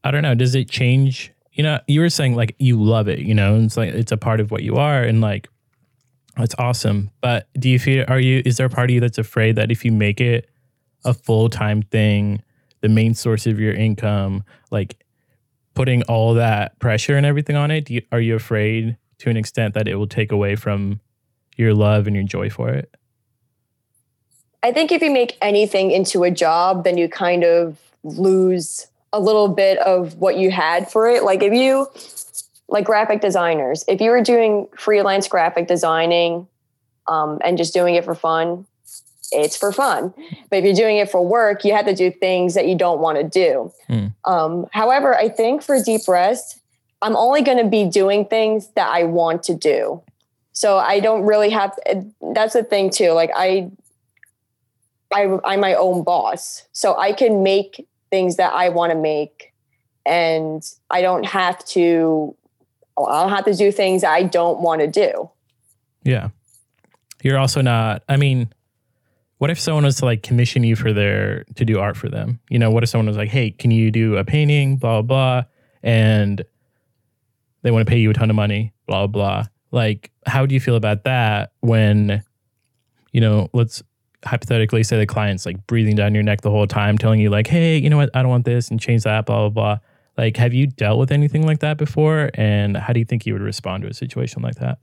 I 0.02 0.10
don't 0.10 0.22
know, 0.22 0.34
does 0.34 0.54
it 0.54 0.68
change? 0.68 1.32
You 1.54 1.62
know, 1.62 1.80
you 1.86 2.00
were 2.00 2.10
saying 2.10 2.34
like 2.34 2.54
you 2.58 2.82
love 2.82 3.08
it, 3.08 3.20
you 3.20 3.34
know, 3.34 3.56
it's 3.56 3.76
like 3.76 3.94
it's 3.94 4.12
a 4.12 4.16
part 4.16 4.40
of 4.40 4.50
what 4.50 4.62
you 4.62 4.76
are 4.76 5.02
and 5.02 5.20
like 5.20 5.48
it's 6.38 6.54
awesome. 6.58 7.10
But 7.20 7.48
do 7.54 7.68
you 7.68 7.78
feel 7.78 8.04
are 8.08 8.20
you 8.20 8.42
is 8.44 8.56
there 8.56 8.66
a 8.66 8.70
part 8.70 8.90
of 8.90 8.94
you 8.94 9.00
that's 9.00 9.18
afraid 9.18 9.56
that 9.56 9.70
if 9.70 9.84
you 9.84 9.92
make 9.92 10.20
it 10.20 10.50
a 11.04 11.14
full 11.14 11.48
time 11.48 11.82
thing, 11.82 12.42
the 12.80 12.88
main 12.88 13.14
source 13.14 13.46
of 13.46 13.60
your 13.60 13.72
income, 13.72 14.44
like 14.70 14.96
putting 15.74 16.02
all 16.04 16.34
that 16.34 16.78
pressure 16.78 17.16
and 17.16 17.26
everything 17.26 17.56
on 17.56 17.70
it, 17.70 17.90
you, 17.90 18.02
are 18.12 18.20
you 18.20 18.34
afraid 18.34 18.96
to 19.18 19.30
an 19.30 19.36
extent 19.36 19.74
that 19.74 19.88
it 19.88 19.96
will 19.96 20.06
take 20.06 20.32
away 20.32 20.56
from 20.56 21.00
your 21.56 21.74
love 21.74 22.06
and 22.06 22.16
your 22.16 22.24
joy 22.24 22.50
for 22.50 22.70
it? 22.70 22.94
I 24.62 24.72
think 24.72 24.92
if 24.92 25.02
you 25.02 25.10
make 25.10 25.36
anything 25.42 25.90
into 25.90 26.24
a 26.24 26.30
job, 26.30 26.84
then 26.84 26.96
you 26.96 27.08
kind 27.08 27.44
of 27.44 27.78
lose 28.02 28.86
a 29.14 29.20
little 29.20 29.46
bit 29.46 29.78
of 29.78 30.16
what 30.16 30.36
you 30.36 30.50
had 30.50 30.90
for 30.90 31.08
it. 31.08 31.22
Like 31.22 31.42
if 31.42 31.52
you, 31.52 31.86
like 32.68 32.84
graphic 32.84 33.20
designers, 33.20 33.84
if 33.86 34.00
you 34.00 34.10
were 34.10 34.22
doing 34.22 34.66
freelance 34.76 35.28
graphic 35.28 35.68
designing 35.68 36.48
um, 37.06 37.38
and 37.44 37.56
just 37.56 37.72
doing 37.72 37.94
it 37.94 38.04
for 38.04 38.16
fun, 38.16 38.66
it's 39.30 39.56
for 39.56 39.70
fun. 39.70 40.12
But 40.50 40.56
if 40.58 40.64
you're 40.64 40.74
doing 40.74 40.96
it 40.96 41.10
for 41.10 41.24
work, 41.24 41.64
you 41.64 41.72
have 41.74 41.86
to 41.86 41.94
do 41.94 42.10
things 42.10 42.54
that 42.54 42.66
you 42.66 42.76
don't 42.76 42.98
want 42.98 43.18
to 43.18 43.24
do. 43.24 43.72
Mm. 43.88 44.14
Um, 44.24 44.66
however, 44.72 45.16
I 45.16 45.28
think 45.28 45.62
for 45.62 45.80
deep 45.80 46.02
rest, 46.08 46.58
I'm 47.00 47.14
only 47.14 47.42
going 47.42 47.58
to 47.58 47.68
be 47.68 47.84
doing 47.84 48.24
things 48.24 48.68
that 48.74 48.88
I 48.88 49.04
want 49.04 49.44
to 49.44 49.54
do. 49.54 50.02
So 50.52 50.78
I 50.78 50.98
don't 50.98 51.22
really 51.22 51.50
have. 51.50 51.78
That's 52.20 52.54
the 52.54 52.64
thing 52.64 52.90
too. 52.90 53.10
Like 53.10 53.30
I, 53.36 53.70
I, 55.12 55.38
I'm 55.44 55.60
my 55.60 55.74
own 55.74 56.02
boss, 56.02 56.66
so 56.72 56.96
I 56.96 57.12
can 57.12 57.42
make 57.42 57.86
things 58.14 58.36
that 58.36 58.52
I 58.52 58.68
want 58.68 58.92
to 58.92 58.98
make, 58.98 59.52
and 60.06 60.62
I 60.90 61.02
don't 61.02 61.26
have 61.26 61.64
to. 61.66 62.36
I 62.96 63.22
don't 63.22 63.30
have 63.30 63.44
to 63.46 63.54
do 63.54 63.72
things 63.72 64.04
I 64.04 64.22
don't 64.22 64.60
want 64.60 64.80
to 64.80 64.86
do. 64.86 65.30
Yeah, 66.04 66.28
you're 67.22 67.38
also 67.38 67.60
not. 67.60 68.04
I 68.08 68.16
mean, 68.16 68.52
what 69.38 69.50
if 69.50 69.58
someone 69.58 69.84
was 69.84 69.96
to 69.96 70.04
like 70.04 70.22
commission 70.22 70.62
you 70.62 70.76
for 70.76 70.92
their 70.92 71.44
to 71.56 71.64
do 71.64 71.80
art 71.80 71.96
for 71.96 72.08
them? 72.08 72.38
You 72.48 72.58
know, 72.58 72.70
what 72.70 72.84
if 72.84 72.88
someone 72.88 73.06
was 73.06 73.16
like, 73.16 73.30
"Hey, 73.30 73.50
can 73.50 73.70
you 73.70 73.90
do 73.90 74.16
a 74.16 74.24
painting?" 74.24 74.76
Blah 74.76 75.02
blah, 75.02 75.42
blah 75.42 75.44
and 75.84 76.42
they 77.62 77.70
want 77.70 77.86
to 77.86 77.90
pay 77.90 77.98
you 77.98 78.10
a 78.10 78.14
ton 78.14 78.30
of 78.30 78.36
money. 78.36 78.72
Blah 78.86 79.06
blah. 79.06 79.46
like 79.70 80.10
how 80.26 80.46
do 80.46 80.54
you 80.54 80.60
feel 80.60 80.76
about 80.76 81.04
that 81.04 81.52
when 81.60 82.22
you 83.12 83.20
know 83.20 83.48
let's 83.52 83.82
hypothetically 84.24 84.82
say 84.82 84.98
the 84.98 85.06
client's 85.06 85.46
like 85.46 85.66
breathing 85.66 85.96
down 85.96 86.14
your 86.14 86.22
neck 86.22 86.40
the 86.40 86.50
whole 86.50 86.66
time 86.66 86.98
telling 86.98 87.20
you 87.20 87.30
like 87.30 87.46
hey 87.46 87.76
you 87.76 87.90
know 87.90 87.96
what? 87.96 88.10
I 88.14 88.22
don't 88.22 88.30
want 88.30 88.44
this 88.44 88.70
and 88.70 88.80
change 88.80 89.02
that 89.04 89.26
blah 89.26 89.48
blah 89.48 89.48
blah. 89.48 89.78
Like 90.16 90.36
have 90.36 90.54
you 90.54 90.66
dealt 90.66 90.98
with 90.98 91.10
anything 91.10 91.46
like 91.46 91.60
that 91.60 91.76
before? 91.76 92.30
And 92.34 92.76
how 92.76 92.92
do 92.92 93.00
you 93.00 93.04
think 93.04 93.26
you 93.26 93.32
would 93.32 93.42
respond 93.42 93.82
to 93.82 93.88
a 93.88 93.94
situation 93.94 94.42
like 94.42 94.56
that? 94.56 94.78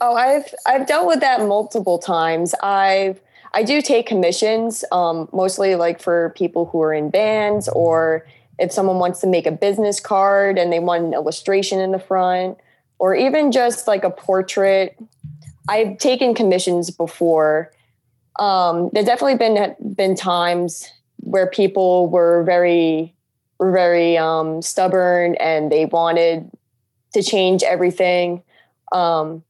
Oh 0.00 0.14
i've 0.14 0.54
i've 0.66 0.86
dealt 0.86 1.06
with 1.06 1.20
that 1.20 1.40
multiple 1.40 1.98
times. 1.98 2.54
I've 2.62 3.20
i 3.54 3.62
do 3.62 3.80
take 3.80 4.06
commissions 4.06 4.84
um, 4.92 5.28
mostly 5.32 5.74
like 5.74 6.00
for 6.00 6.34
people 6.36 6.66
who 6.66 6.82
are 6.82 6.92
in 6.92 7.10
bands 7.10 7.68
or 7.68 8.26
if 8.58 8.72
someone 8.72 8.98
wants 8.98 9.20
to 9.20 9.26
make 9.26 9.46
a 9.46 9.52
business 9.52 10.00
card 10.00 10.58
and 10.58 10.72
they 10.72 10.80
want 10.80 11.04
an 11.04 11.14
illustration 11.14 11.80
in 11.80 11.92
the 11.92 11.98
front 11.98 12.58
or 12.98 13.14
even 13.14 13.52
just 13.52 13.86
like 13.86 14.04
a 14.04 14.10
portrait. 14.10 14.98
I've 15.68 15.98
taken 15.98 16.34
commissions 16.34 16.90
before 16.90 17.72
um, 18.38 18.90
there's 18.92 19.06
definitely 19.06 19.36
been 19.36 19.76
been 19.94 20.14
times 20.14 20.90
where 21.16 21.46
people 21.46 22.08
were 22.08 22.44
very 22.44 23.14
very 23.60 24.16
um, 24.16 24.62
stubborn 24.62 25.34
and 25.36 25.70
they 25.70 25.84
wanted 25.86 26.50
to 27.12 27.22
change 27.22 27.62
everything. 27.62 28.42
Um, 28.92 29.42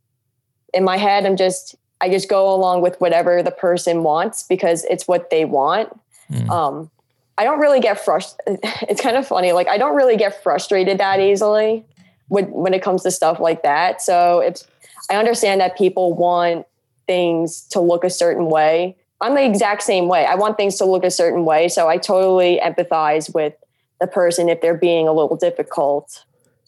in 0.72 0.84
my 0.84 0.97
head, 0.97 1.26
I'm 1.26 1.36
just 1.36 1.74
I 2.01 2.09
just 2.09 2.28
go 2.28 2.53
along 2.55 2.82
with 2.82 3.01
whatever 3.01 3.43
the 3.43 3.51
person 3.51 4.03
wants 4.03 4.43
because 4.43 4.84
it's 4.84 5.09
what 5.09 5.30
they 5.30 5.45
want. 5.45 5.89
Mm. 6.30 6.49
Um, 6.49 6.91
I 7.36 7.45
don't 7.45 7.61
really 7.61 7.80
get 7.80 8.03
frustrated. 8.05 8.61
It's 8.89 9.01
kind 9.01 9.16
of 9.16 9.26
funny. 9.26 9.53
Like 9.53 9.68
I 9.68 9.78
don't 9.78 9.97
really 9.97 10.16
get 10.16 10.43
frustrated 10.43 10.99
that 10.99 11.20
easily 11.20 11.84
when 12.28 12.51
when 12.51 12.74
it 12.74 12.82
comes 12.82 13.03
to 13.03 13.11
stuff 13.11 13.41
like 13.41 13.62
that. 13.62 14.03
So 14.03 14.41
it's 14.41 14.66
I 15.11 15.16
understand 15.16 15.61
that 15.61 15.76
people 15.76 16.14
want 16.14 16.66
things 17.09 17.62
to 17.70 17.80
look 17.80 18.04
a 18.04 18.11
certain 18.11 18.48
way. 18.48 18.96
I'm 19.20 19.34
the 19.34 19.44
exact 19.44 19.82
same 19.82 20.06
way. 20.06 20.24
I 20.24 20.36
want 20.36 20.56
things 20.56 20.76
to 20.76 20.84
look 20.84 21.02
a 21.02 21.11
certain 21.11 21.44
way. 21.44 21.68
So 21.68 21.88
I 21.88 21.96
totally 21.96 22.61
empathize 22.62 23.34
with 23.34 23.54
the 24.00 24.06
person 24.06 24.48
if 24.48 24.61
they're 24.61 24.76
being 24.76 25.09
a 25.09 25.12
little 25.12 25.36
difficult. 25.36 26.24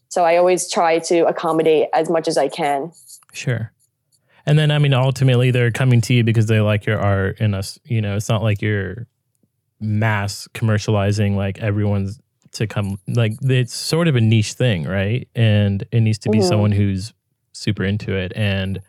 So 0.08 0.24
I 0.24 0.36
always 0.36 0.68
try 0.68 0.98
to 0.98 1.26
accommodate 1.26 1.88
as 1.92 2.10
much 2.10 2.26
as 2.26 2.36
I 2.36 2.48
can. 2.48 2.90
Sure. 3.32 3.72
And 4.46 4.58
then, 4.58 4.72
I 4.72 4.78
mean, 4.78 4.92
ultimately, 4.92 5.52
they're 5.52 5.70
coming 5.70 6.00
to 6.00 6.14
you 6.14 6.24
because 6.24 6.46
they 6.46 6.60
like 6.60 6.86
your 6.86 6.98
art. 6.98 7.36
And 7.38 7.54
us, 7.54 7.78
you 7.84 8.00
know, 8.00 8.16
it's 8.16 8.28
not 8.28 8.42
like 8.42 8.60
you're 8.60 9.06
mass 9.78 10.48
commercializing 10.52 11.36
like 11.36 11.58
everyone's 11.58 12.18
to 12.52 12.66
come. 12.66 12.98
Like 13.06 13.34
it's 13.42 13.72
sort 13.72 14.08
of 14.08 14.16
a 14.16 14.20
niche 14.20 14.54
thing, 14.54 14.84
right? 14.84 15.28
And 15.36 15.86
it 15.92 16.00
needs 16.00 16.18
to 16.20 16.30
be 16.30 16.38
mm-hmm. 16.38 16.48
someone 16.48 16.72
who's 16.72 17.12
super 17.52 17.84
into 17.84 18.16
it. 18.16 18.32
And 18.34 18.80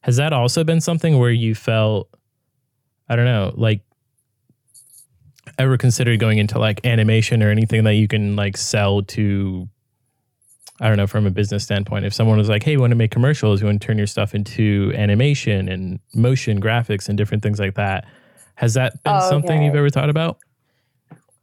has 0.00 0.16
that 0.16 0.32
also 0.32 0.64
been 0.64 0.80
something 0.80 1.18
where 1.18 1.30
you 1.30 1.54
felt, 1.54 2.08
I 3.08 3.16
don't 3.16 3.24
know, 3.24 3.52
like 3.56 3.80
ever 5.58 5.76
considered 5.76 6.20
going 6.20 6.38
into 6.38 6.58
like 6.58 6.84
animation 6.86 7.42
or 7.42 7.50
anything 7.50 7.84
that 7.84 7.94
you 7.94 8.06
can 8.06 8.36
like 8.36 8.56
sell 8.56 9.02
to 9.02 9.68
I 10.80 10.86
don't 10.86 10.96
know, 10.96 11.08
from 11.08 11.26
a 11.26 11.30
business 11.30 11.64
standpoint, 11.64 12.04
if 12.04 12.14
someone 12.14 12.38
was 12.38 12.48
like, 12.48 12.62
hey, 12.62 12.72
you 12.72 12.80
want 12.80 12.92
to 12.92 12.96
make 12.96 13.10
commercials, 13.10 13.60
you 13.60 13.66
want 13.66 13.80
to 13.80 13.86
turn 13.86 13.98
your 13.98 14.06
stuff 14.06 14.32
into 14.32 14.92
animation 14.94 15.68
and 15.68 15.98
motion 16.14 16.60
graphics 16.60 17.08
and 17.08 17.18
different 17.18 17.42
things 17.42 17.58
like 17.58 17.74
that. 17.74 18.04
Has 18.54 18.74
that 18.74 19.02
been 19.02 19.16
okay. 19.16 19.28
something 19.28 19.62
you've 19.62 19.74
ever 19.74 19.90
thought 19.90 20.08
about? 20.08 20.38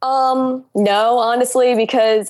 Um, 0.00 0.64
no, 0.74 1.18
honestly, 1.18 1.74
because 1.74 2.28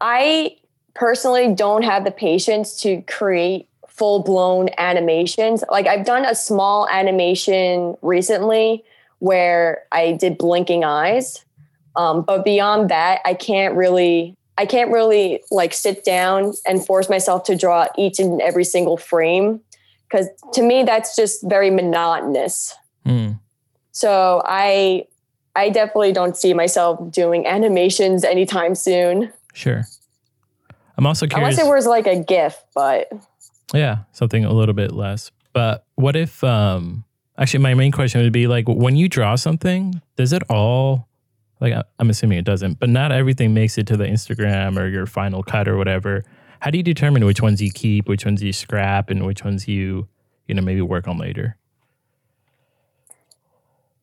I 0.00 0.56
personally 0.94 1.54
don't 1.54 1.82
have 1.82 2.04
the 2.04 2.10
patience 2.10 2.80
to 2.82 3.02
create 3.02 3.68
full 3.94 4.22
blown 4.22 4.68
animations. 4.76 5.64
Like 5.70 5.86
I've 5.86 6.04
done 6.04 6.24
a 6.24 6.34
small 6.34 6.88
animation 6.88 7.96
recently 8.02 8.84
where 9.20 9.84
I 9.92 10.12
did 10.12 10.36
blinking 10.36 10.84
eyes. 10.84 11.44
Um, 11.96 12.22
but 12.22 12.44
beyond 12.44 12.90
that, 12.90 13.20
I 13.24 13.34
can't 13.34 13.74
really 13.74 14.36
I 14.58 14.66
can't 14.66 14.92
really 14.92 15.42
like 15.50 15.72
sit 15.72 16.04
down 16.04 16.52
and 16.66 16.84
force 16.84 17.08
myself 17.08 17.44
to 17.44 17.56
draw 17.56 17.86
each 17.96 18.18
and 18.18 18.40
every 18.40 18.64
single 18.64 18.96
frame 18.96 19.60
because 20.08 20.28
to 20.52 20.62
me 20.62 20.82
that's 20.82 21.16
just 21.16 21.48
very 21.48 21.70
monotonous. 21.70 22.74
Mm. 23.06 23.38
So 23.92 24.42
I 24.44 25.06
I 25.56 25.70
definitely 25.70 26.12
don't 26.12 26.36
see 26.36 26.52
myself 26.52 27.00
doing 27.12 27.46
animations 27.46 28.24
anytime 28.24 28.74
soon. 28.74 29.32
Sure. 29.52 29.84
I'm 30.96 31.06
also 31.06 31.26
curious. 31.26 31.56
Unless 31.58 31.66
it 31.66 31.68
was 31.68 31.86
like 31.86 32.06
a 32.06 32.22
GIF, 32.22 32.60
but 32.74 33.10
yeah, 33.74 33.98
something 34.12 34.44
a 34.44 34.52
little 34.52 34.74
bit 34.74 34.92
less. 34.92 35.30
But 35.52 35.84
what 35.94 36.16
if, 36.16 36.42
um, 36.42 37.04
actually, 37.38 37.60
my 37.60 37.74
main 37.74 37.92
question 37.92 38.22
would 38.22 38.32
be 38.32 38.46
like, 38.46 38.66
when 38.68 38.96
you 38.96 39.08
draw 39.08 39.36
something, 39.36 40.00
does 40.16 40.32
it 40.32 40.42
all, 40.48 41.08
like, 41.60 41.74
I'm 41.98 42.10
assuming 42.10 42.38
it 42.38 42.44
doesn't, 42.44 42.78
but 42.80 42.88
not 42.88 43.12
everything 43.12 43.54
makes 43.54 43.78
it 43.78 43.86
to 43.88 43.96
the 43.96 44.04
Instagram 44.04 44.78
or 44.78 44.88
your 44.88 45.06
final 45.06 45.42
cut 45.42 45.68
or 45.68 45.76
whatever. 45.76 46.24
How 46.60 46.70
do 46.70 46.78
you 46.78 46.82
determine 46.82 47.24
which 47.24 47.42
ones 47.42 47.60
you 47.60 47.70
keep, 47.70 48.08
which 48.08 48.24
ones 48.24 48.42
you 48.42 48.52
scrap, 48.52 49.10
and 49.10 49.26
which 49.26 49.44
ones 49.44 49.68
you, 49.68 50.08
you 50.48 50.54
know, 50.54 50.62
maybe 50.62 50.80
work 50.80 51.06
on 51.06 51.18
later? 51.18 51.56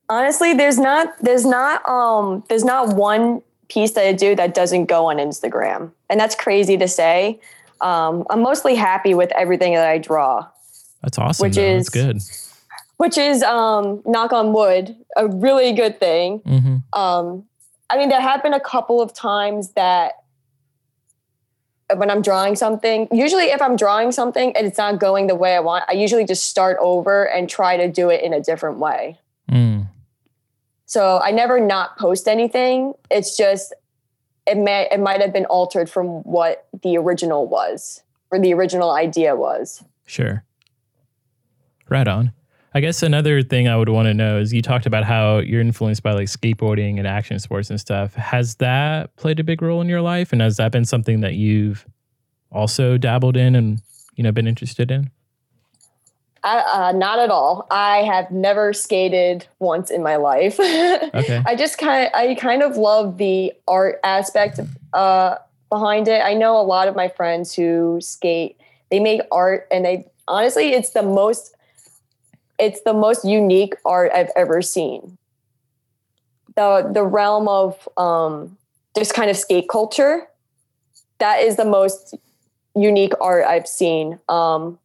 Honestly, 0.09 0.53
there's 0.53 0.77
not, 0.77 1.07
there's 1.21 1.45
not, 1.45 1.87
um, 1.87 2.43
there's 2.49 2.65
not 2.65 2.95
one 2.95 3.41
piece 3.69 3.91
that 3.91 4.05
I 4.05 4.11
do 4.11 4.35
that 4.35 4.53
doesn't 4.53 4.85
go 4.85 5.09
on 5.09 5.17
Instagram. 5.17 5.91
And 6.09 6.19
that's 6.19 6.35
crazy 6.35 6.77
to 6.77 6.87
say 6.87 7.39
um, 7.81 8.25
I'm 8.29 8.41
mostly 8.41 8.75
happy 8.75 9.13
with 9.13 9.31
everything 9.31 9.73
that 9.73 9.87
I 9.87 9.97
draw. 9.97 10.47
That's 11.01 11.17
awesome. 11.17 11.47
Which 11.47 11.55
though. 11.55 11.63
is 11.63 11.87
That's 11.87 11.89
good. 11.89 12.21
Which 12.97 13.17
is 13.17 13.41
um, 13.43 14.01
knock 14.05 14.31
on 14.31 14.53
wood, 14.53 14.95
a 15.15 15.27
really 15.27 15.73
good 15.73 15.99
thing. 15.99 16.39
Mm-hmm. 16.41 16.99
Um, 16.99 17.45
I 17.89 17.97
mean, 17.97 18.09
there 18.09 18.21
have 18.21 18.43
been 18.43 18.53
a 18.53 18.59
couple 18.59 19.01
of 19.01 19.13
times 19.13 19.71
that 19.71 20.13
when 21.95 22.09
I'm 22.09 22.21
drawing 22.21 22.55
something, 22.55 23.07
usually 23.11 23.45
if 23.45 23.61
I'm 23.61 23.75
drawing 23.75 24.11
something 24.11 24.55
and 24.55 24.67
it's 24.67 24.77
not 24.77 24.99
going 24.99 25.27
the 25.27 25.35
way 25.35 25.55
I 25.55 25.59
want, 25.59 25.85
I 25.89 25.93
usually 25.93 26.25
just 26.25 26.45
start 26.45 26.77
over 26.79 27.27
and 27.27 27.49
try 27.49 27.77
to 27.77 27.87
do 27.87 28.09
it 28.09 28.21
in 28.23 28.33
a 28.33 28.39
different 28.39 28.77
way. 28.77 29.19
Mm. 29.51 29.87
So 30.85 31.19
I 31.23 31.31
never 31.31 31.59
not 31.59 31.97
post 31.97 32.27
anything. 32.27 32.93
It's 33.09 33.35
just 33.35 33.73
it 34.47 34.57
may 34.57 34.87
it 34.91 34.99
might 34.99 35.21
have 35.21 35.33
been 35.33 35.45
altered 35.45 35.89
from 35.89 36.23
what 36.23 36.67
the 36.83 36.97
original 36.97 37.47
was 37.47 38.03
or 38.31 38.39
the 38.39 38.53
original 38.53 38.91
idea 38.91 39.35
was. 39.35 39.83
Sure. 40.05 40.43
Right 41.89 42.07
on. 42.07 42.31
I 42.73 42.79
guess 42.79 43.03
another 43.03 43.41
thing 43.41 43.67
I 43.67 43.75
would 43.75 43.89
want 43.89 44.05
to 44.05 44.13
know 44.13 44.37
is 44.37 44.53
you 44.53 44.61
talked 44.61 44.85
about 44.85 45.03
how 45.03 45.39
you're 45.39 45.59
influenced 45.59 46.03
by 46.03 46.13
like 46.13 46.27
skateboarding 46.27 46.97
and 46.97 47.05
action 47.05 47.37
sports 47.37 47.69
and 47.69 47.79
stuff. 47.79 48.13
Has 48.15 48.55
that 48.55 49.13
played 49.17 49.41
a 49.41 49.43
big 49.43 49.61
role 49.61 49.81
in 49.81 49.89
your 49.89 50.01
life? 50.01 50.31
And 50.31 50.41
has 50.41 50.55
that 50.55 50.71
been 50.71 50.85
something 50.85 51.19
that 51.19 51.33
you've 51.33 51.85
also 52.49 52.97
dabbled 52.97 53.35
in 53.35 53.55
and, 53.55 53.81
you 54.15 54.23
know, 54.23 54.31
been 54.31 54.47
interested 54.47 54.89
in? 54.89 55.11
Uh, 56.43 56.91
not 56.95 57.19
at 57.19 57.29
all. 57.29 57.67
I 57.69 57.97
have 57.97 58.31
never 58.31 58.73
skated 58.73 59.47
once 59.59 59.91
in 59.91 60.01
my 60.01 60.15
life. 60.15 60.59
okay. 60.59 61.43
I 61.45 61.55
just 61.55 61.77
kind 61.77 62.07
of, 62.07 62.13
I 62.13 62.35
kind 62.35 62.63
of 62.63 62.77
love 62.77 63.17
the 63.17 63.53
art 63.67 63.99
aspect 64.03 64.59
uh, 64.93 65.35
behind 65.69 66.07
it. 66.07 66.21
I 66.23 66.33
know 66.33 66.59
a 66.59 66.63
lot 66.63 66.87
of 66.87 66.95
my 66.95 67.09
friends 67.09 67.53
who 67.53 67.99
skate. 68.01 68.57
They 68.89 68.99
make 68.99 69.21
art, 69.31 69.67
and 69.71 69.85
they 69.85 70.05
honestly, 70.27 70.73
it's 70.73 70.91
the 70.91 71.03
most, 71.03 71.55
it's 72.59 72.81
the 72.81 72.93
most 72.93 73.23
unique 73.23 73.75
art 73.85 74.11
I've 74.13 74.31
ever 74.35 74.61
seen. 74.61 75.17
The 76.55 76.89
the 76.91 77.03
realm 77.03 77.47
of 77.47 77.87
um, 77.97 78.57
this 78.95 79.13
kind 79.13 79.29
of 79.29 79.37
skate 79.37 79.69
culture, 79.69 80.27
that 81.19 81.41
is 81.41 81.55
the 81.55 81.63
most 81.63 82.15
unique 82.75 83.13
art 83.21 83.45
I've 83.45 83.67
seen. 83.67 84.19
Um, 84.27 84.77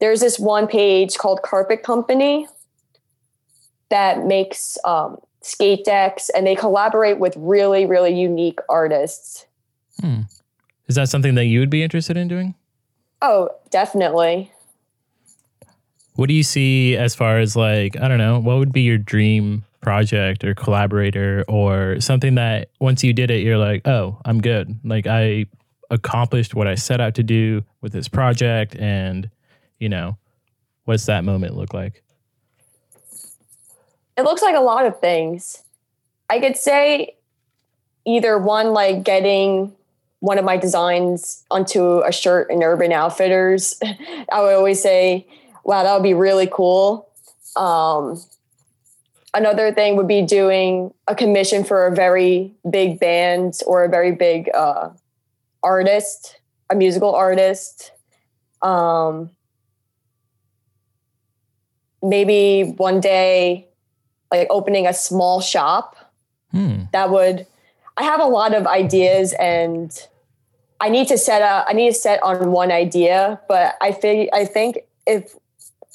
there's 0.00 0.20
this 0.20 0.38
one 0.38 0.66
page 0.66 1.16
called 1.16 1.42
Carpet 1.42 1.82
Company 1.82 2.46
that 3.90 4.24
makes 4.26 4.78
um, 4.84 5.18
skate 5.40 5.84
decks 5.84 6.30
and 6.30 6.46
they 6.46 6.54
collaborate 6.54 7.18
with 7.18 7.34
really, 7.36 7.86
really 7.86 8.18
unique 8.18 8.58
artists. 8.68 9.46
Hmm. 10.00 10.22
Is 10.86 10.94
that 10.94 11.08
something 11.08 11.34
that 11.34 11.46
you 11.46 11.60
would 11.60 11.70
be 11.70 11.82
interested 11.82 12.16
in 12.16 12.28
doing? 12.28 12.54
Oh, 13.20 13.50
definitely. 13.70 14.52
What 16.14 16.28
do 16.28 16.34
you 16.34 16.42
see 16.42 16.96
as 16.96 17.14
far 17.14 17.38
as 17.38 17.56
like, 17.56 18.00
I 18.00 18.08
don't 18.08 18.18
know, 18.18 18.38
what 18.38 18.58
would 18.58 18.72
be 18.72 18.82
your 18.82 18.98
dream 18.98 19.64
project 19.80 20.44
or 20.44 20.54
collaborator 20.54 21.44
or 21.48 22.00
something 22.00 22.34
that 22.34 22.70
once 22.80 23.04
you 23.04 23.12
did 23.12 23.30
it, 23.30 23.42
you're 23.42 23.58
like, 23.58 23.86
oh, 23.86 24.20
I'm 24.24 24.40
good. 24.40 24.78
Like 24.84 25.06
I 25.06 25.46
accomplished 25.90 26.54
what 26.54 26.66
I 26.66 26.74
set 26.74 27.00
out 27.00 27.14
to 27.14 27.22
do 27.22 27.64
with 27.80 27.92
this 27.92 28.08
project 28.08 28.76
and 28.76 29.30
you 29.78 29.88
know, 29.88 30.18
what's 30.84 31.06
that 31.06 31.24
moment 31.24 31.56
look 31.56 31.74
like? 31.74 32.02
It 34.16 34.22
looks 34.22 34.42
like 34.42 34.56
a 34.56 34.60
lot 34.60 34.86
of 34.86 35.00
things. 35.00 35.62
I 36.28 36.40
could 36.40 36.56
say 36.56 37.16
either 38.04 38.38
one, 38.38 38.72
like 38.72 39.04
getting 39.04 39.74
one 40.20 40.38
of 40.38 40.44
my 40.44 40.56
designs 40.56 41.44
onto 41.50 42.00
a 42.00 42.10
shirt 42.10 42.50
in 42.50 42.62
Urban 42.62 42.92
Outfitters, 42.92 43.78
I 44.32 44.40
would 44.40 44.54
always 44.54 44.82
say, 44.82 45.26
wow, 45.64 45.84
that 45.84 45.94
would 45.94 46.02
be 46.02 46.14
really 46.14 46.48
cool. 46.50 47.08
Um, 47.54 48.20
another 49.34 49.72
thing 49.72 49.96
would 49.96 50.08
be 50.08 50.22
doing 50.22 50.92
a 51.06 51.14
commission 51.14 51.62
for 51.62 51.86
a 51.86 51.94
very 51.94 52.52
big 52.68 52.98
band 52.98 53.60
or 53.66 53.84
a 53.84 53.88
very 53.88 54.12
big 54.12 54.50
uh, 54.54 54.90
artist, 55.62 56.40
a 56.70 56.74
musical 56.74 57.14
artist. 57.14 57.92
Um, 58.62 59.30
maybe 62.02 62.74
one 62.76 63.00
day, 63.00 63.68
like 64.30 64.46
opening 64.50 64.86
a 64.86 64.94
small 64.94 65.40
shop. 65.40 65.96
Hmm. 66.52 66.82
That 66.92 67.10
would. 67.10 67.46
I 67.96 68.04
have 68.04 68.20
a 68.20 68.26
lot 68.26 68.54
of 68.54 68.66
ideas, 68.66 69.34
and 69.38 69.90
I 70.80 70.88
need 70.88 71.08
to 71.08 71.18
set 71.18 71.42
up. 71.42 71.66
I 71.68 71.72
need 71.72 71.88
to 71.88 71.98
set 71.98 72.22
on 72.22 72.52
one 72.52 72.70
idea, 72.70 73.40
but 73.48 73.74
I 73.80 73.92
think 73.92 74.30
I 74.32 74.44
think 74.44 74.78
if 75.06 75.34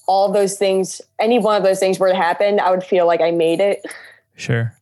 all 0.07 0.31
those 0.31 0.57
things, 0.57 1.01
any 1.19 1.39
one 1.39 1.55
of 1.55 1.63
those 1.63 1.79
things 1.79 1.99
were 1.99 2.09
to 2.09 2.15
happen, 2.15 2.59
I 2.59 2.71
would 2.71 2.83
feel 2.83 3.07
like 3.07 3.21
I 3.21 3.31
made 3.31 3.59
it. 3.61 3.85
Sure. 4.35 4.75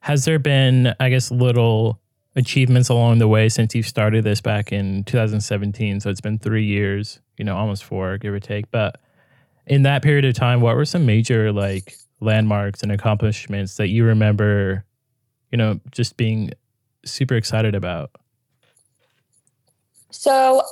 Has 0.00 0.24
there 0.24 0.38
been, 0.38 0.94
I 1.00 1.08
guess, 1.08 1.30
little 1.30 1.98
achievements 2.36 2.88
along 2.88 3.18
the 3.18 3.28
way 3.28 3.48
since 3.48 3.74
you 3.74 3.82
started 3.82 4.24
this 4.24 4.40
back 4.40 4.72
in 4.72 5.04
2017? 5.04 6.00
So 6.00 6.10
it's 6.10 6.20
been 6.20 6.38
three 6.38 6.64
years, 6.64 7.20
you 7.36 7.44
know, 7.44 7.56
almost 7.56 7.84
four, 7.84 8.16
give 8.18 8.32
or 8.32 8.40
take. 8.40 8.70
But 8.70 9.00
in 9.66 9.82
that 9.82 10.02
period 10.02 10.24
of 10.24 10.34
time, 10.34 10.60
what 10.60 10.76
were 10.76 10.84
some 10.84 11.06
major 11.06 11.52
like 11.52 11.96
landmarks 12.20 12.82
and 12.82 12.92
accomplishments 12.92 13.76
that 13.76 13.88
you 13.88 14.04
remember, 14.04 14.84
you 15.50 15.58
know, 15.58 15.80
just 15.90 16.16
being 16.16 16.50
super 17.04 17.34
excited 17.34 17.74
about? 17.74 18.10
So, 20.10 20.62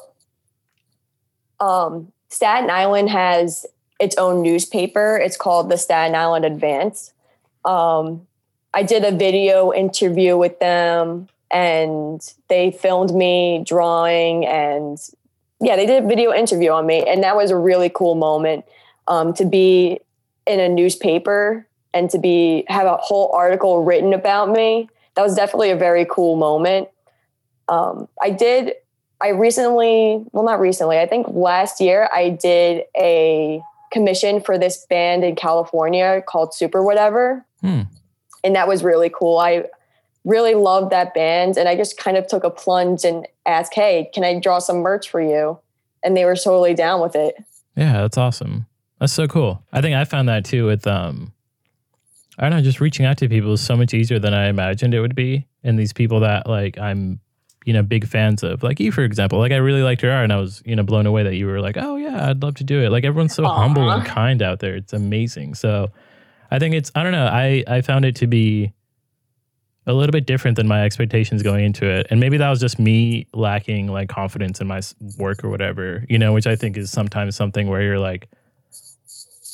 um, 1.61 2.13
Staten 2.29 2.71
Island 2.71 3.11
has 3.11 3.67
its 4.01 4.17
own 4.17 4.43
newspaper. 4.43 5.17
It's 5.17 5.37
called 5.37 5.71
the 5.71 5.77
Staten 5.77 6.15
Island 6.15 6.45
Advance. 6.45 7.13
Um, 7.65 8.27
I 8.75 8.83
did 8.83 9.05
a 9.05 9.13
video 9.13 9.73
interview 9.73 10.37
with 10.37 10.59
them 10.59 11.29
and 11.51 12.21
they 12.49 12.71
filmed 12.71 13.15
me 13.15 13.63
drawing 13.67 14.47
and 14.47 14.99
yeah, 15.61 15.77
they 15.77 15.87
did 15.87 16.05
a 16.05 16.07
video 16.07 16.33
interview 16.33 16.71
on 16.71 16.87
me. 16.87 17.05
And 17.07 17.23
that 17.23 17.37
was 17.37 17.51
a 17.51 17.57
really 17.57 17.91
cool 17.91 18.17
moment 18.17 18.65
um, 19.09 19.33
to 19.35 19.45
be 19.45 20.01
in 20.47 20.61
a 20.61 20.69
newspaper 20.69 21.67
and 21.95 22.11
to 22.11 22.19
be 22.19 22.65
have 22.69 22.87
a 22.87 22.97
whole 22.97 23.31
article 23.33 23.85
written 23.85 24.13
about 24.13 24.51
me. 24.51 24.89
That 25.15 25.23
was 25.23 25.35
definitely 25.35 25.71
a 25.71 25.77
very 25.77 26.07
cool 26.11 26.37
moment. 26.37 26.89
Um, 27.69 28.09
I 28.21 28.31
did 28.31 28.75
I 29.23 29.29
recently, 29.29 30.25
well, 30.33 30.45
not 30.45 30.59
recently, 30.59 30.99
I 30.99 31.07
think 31.07 31.29
last 31.31 31.81
year 31.81 32.11
I 32.13 32.31
did 32.31 32.85
a 32.97 33.63
commission 33.93 34.41
for 34.41 34.59
this 34.59 34.85
band 34.91 35.23
in 35.23 35.37
California 35.37 36.23
called 36.27 36.55
Super 36.55 36.83
Whatever. 36.83 37.47
Hmm. 37.61 37.83
And 38.43 38.57
that 38.57 38.67
was 38.67 38.83
really 38.83 39.11
cool. 39.11 39.39
I 39.39 39.67
really 40.25 40.55
loved 40.55 40.91
that 40.91 41.15
band. 41.15 41.57
And 41.57 41.69
I 41.69 41.77
just 41.77 41.97
kind 41.97 42.17
of 42.17 42.27
took 42.27 42.43
a 42.43 42.51
plunge 42.51 43.05
and 43.05 43.29
asked, 43.47 43.75
hey, 43.75 44.11
can 44.13 44.25
I 44.25 44.41
draw 44.41 44.59
some 44.59 44.79
merch 44.79 45.09
for 45.09 45.21
you? 45.21 45.59
And 46.05 46.17
they 46.17 46.25
were 46.25 46.35
totally 46.35 46.75
down 46.75 47.01
with 47.01 47.15
it. 47.15 47.37
Yeah, 47.77 48.01
that's 48.01 48.19
awesome. 48.19 48.67
That's 49.03 49.13
so 49.13 49.27
cool. 49.27 49.61
I 49.73 49.81
think 49.81 49.97
I 49.97 50.05
found 50.05 50.29
that 50.29 50.45
too 50.45 50.67
with 50.67 50.87
um 50.87 51.33
I 52.39 52.49
don't 52.49 52.59
know, 52.59 52.63
just 52.63 52.81
reaching 52.81 53.05
out 53.05 53.19
to 53.19 53.29
people 53.29 53.53
is 53.53 53.61
so 53.61 53.77
much 53.77 53.93
easier 53.95 54.21
than 54.21 54.33
I 54.33 54.47
imagined 54.47 54.95
it 54.95 55.01
would 55.01 55.17
be. 55.17 55.49
And 55.65 55.77
these 55.77 55.93
people 55.93 56.21
that 56.21 56.49
like 56.49 56.79
I'm 56.79 57.19
you 57.65 57.73
know, 57.73 57.83
big 57.83 58.07
fans 58.07 58.45
of. 58.45 58.63
Like 58.63 58.79
you, 58.79 58.93
for 58.93 59.03
example. 59.03 59.41
Like 59.41 59.51
I 59.51 59.57
really 59.57 59.83
liked 59.83 60.03
your 60.03 60.13
art, 60.13 60.23
and 60.23 60.33
I 60.33 60.37
was, 60.37 60.63
you 60.65 60.77
know, 60.77 60.85
blown 60.85 61.07
away 61.07 61.25
that 61.25 61.35
you 61.35 61.47
were 61.47 61.61
like, 61.61 61.77
"Oh 61.77 61.97
yeah, 61.97 62.29
I'd 62.29 62.43
love 62.43 62.55
to 62.57 62.65
do 62.65 62.81
it." 62.81 62.91
Like 62.91 63.05
everyone's 63.05 63.35
so 63.35 63.43
Aww. 63.43 63.57
humble 63.57 63.91
and 63.91 64.05
kind 64.05 64.41
out 64.41 64.61
there. 64.61 64.77
It's 64.77 64.93
amazing. 64.93 65.55
So, 65.55 65.91
I 66.51 66.59
think 66.59 66.75
it's. 66.75 66.91
I 66.95 67.03
don't 67.03 67.13
know. 67.13 67.27
I 67.27 67.65
I 67.67 67.81
found 67.81 68.05
it 68.05 68.17
to 68.17 68.27
be 68.27 68.73
a 69.87 69.93
little 69.93 70.13
bit 70.13 70.27
different 70.27 70.57
than 70.57 70.69
my 70.69 70.85
expectations 70.85 71.43
going 71.43 71.65
into 71.65 71.87
it, 71.89 72.07
and 72.11 72.21
maybe 72.21 72.37
that 72.37 72.51
was 72.51 72.61
just 72.61 72.79
me 72.79 73.27
lacking 73.33 73.89
like 73.89 74.09
confidence 74.09 74.61
in 74.61 74.67
my 74.67 74.81
work 75.19 75.45
or 75.45 75.51
whatever. 75.51 76.05
You 76.09 76.19
know, 76.19 76.33
which 76.33 76.47
I 76.47 76.57
think 76.57 76.77
is 76.77 76.91
sometimes 76.91 77.37
something 77.37 77.69
where 77.69 77.83
you're 77.83 77.99
like, 77.99 78.29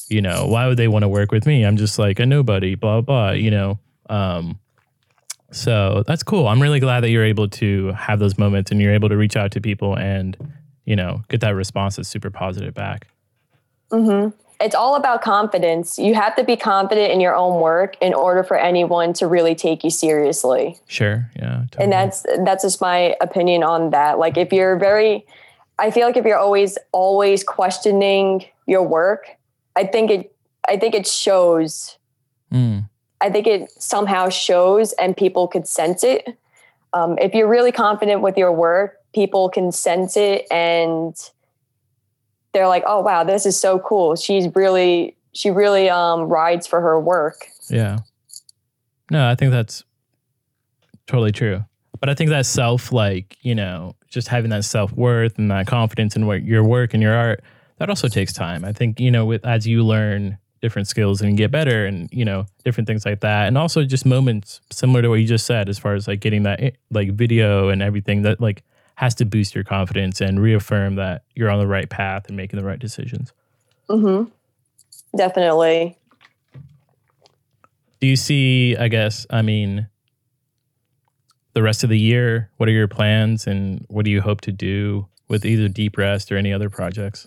you 0.09 0.23
know, 0.23 0.47
why 0.47 0.67
would 0.67 0.77
they 0.77 0.89
want 0.89 1.03
to 1.03 1.09
work 1.09 1.33
with 1.33 1.47
me? 1.47 1.65
I'm 1.65 1.77
just 1.77 1.99
like 1.99 2.19
a 2.19 2.27
nobody. 2.27 2.75
Blah 2.75 3.03
blah. 3.03 3.31
You 3.33 3.51
know. 3.51 3.79
Um, 4.09 4.59
so 5.51 6.05
that's 6.07 6.23
cool. 6.23 6.47
I'm 6.47 6.61
really 6.61 6.81
glad 6.81 7.01
that 7.01 7.11
you're 7.11 7.25
able 7.25 7.49
to 7.49 7.93
have 7.93 8.19
those 8.19 8.39
moments 8.39 8.71
and 8.71 8.81
you're 8.81 8.93
able 8.93 9.09
to 9.09 9.17
reach 9.17 9.37
out 9.37 9.51
to 9.53 9.61
people 9.61 9.97
and, 9.97 10.37
you 10.85 10.95
know, 10.95 11.23
get 11.29 11.41
that 11.41 11.55
response 11.55 11.97
that's 11.97 12.09
super 12.09 12.31
positive 12.31 12.75
back. 12.75 13.09
Mm-hmm. 13.91 14.37
It's 14.61 14.75
all 14.75 14.97
about 14.97 15.23
confidence. 15.23 15.99
You 15.99 16.15
have 16.15 16.35
to 16.37 16.45
be 16.45 16.57
confident 16.57 17.13
in 17.13 17.21
your 17.21 17.35
own 17.35 17.61
work 17.61 17.97
in 18.01 18.13
order 18.13 18.43
for 18.43 18.59
anyone 18.59 19.13
to 19.15 19.27
really 19.27 19.55
take 19.55 19.85
you 19.85 19.91
seriously. 19.91 20.77
Sure. 20.87 21.31
Yeah. 21.37 21.65
Totally. 21.71 21.85
And 21.85 21.93
that's 21.93 22.27
that's 22.45 22.65
just 22.65 22.81
my 22.81 23.15
opinion 23.21 23.63
on 23.63 23.91
that. 23.91 24.19
Like 24.19 24.37
if 24.37 24.53
you're 24.53 24.77
very 24.77 25.25
I 25.79 25.93
feel 25.93 26.07
like 26.07 26.17
if 26.17 26.25
you're 26.25 26.39
always 26.39 26.77
always 26.91 27.45
questioning 27.45 28.45
your 28.67 28.83
work, 28.83 29.29
I 29.79 29.85
think 29.85 30.11
it 30.11 30.35
I 30.68 30.76
think 30.76 30.95
it 30.95 31.07
shows. 31.07 31.97
Mm 32.53 32.89
I 33.20 33.31
think 33.31 33.47
it 33.47 33.70
somehow 33.70 34.29
shows 34.29 34.93
and 34.93 35.16
people 35.16 35.49
could 35.49 35.66
sense 35.66 36.05
it. 36.05 36.39
Um, 36.93 37.18
if 37.18 37.35
you're 37.35 37.49
really 37.49 37.72
confident 37.72 38.22
with 38.22 38.37
your 38.37 38.53
work, 38.53 38.97
people 39.12 39.49
can 39.49 39.72
sense 39.72 40.16
it 40.16 40.47
and 40.51 41.14
they're 42.53 42.68
like, 42.68 42.85
oh, 42.87 43.01
wow, 43.01 43.24
this 43.24 43.45
is 43.45 43.59
so 43.59 43.79
cool. 43.81 44.16
She's 44.16 44.55
really, 44.55 45.16
she 45.33 45.51
really 45.51 45.91
um, 45.91 46.22
rides 46.22 46.66
for 46.66 46.81
her 46.81 46.99
work. 46.99 47.47
Yeah. 47.68 47.99
No, 49.11 49.29
I 49.29 49.35
think 49.35 49.51
that's 49.51 49.85
totally 51.07 51.33
true. 51.33 51.64
But 52.01 52.09
I 52.09 52.14
think 52.14 52.31
that 52.31 52.47
self, 52.47 52.93
like, 52.93 53.37
you 53.43 53.55
know, 53.55 53.97
just 54.09 54.29
having 54.29 54.51
that 54.51 54.64
self 54.64 54.93
worth 54.93 55.39
and 55.39 55.51
that 55.51 55.66
confidence 55.66 56.14
in 56.14 56.26
what 56.26 56.45
your 56.45 56.62
work 56.62 56.95
and 56.95 57.03
your 57.03 57.14
art, 57.14 57.43
that 57.79 57.89
also 57.89 58.09
takes 58.09 58.33
time. 58.33 58.64
I 58.64 58.72
think, 58.72 59.01
you 59.01 59.11
know, 59.11 59.24
with 59.24 59.45
as 59.45 59.66
you 59.66 59.85
learn 59.85 60.39
different 60.61 60.89
skills 60.89 61.20
and 61.20 61.37
get 61.37 61.51
better 61.51 61.87
and 61.87 62.09
you 62.12 62.24
know 62.24 62.47
different 62.64 62.87
things 62.87 63.07
like 63.07 63.20
that 63.20 63.47
and 63.47 63.57
also 63.57 63.85
just 63.85 64.05
moments 64.05 64.61
similar 64.70 65.03
to 65.03 65.09
what 65.09 65.20
you 65.20 65.26
just 65.26 65.47
said 65.47 65.68
as 65.68 65.79
far 65.79 65.95
as 65.95 66.09
like 66.09 66.20
getting 66.20 66.43
that 66.43 66.74
like 66.91 67.12
video 67.12 67.68
and 67.68 67.83
everything 67.83 68.22
that 68.22 68.41
like 68.41 68.64
has 68.97 69.14
to 69.14 69.24
boost 69.24 69.55
your 69.55 69.62
confidence 69.62 70.20
and 70.20 70.41
reaffirm 70.41 70.97
that 70.97 71.22
you're 71.37 71.51
on 71.51 71.61
the 71.61 71.66
right 71.66 71.89
path 71.89 72.26
and 72.26 72.37
making 72.37 72.59
the 72.59 72.66
right 72.66 72.81
decisions. 72.81 73.33
Mm-hmm. 73.89 74.29
Definitely. 75.16 75.97
Do 78.01 78.07
you 78.07 78.16
see 78.16 78.76
i 78.76 78.89
guess 78.89 79.26
i 79.31 79.43
mean 79.43 79.89
the 81.55 81.62
rest 81.62 81.83
of 81.83 81.91
the 81.91 81.99
year 81.99 82.51
what 82.57 82.68
are 82.68 82.72
your 82.72 82.89
plans 82.89 83.47
and 83.47 83.85
what 83.89 84.05
do 84.05 84.11
you 84.11 84.20
hope 84.20 84.41
to 84.43 84.53
do 84.53 85.07
with 85.29 85.45
either 85.45 85.68
deep 85.68 85.97
rest 85.99 86.33
or 86.33 86.37
any 86.37 86.53
other 86.53 86.70
projects 86.70 87.26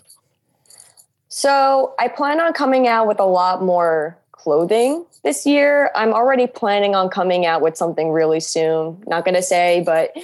so 1.34 1.94
I 1.98 2.08
plan 2.08 2.40
on 2.40 2.52
coming 2.52 2.86
out 2.86 3.08
with 3.08 3.18
a 3.18 3.24
lot 3.24 3.62
more 3.62 4.18
clothing 4.32 5.06
this 5.24 5.46
year. 5.46 5.90
I'm 5.94 6.12
already 6.12 6.46
planning 6.46 6.94
on 6.94 7.08
coming 7.08 7.46
out 7.46 7.62
with 7.62 7.74
something 7.74 8.10
really 8.10 8.38
soon. 8.38 9.02
Not 9.06 9.24
going 9.24 9.36
to 9.36 9.42
say, 9.42 9.82
but 9.86 10.10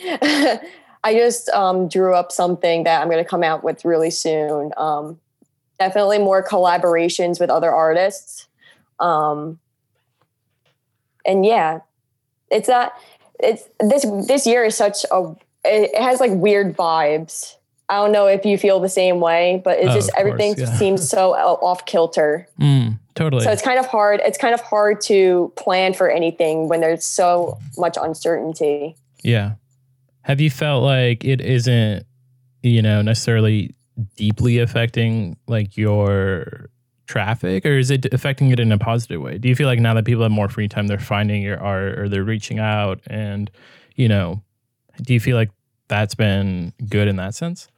I 1.02 1.14
just 1.14 1.48
um, 1.48 1.88
drew 1.88 2.14
up 2.14 2.30
something 2.30 2.84
that 2.84 3.00
I'm 3.00 3.08
going 3.08 3.24
to 3.24 3.28
come 3.28 3.42
out 3.42 3.64
with 3.64 3.86
really 3.86 4.10
soon. 4.10 4.70
Um, 4.76 5.18
definitely 5.78 6.18
more 6.18 6.44
collaborations 6.44 7.40
with 7.40 7.48
other 7.48 7.72
artists. 7.72 8.46
Um, 9.00 9.58
and 11.24 11.46
yeah, 11.46 11.80
it's 12.50 12.66
that 12.66 12.92
it's 13.40 13.62
this 13.80 14.04
this 14.26 14.46
year 14.46 14.62
is 14.62 14.76
such 14.76 15.06
a 15.10 15.34
it 15.64 15.98
has 15.98 16.20
like 16.20 16.32
weird 16.32 16.76
vibes 16.76 17.54
I 17.88 17.96
don't 17.96 18.12
know 18.12 18.26
if 18.26 18.44
you 18.44 18.58
feel 18.58 18.80
the 18.80 18.88
same 18.88 19.18
way, 19.18 19.62
but 19.64 19.78
it's 19.78 19.88
oh, 19.88 19.94
just 19.94 20.10
everything 20.16 20.54
course, 20.54 20.68
yeah. 20.68 20.76
seems 20.76 21.08
so 21.08 21.32
off 21.32 21.86
kilter. 21.86 22.46
Mm, 22.60 22.98
totally. 23.14 23.44
So 23.44 23.50
it's 23.50 23.62
kind 23.62 23.78
of 23.78 23.86
hard. 23.86 24.20
It's 24.22 24.36
kind 24.36 24.52
of 24.52 24.60
hard 24.60 25.00
to 25.02 25.52
plan 25.56 25.94
for 25.94 26.10
anything 26.10 26.68
when 26.68 26.80
there's 26.80 27.04
so 27.04 27.58
much 27.78 27.96
uncertainty. 28.00 28.96
Yeah. 29.22 29.52
Have 30.22 30.40
you 30.40 30.50
felt 30.50 30.82
like 30.82 31.24
it 31.24 31.40
isn't, 31.40 32.04
you 32.62 32.82
know, 32.82 33.00
necessarily 33.00 33.74
deeply 34.16 34.58
affecting 34.58 35.36
like 35.46 35.76
your 35.78 36.68
traffic 37.06 37.64
or 37.64 37.78
is 37.78 37.90
it 37.90 38.12
affecting 38.12 38.50
it 38.50 38.60
in 38.60 38.70
a 38.70 38.78
positive 38.78 39.22
way? 39.22 39.38
Do 39.38 39.48
you 39.48 39.56
feel 39.56 39.66
like 39.66 39.80
now 39.80 39.94
that 39.94 40.04
people 40.04 40.22
have 40.24 40.30
more 40.30 40.50
free 40.50 40.68
time, 40.68 40.88
they're 40.88 40.98
finding 40.98 41.42
your 41.42 41.58
art 41.58 41.98
or 41.98 42.08
they're 42.10 42.22
reaching 42.22 42.58
out 42.58 43.00
and, 43.06 43.50
you 43.96 44.08
know, 44.08 44.42
do 45.00 45.14
you 45.14 45.20
feel 45.20 45.36
like 45.36 45.50
that's 45.88 46.14
been 46.14 46.74
good 46.86 47.08
in 47.08 47.16
that 47.16 47.34
sense? 47.34 47.68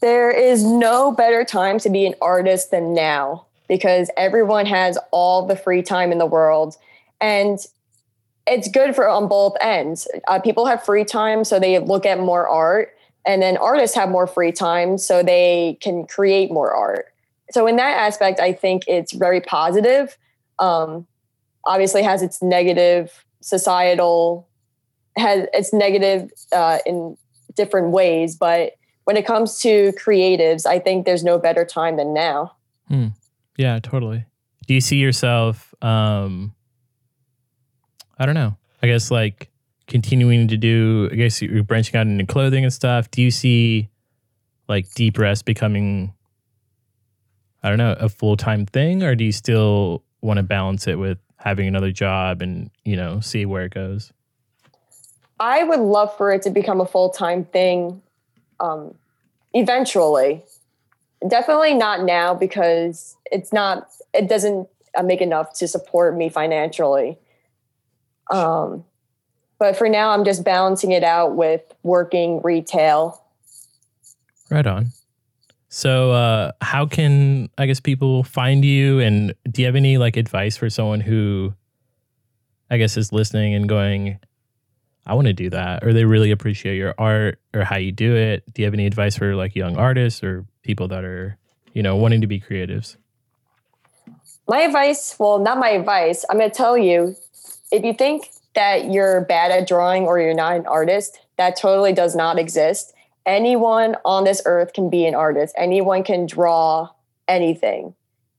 There 0.00 0.30
is 0.30 0.64
no 0.64 1.12
better 1.12 1.44
time 1.44 1.78
to 1.80 1.90
be 1.90 2.06
an 2.06 2.14
artist 2.22 2.70
than 2.70 2.94
now 2.94 3.46
because 3.68 4.10
everyone 4.16 4.66
has 4.66 4.98
all 5.10 5.46
the 5.46 5.56
free 5.56 5.82
time 5.82 6.12
in 6.12 6.18
the 6.18 6.26
world. 6.26 6.76
And 7.20 7.58
it's 8.46 8.68
good 8.68 8.94
for 8.94 9.08
on 9.08 9.28
both 9.28 9.56
ends. 9.60 10.08
Uh, 10.26 10.40
people 10.40 10.66
have 10.66 10.82
free 10.82 11.04
time, 11.04 11.44
so 11.44 11.58
they 11.58 11.78
look 11.78 12.06
at 12.06 12.18
more 12.18 12.48
art, 12.48 12.94
and 13.26 13.42
then 13.42 13.58
artists 13.58 13.94
have 13.94 14.08
more 14.08 14.26
free 14.26 14.52
time, 14.52 14.96
so 14.96 15.22
they 15.22 15.76
can 15.82 16.06
create 16.06 16.50
more 16.50 16.72
art. 16.72 17.12
So 17.50 17.66
in 17.66 17.76
that 17.76 17.98
aspect, 17.98 18.40
I 18.40 18.52
think 18.52 18.84
it's 18.86 19.12
very 19.12 19.42
positive. 19.42 20.16
Um, 20.58 21.06
obviously, 21.66 22.02
has 22.02 22.22
its 22.22 22.40
negative 22.40 23.24
societal 23.40 24.48
has 25.16 25.46
its 25.52 25.72
negative 25.72 26.30
uh, 26.52 26.78
in 26.86 27.16
different 27.54 27.88
ways, 27.88 28.36
but 28.36 28.74
when 29.08 29.16
it 29.16 29.24
comes 29.24 29.58
to 29.60 29.90
creatives, 29.92 30.66
I 30.66 30.78
think 30.78 31.06
there's 31.06 31.24
no 31.24 31.38
better 31.38 31.64
time 31.64 31.96
than 31.96 32.12
now. 32.12 32.52
Hmm. 32.88 33.06
Yeah, 33.56 33.78
totally. 33.82 34.26
Do 34.66 34.74
you 34.74 34.82
see 34.82 34.98
yourself? 34.98 35.74
Um, 35.80 36.54
I 38.18 38.26
don't 38.26 38.34
know. 38.34 38.58
I 38.82 38.86
guess 38.86 39.10
like 39.10 39.48
continuing 39.86 40.48
to 40.48 40.58
do. 40.58 41.08
I 41.10 41.14
guess 41.14 41.40
you're 41.40 41.62
branching 41.62 41.96
out 41.96 42.06
into 42.06 42.26
clothing 42.26 42.64
and 42.64 42.72
stuff. 42.72 43.10
Do 43.10 43.22
you 43.22 43.30
see 43.30 43.88
like 44.68 44.92
deep 44.92 45.16
rest 45.16 45.46
becoming? 45.46 46.12
I 47.62 47.70
don't 47.70 47.78
know 47.78 47.96
a 47.98 48.10
full 48.10 48.36
time 48.36 48.66
thing, 48.66 49.02
or 49.02 49.14
do 49.14 49.24
you 49.24 49.32
still 49.32 50.04
want 50.20 50.36
to 50.36 50.42
balance 50.42 50.86
it 50.86 50.96
with 50.96 51.16
having 51.36 51.66
another 51.66 51.92
job 51.92 52.42
and 52.42 52.70
you 52.84 52.94
know 52.94 53.20
see 53.20 53.46
where 53.46 53.64
it 53.64 53.72
goes? 53.72 54.12
I 55.40 55.64
would 55.64 55.80
love 55.80 56.14
for 56.18 56.30
it 56.30 56.42
to 56.42 56.50
become 56.50 56.82
a 56.82 56.86
full 56.86 57.08
time 57.08 57.46
thing 57.46 58.02
um, 58.60 58.94
eventually. 59.54 60.42
Definitely 61.26 61.74
not 61.74 62.04
now 62.04 62.34
because 62.34 63.16
it's 63.30 63.52
not, 63.52 63.88
it 64.14 64.28
doesn't 64.28 64.68
uh, 64.96 65.02
make 65.02 65.20
enough 65.20 65.52
to 65.54 65.68
support 65.68 66.16
me 66.16 66.28
financially. 66.28 67.18
Um, 68.30 68.84
but 69.58 69.76
for 69.76 69.88
now, 69.88 70.10
I'm 70.10 70.24
just 70.24 70.44
balancing 70.44 70.92
it 70.92 71.02
out 71.02 71.34
with 71.34 71.62
working 71.82 72.40
retail. 72.42 73.22
Right 74.50 74.66
on. 74.66 74.92
So, 75.68 76.12
uh, 76.12 76.52
how 76.62 76.86
can 76.86 77.50
I 77.58 77.66
guess 77.66 77.80
people 77.80 78.22
find 78.22 78.64
you? 78.64 79.00
And 79.00 79.34
do 79.50 79.60
you 79.60 79.66
have 79.66 79.76
any 79.76 79.98
like 79.98 80.16
advice 80.16 80.56
for 80.56 80.70
someone 80.70 81.00
who, 81.00 81.52
I 82.70 82.78
guess, 82.78 82.96
is 82.96 83.12
listening 83.12 83.54
and 83.54 83.68
going, 83.68 84.18
I 85.08 85.14
want 85.14 85.26
to 85.26 85.32
do 85.32 85.48
that, 85.50 85.84
or 85.84 85.92
they 85.92 86.04
really 86.04 86.30
appreciate 86.30 86.76
your 86.76 86.94
art 86.98 87.40
or 87.54 87.64
how 87.64 87.76
you 87.76 87.92
do 87.92 88.14
it. 88.14 88.44
Do 88.52 88.62
you 88.62 88.66
have 88.66 88.74
any 88.74 88.86
advice 88.86 89.16
for 89.16 89.34
like 89.34 89.56
young 89.56 89.76
artists 89.76 90.22
or 90.22 90.44
people 90.62 90.86
that 90.88 91.04
are, 91.04 91.38
you 91.72 91.82
know, 91.82 91.96
wanting 91.96 92.20
to 92.20 92.26
be 92.26 92.38
creatives? 92.38 92.96
My 94.46 94.60
advice, 94.60 95.16
well, 95.18 95.38
not 95.38 95.58
my 95.58 95.70
advice. 95.70 96.24
I'm 96.28 96.38
going 96.38 96.50
to 96.50 96.56
tell 96.56 96.76
you 96.76 97.16
if 97.72 97.84
you 97.84 97.94
think 97.94 98.30
that 98.54 98.90
you're 98.90 99.22
bad 99.22 99.50
at 99.50 99.66
drawing 99.66 100.04
or 100.04 100.20
you're 100.20 100.34
not 100.34 100.56
an 100.56 100.66
artist, 100.66 101.18
that 101.36 101.56
totally 101.56 101.92
does 101.92 102.14
not 102.14 102.38
exist. 102.38 102.92
Anyone 103.26 103.96
on 104.04 104.24
this 104.24 104.42
earth 104.44 104.72
can 104.72 104.90
be 104.90 105.06
an 105.06 105.14
artist. 105.14 105.54
Anyone 105.58 106.02
can 106.02 106.26
draw 106.26 106.90
anything. 107.26 107.94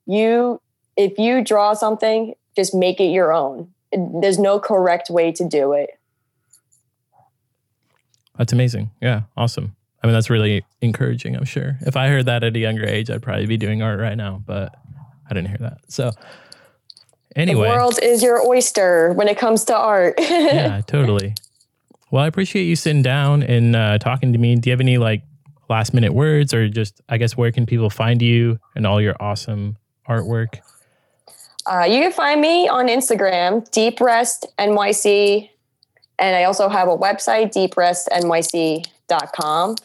You 0.06 0.62
if 0.98 1.18
you 1.18 1.44
draw 1.44 1.74
something, 1.74 2.34
just 2.56 2.74
make 2.74 3.00
it 3.00 3.06
your 3.06 3.32
own. 3.32 3.72
There's 3.94 4.40
no 4.40 4.60
correct 4.60 5.10
way 5.10 5.32
to 5.32 5.48
do 5.48 5.74
it. 5.74 5.99
That's 8.40 8.54
amazing. 8.54 8.90
Yeah, 9.02 9.24
awesome. 9.36 9.76
I 10.02 10.08
mean, 10.08 10.14
that's 10.14 10.30
really 10.30 10.64
encouraging, 10.82 11.36
I'm 11.36 11.44
sure. 11.44 11.78
If 11.82 11.98
I 11.98 12.08
heard 12.08 12.26
that 12.28 12.42
at 12.42 12.56
a 12.56 12.60
younger 12.60 12.86
age, 12.86 13.10
I'd 13.10 13.22
probably 13.22 13.46
be 13.46 13.58
doing 13.58 13.82
art 13.82 14.00
right 14.00 14.16
now, 14.16 14.42
but 14.48 14.74
I 15.30 15.34
didn't 15.34 15.50
hear 15.50 15.58
that. 15.60 15.80
So, 15.90 16.12
anyway. 17.36 17.68
The 17.68 17.76
world 17.76 18.00
is 18.02 18.24
your 18.24 18.42
oyster 18.48 19.12
when 19.12 19.28
it 19.28 19.38
comes 19.38 19.66
to 19.66 19.76
art. 19.76 20.16
yeah, 20.20 20.80
totally. 20.88 21.36
Well, 22.12 22.24
I 22.24 22.28
appreciate 22.28 22.64
you 22.64 22.78
sitting 22.78 23.02
down 23.02 23.44
and 23.44 23.76
uh, 23.76 23.98
talking 23.98 24.32
to 24.32 24.40
me. 24.40 24.56
Do 24.56 24.70
you 24.70 24.72
have 24.72 24.80
any 24.80 24.98
like 24.98 25.24
last 25.70 25.94
minute 25.94 26.14
words 26.14 26.54
or 26.54 26.70
just, 26.70 27.02
I 27.10 27.18
guess, 27.18 27.36
where 27.36 27.52
can 27.52 27.66
people 27.66 27.90
find 27.90 28.22
you 28.22 28.58
and 28.74 28.88
all 28.88 29.02
your 29.02 29.18
awesome 29.20 29.76
artwork? 30.08 30.60
Uh, 31.66 31.84
you 31.84 32.02
can 32.02 32.14
find 32.14 32.40
me 32.40 32.70
on 32.70 32.88
Instagram, 32.88 33.70
Deep 33.72 34.00
Rest 34.00 34.48
NYC 34.58 35.50
and 36.20 36.36
I 36.36 36.44
also 36.44 36.70
have 36.70 36.88
a 36.88 36.98
website, 36.98 37.54
deeprestnyc.com. 37.54 39.76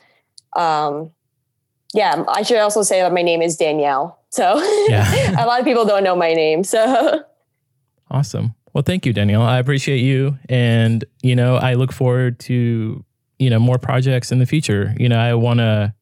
Um, 0.57 1.11
yeah, 1.95 2.25
I 2.29 2.43
should 2.43 2.59
also 2.59 2.83
say 2.83 3.01
that 3.01 3.13
my 3.13 3.23
name 3.23 3.41
is 3.41 3.57
Danielle. 3.57 4.19
So 4.31 4.61
yeah. 4.89 5.43
a 5.45 5.47
lot 5.47 5.61
of 5.61 5.65
people 5.65 5.85
don't 5.85 6.03
know 6.03 6.17
my 6.17 6.35
name. 6.35 6.65
So 6.65 7.23
awesome. 8.11 8.55
Well, 8.73 8.83
thank 8.83 9.07
you, 9.07 9.13
Danielle. 9.13 9.43
I 9.43 9.59
appreciate 9.59 9.99
you. 9.99 10.37
And, 10.49 11.05
you 11.23 11.37
know, 11.37 11.57
I 11.57 11.75
look 11.75 11.93
forward 11.93 12.41
to, 12.41 13.05
you 13.39 13.51
know, 13.51 13.61
more 13.61 13.79
projects 13.79 14.33
in 14.33 14.41
the 14.41 14.47
future. 14.47 14.93
You 14.99 15.09
know, 15.09 15.19
I 15.19 15.35
want 15.35 15.61
to 15.61 15.95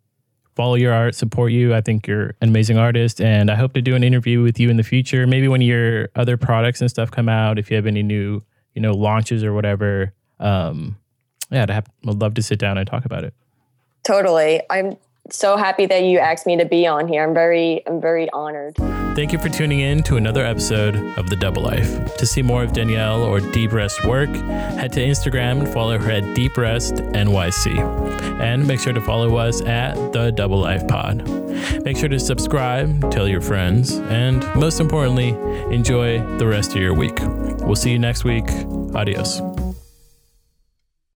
follow 0.57 0.77
your 0.77 0.95
art, 0.95 1.15
support 1.15 1.53
you. 1.53 1.75
I 1.75 1.83
think 1.83 2.07
you're 2.07 2.29
an 2.41 2.49
amazing 2.49 2.79
artist. 2.79 3.21
And 3.21 3.51
I 3.51 3.57
hope 3.57 3.75
to 3.75 3.83
do 3.83 3.95
an 3.95 4.03
interview 4.03 4.43
with 4.43 4.59
you 4.59 4.71
in 4.71 4.79
the 4.79 4.83
future. 4.83 5.27
Maybe 5.27 5.49
when 5.49 5.61
your 5.61 6.09
other 6.17 6.39
products 6.39 6.81
and 6.81 6.89
stuff 6.89 7.11
come 7.11 7.29
out, 7.29 7.59
if 7.59 7.71
you 7.71 7.77
have 7.77 7.87
any 7.87 8.03
new, 8.03 8.43
you 8.75 8.81
know, 8.81 8.93
launches 8.93 9.45
or 9.45 9.53
whatever, 9.53 10.15
um, 10.43 10.97
yeah, 11.51 11.67
to 11.67 11.73
have, 11.73 11.87
I'd 12.07 12.21
love 12.21 12.35
to 12.35 12.43
sit 12.43 12.59
down 12.59 12.79
and 12.79 12.87
talk 12.87 13.05
about 13.05 13.25
it. 13.25 13.35
Totally. 14.03 14.61
I'm 14.69 14.97
so 15.31 15.57
happy 15.57 15.87
that 15.87 16.03
you 16.03 16.19
asked 16.19 16.47
me 16.47 16.57
to 16.57 16.65
be 16.65 16.87
on 16.87 17.07
here. 17.07 17.23
I'm 17.23 17.35
very, 17.35 17.87
I'm 17.87 18.01
very 18.01 18.29
honored. 18.31 18.77
Thank 19.15 19.33
you 19.33 19.39
for 19.39 19.49
tuning 19.51 19.81
in 19.81 20.03
to 20.05 20.17
another 20.17 20.45
episode 20.45 20.97
of 21.19 21.29
The 21.29 21.37
Double 21.37 21.63
Life. 21.63 22.17
To 22.17 22.27
see 22.27 22.43
more 22.43 22.65
of 22.65 22.73
Danielle 22.73 23.23
or 23.23 23.41
Deep 23.41 23.73
Rest 23.73 24.05
work, 24.07 24.31
head 24.31 24.93
to 24.95 25.01
Instagram 25.01 25.61
and 25.61 25.69
follow 25.69 25.99
her 25.99 26.11
at 26.11 26.35
Deep 26.35 26.57
Rest 26.57 26.95
NYC. 26.95 27.79
And 28.41 28.67
make 28.67 28.81
sure 28.81 28.95
to 28.95 29.01
follow 29.03 29.37
us 29.37 29.61
at 29.63 29.95
The 30.13 30.31
Double 30.31 30.59
Life 30.59 30.89
Pod. 30.89 31.29
Make 31.85 31.99
sure 31.99 32.09
to 32.09 32.19
subscribe, 32.19 33.11
tell 33.11 33.29
your 33.29 33.43
friends, 33.43 33.99
and 33.99 34.43
most 34.55 34.81
importantly, 34.81 35.29
enjoy 35.73 36.19
the 36.39 36.47
rest 36.47 36.75
of 36.75 36.81
your 36.81 36.95
week. 36.95 37.19
We'll 37.21 37.77
see 37.77 37.93
you 37.93 37.99
next 37.99 38.25
week. 38.25 38.49
Adios. 38.95 39.41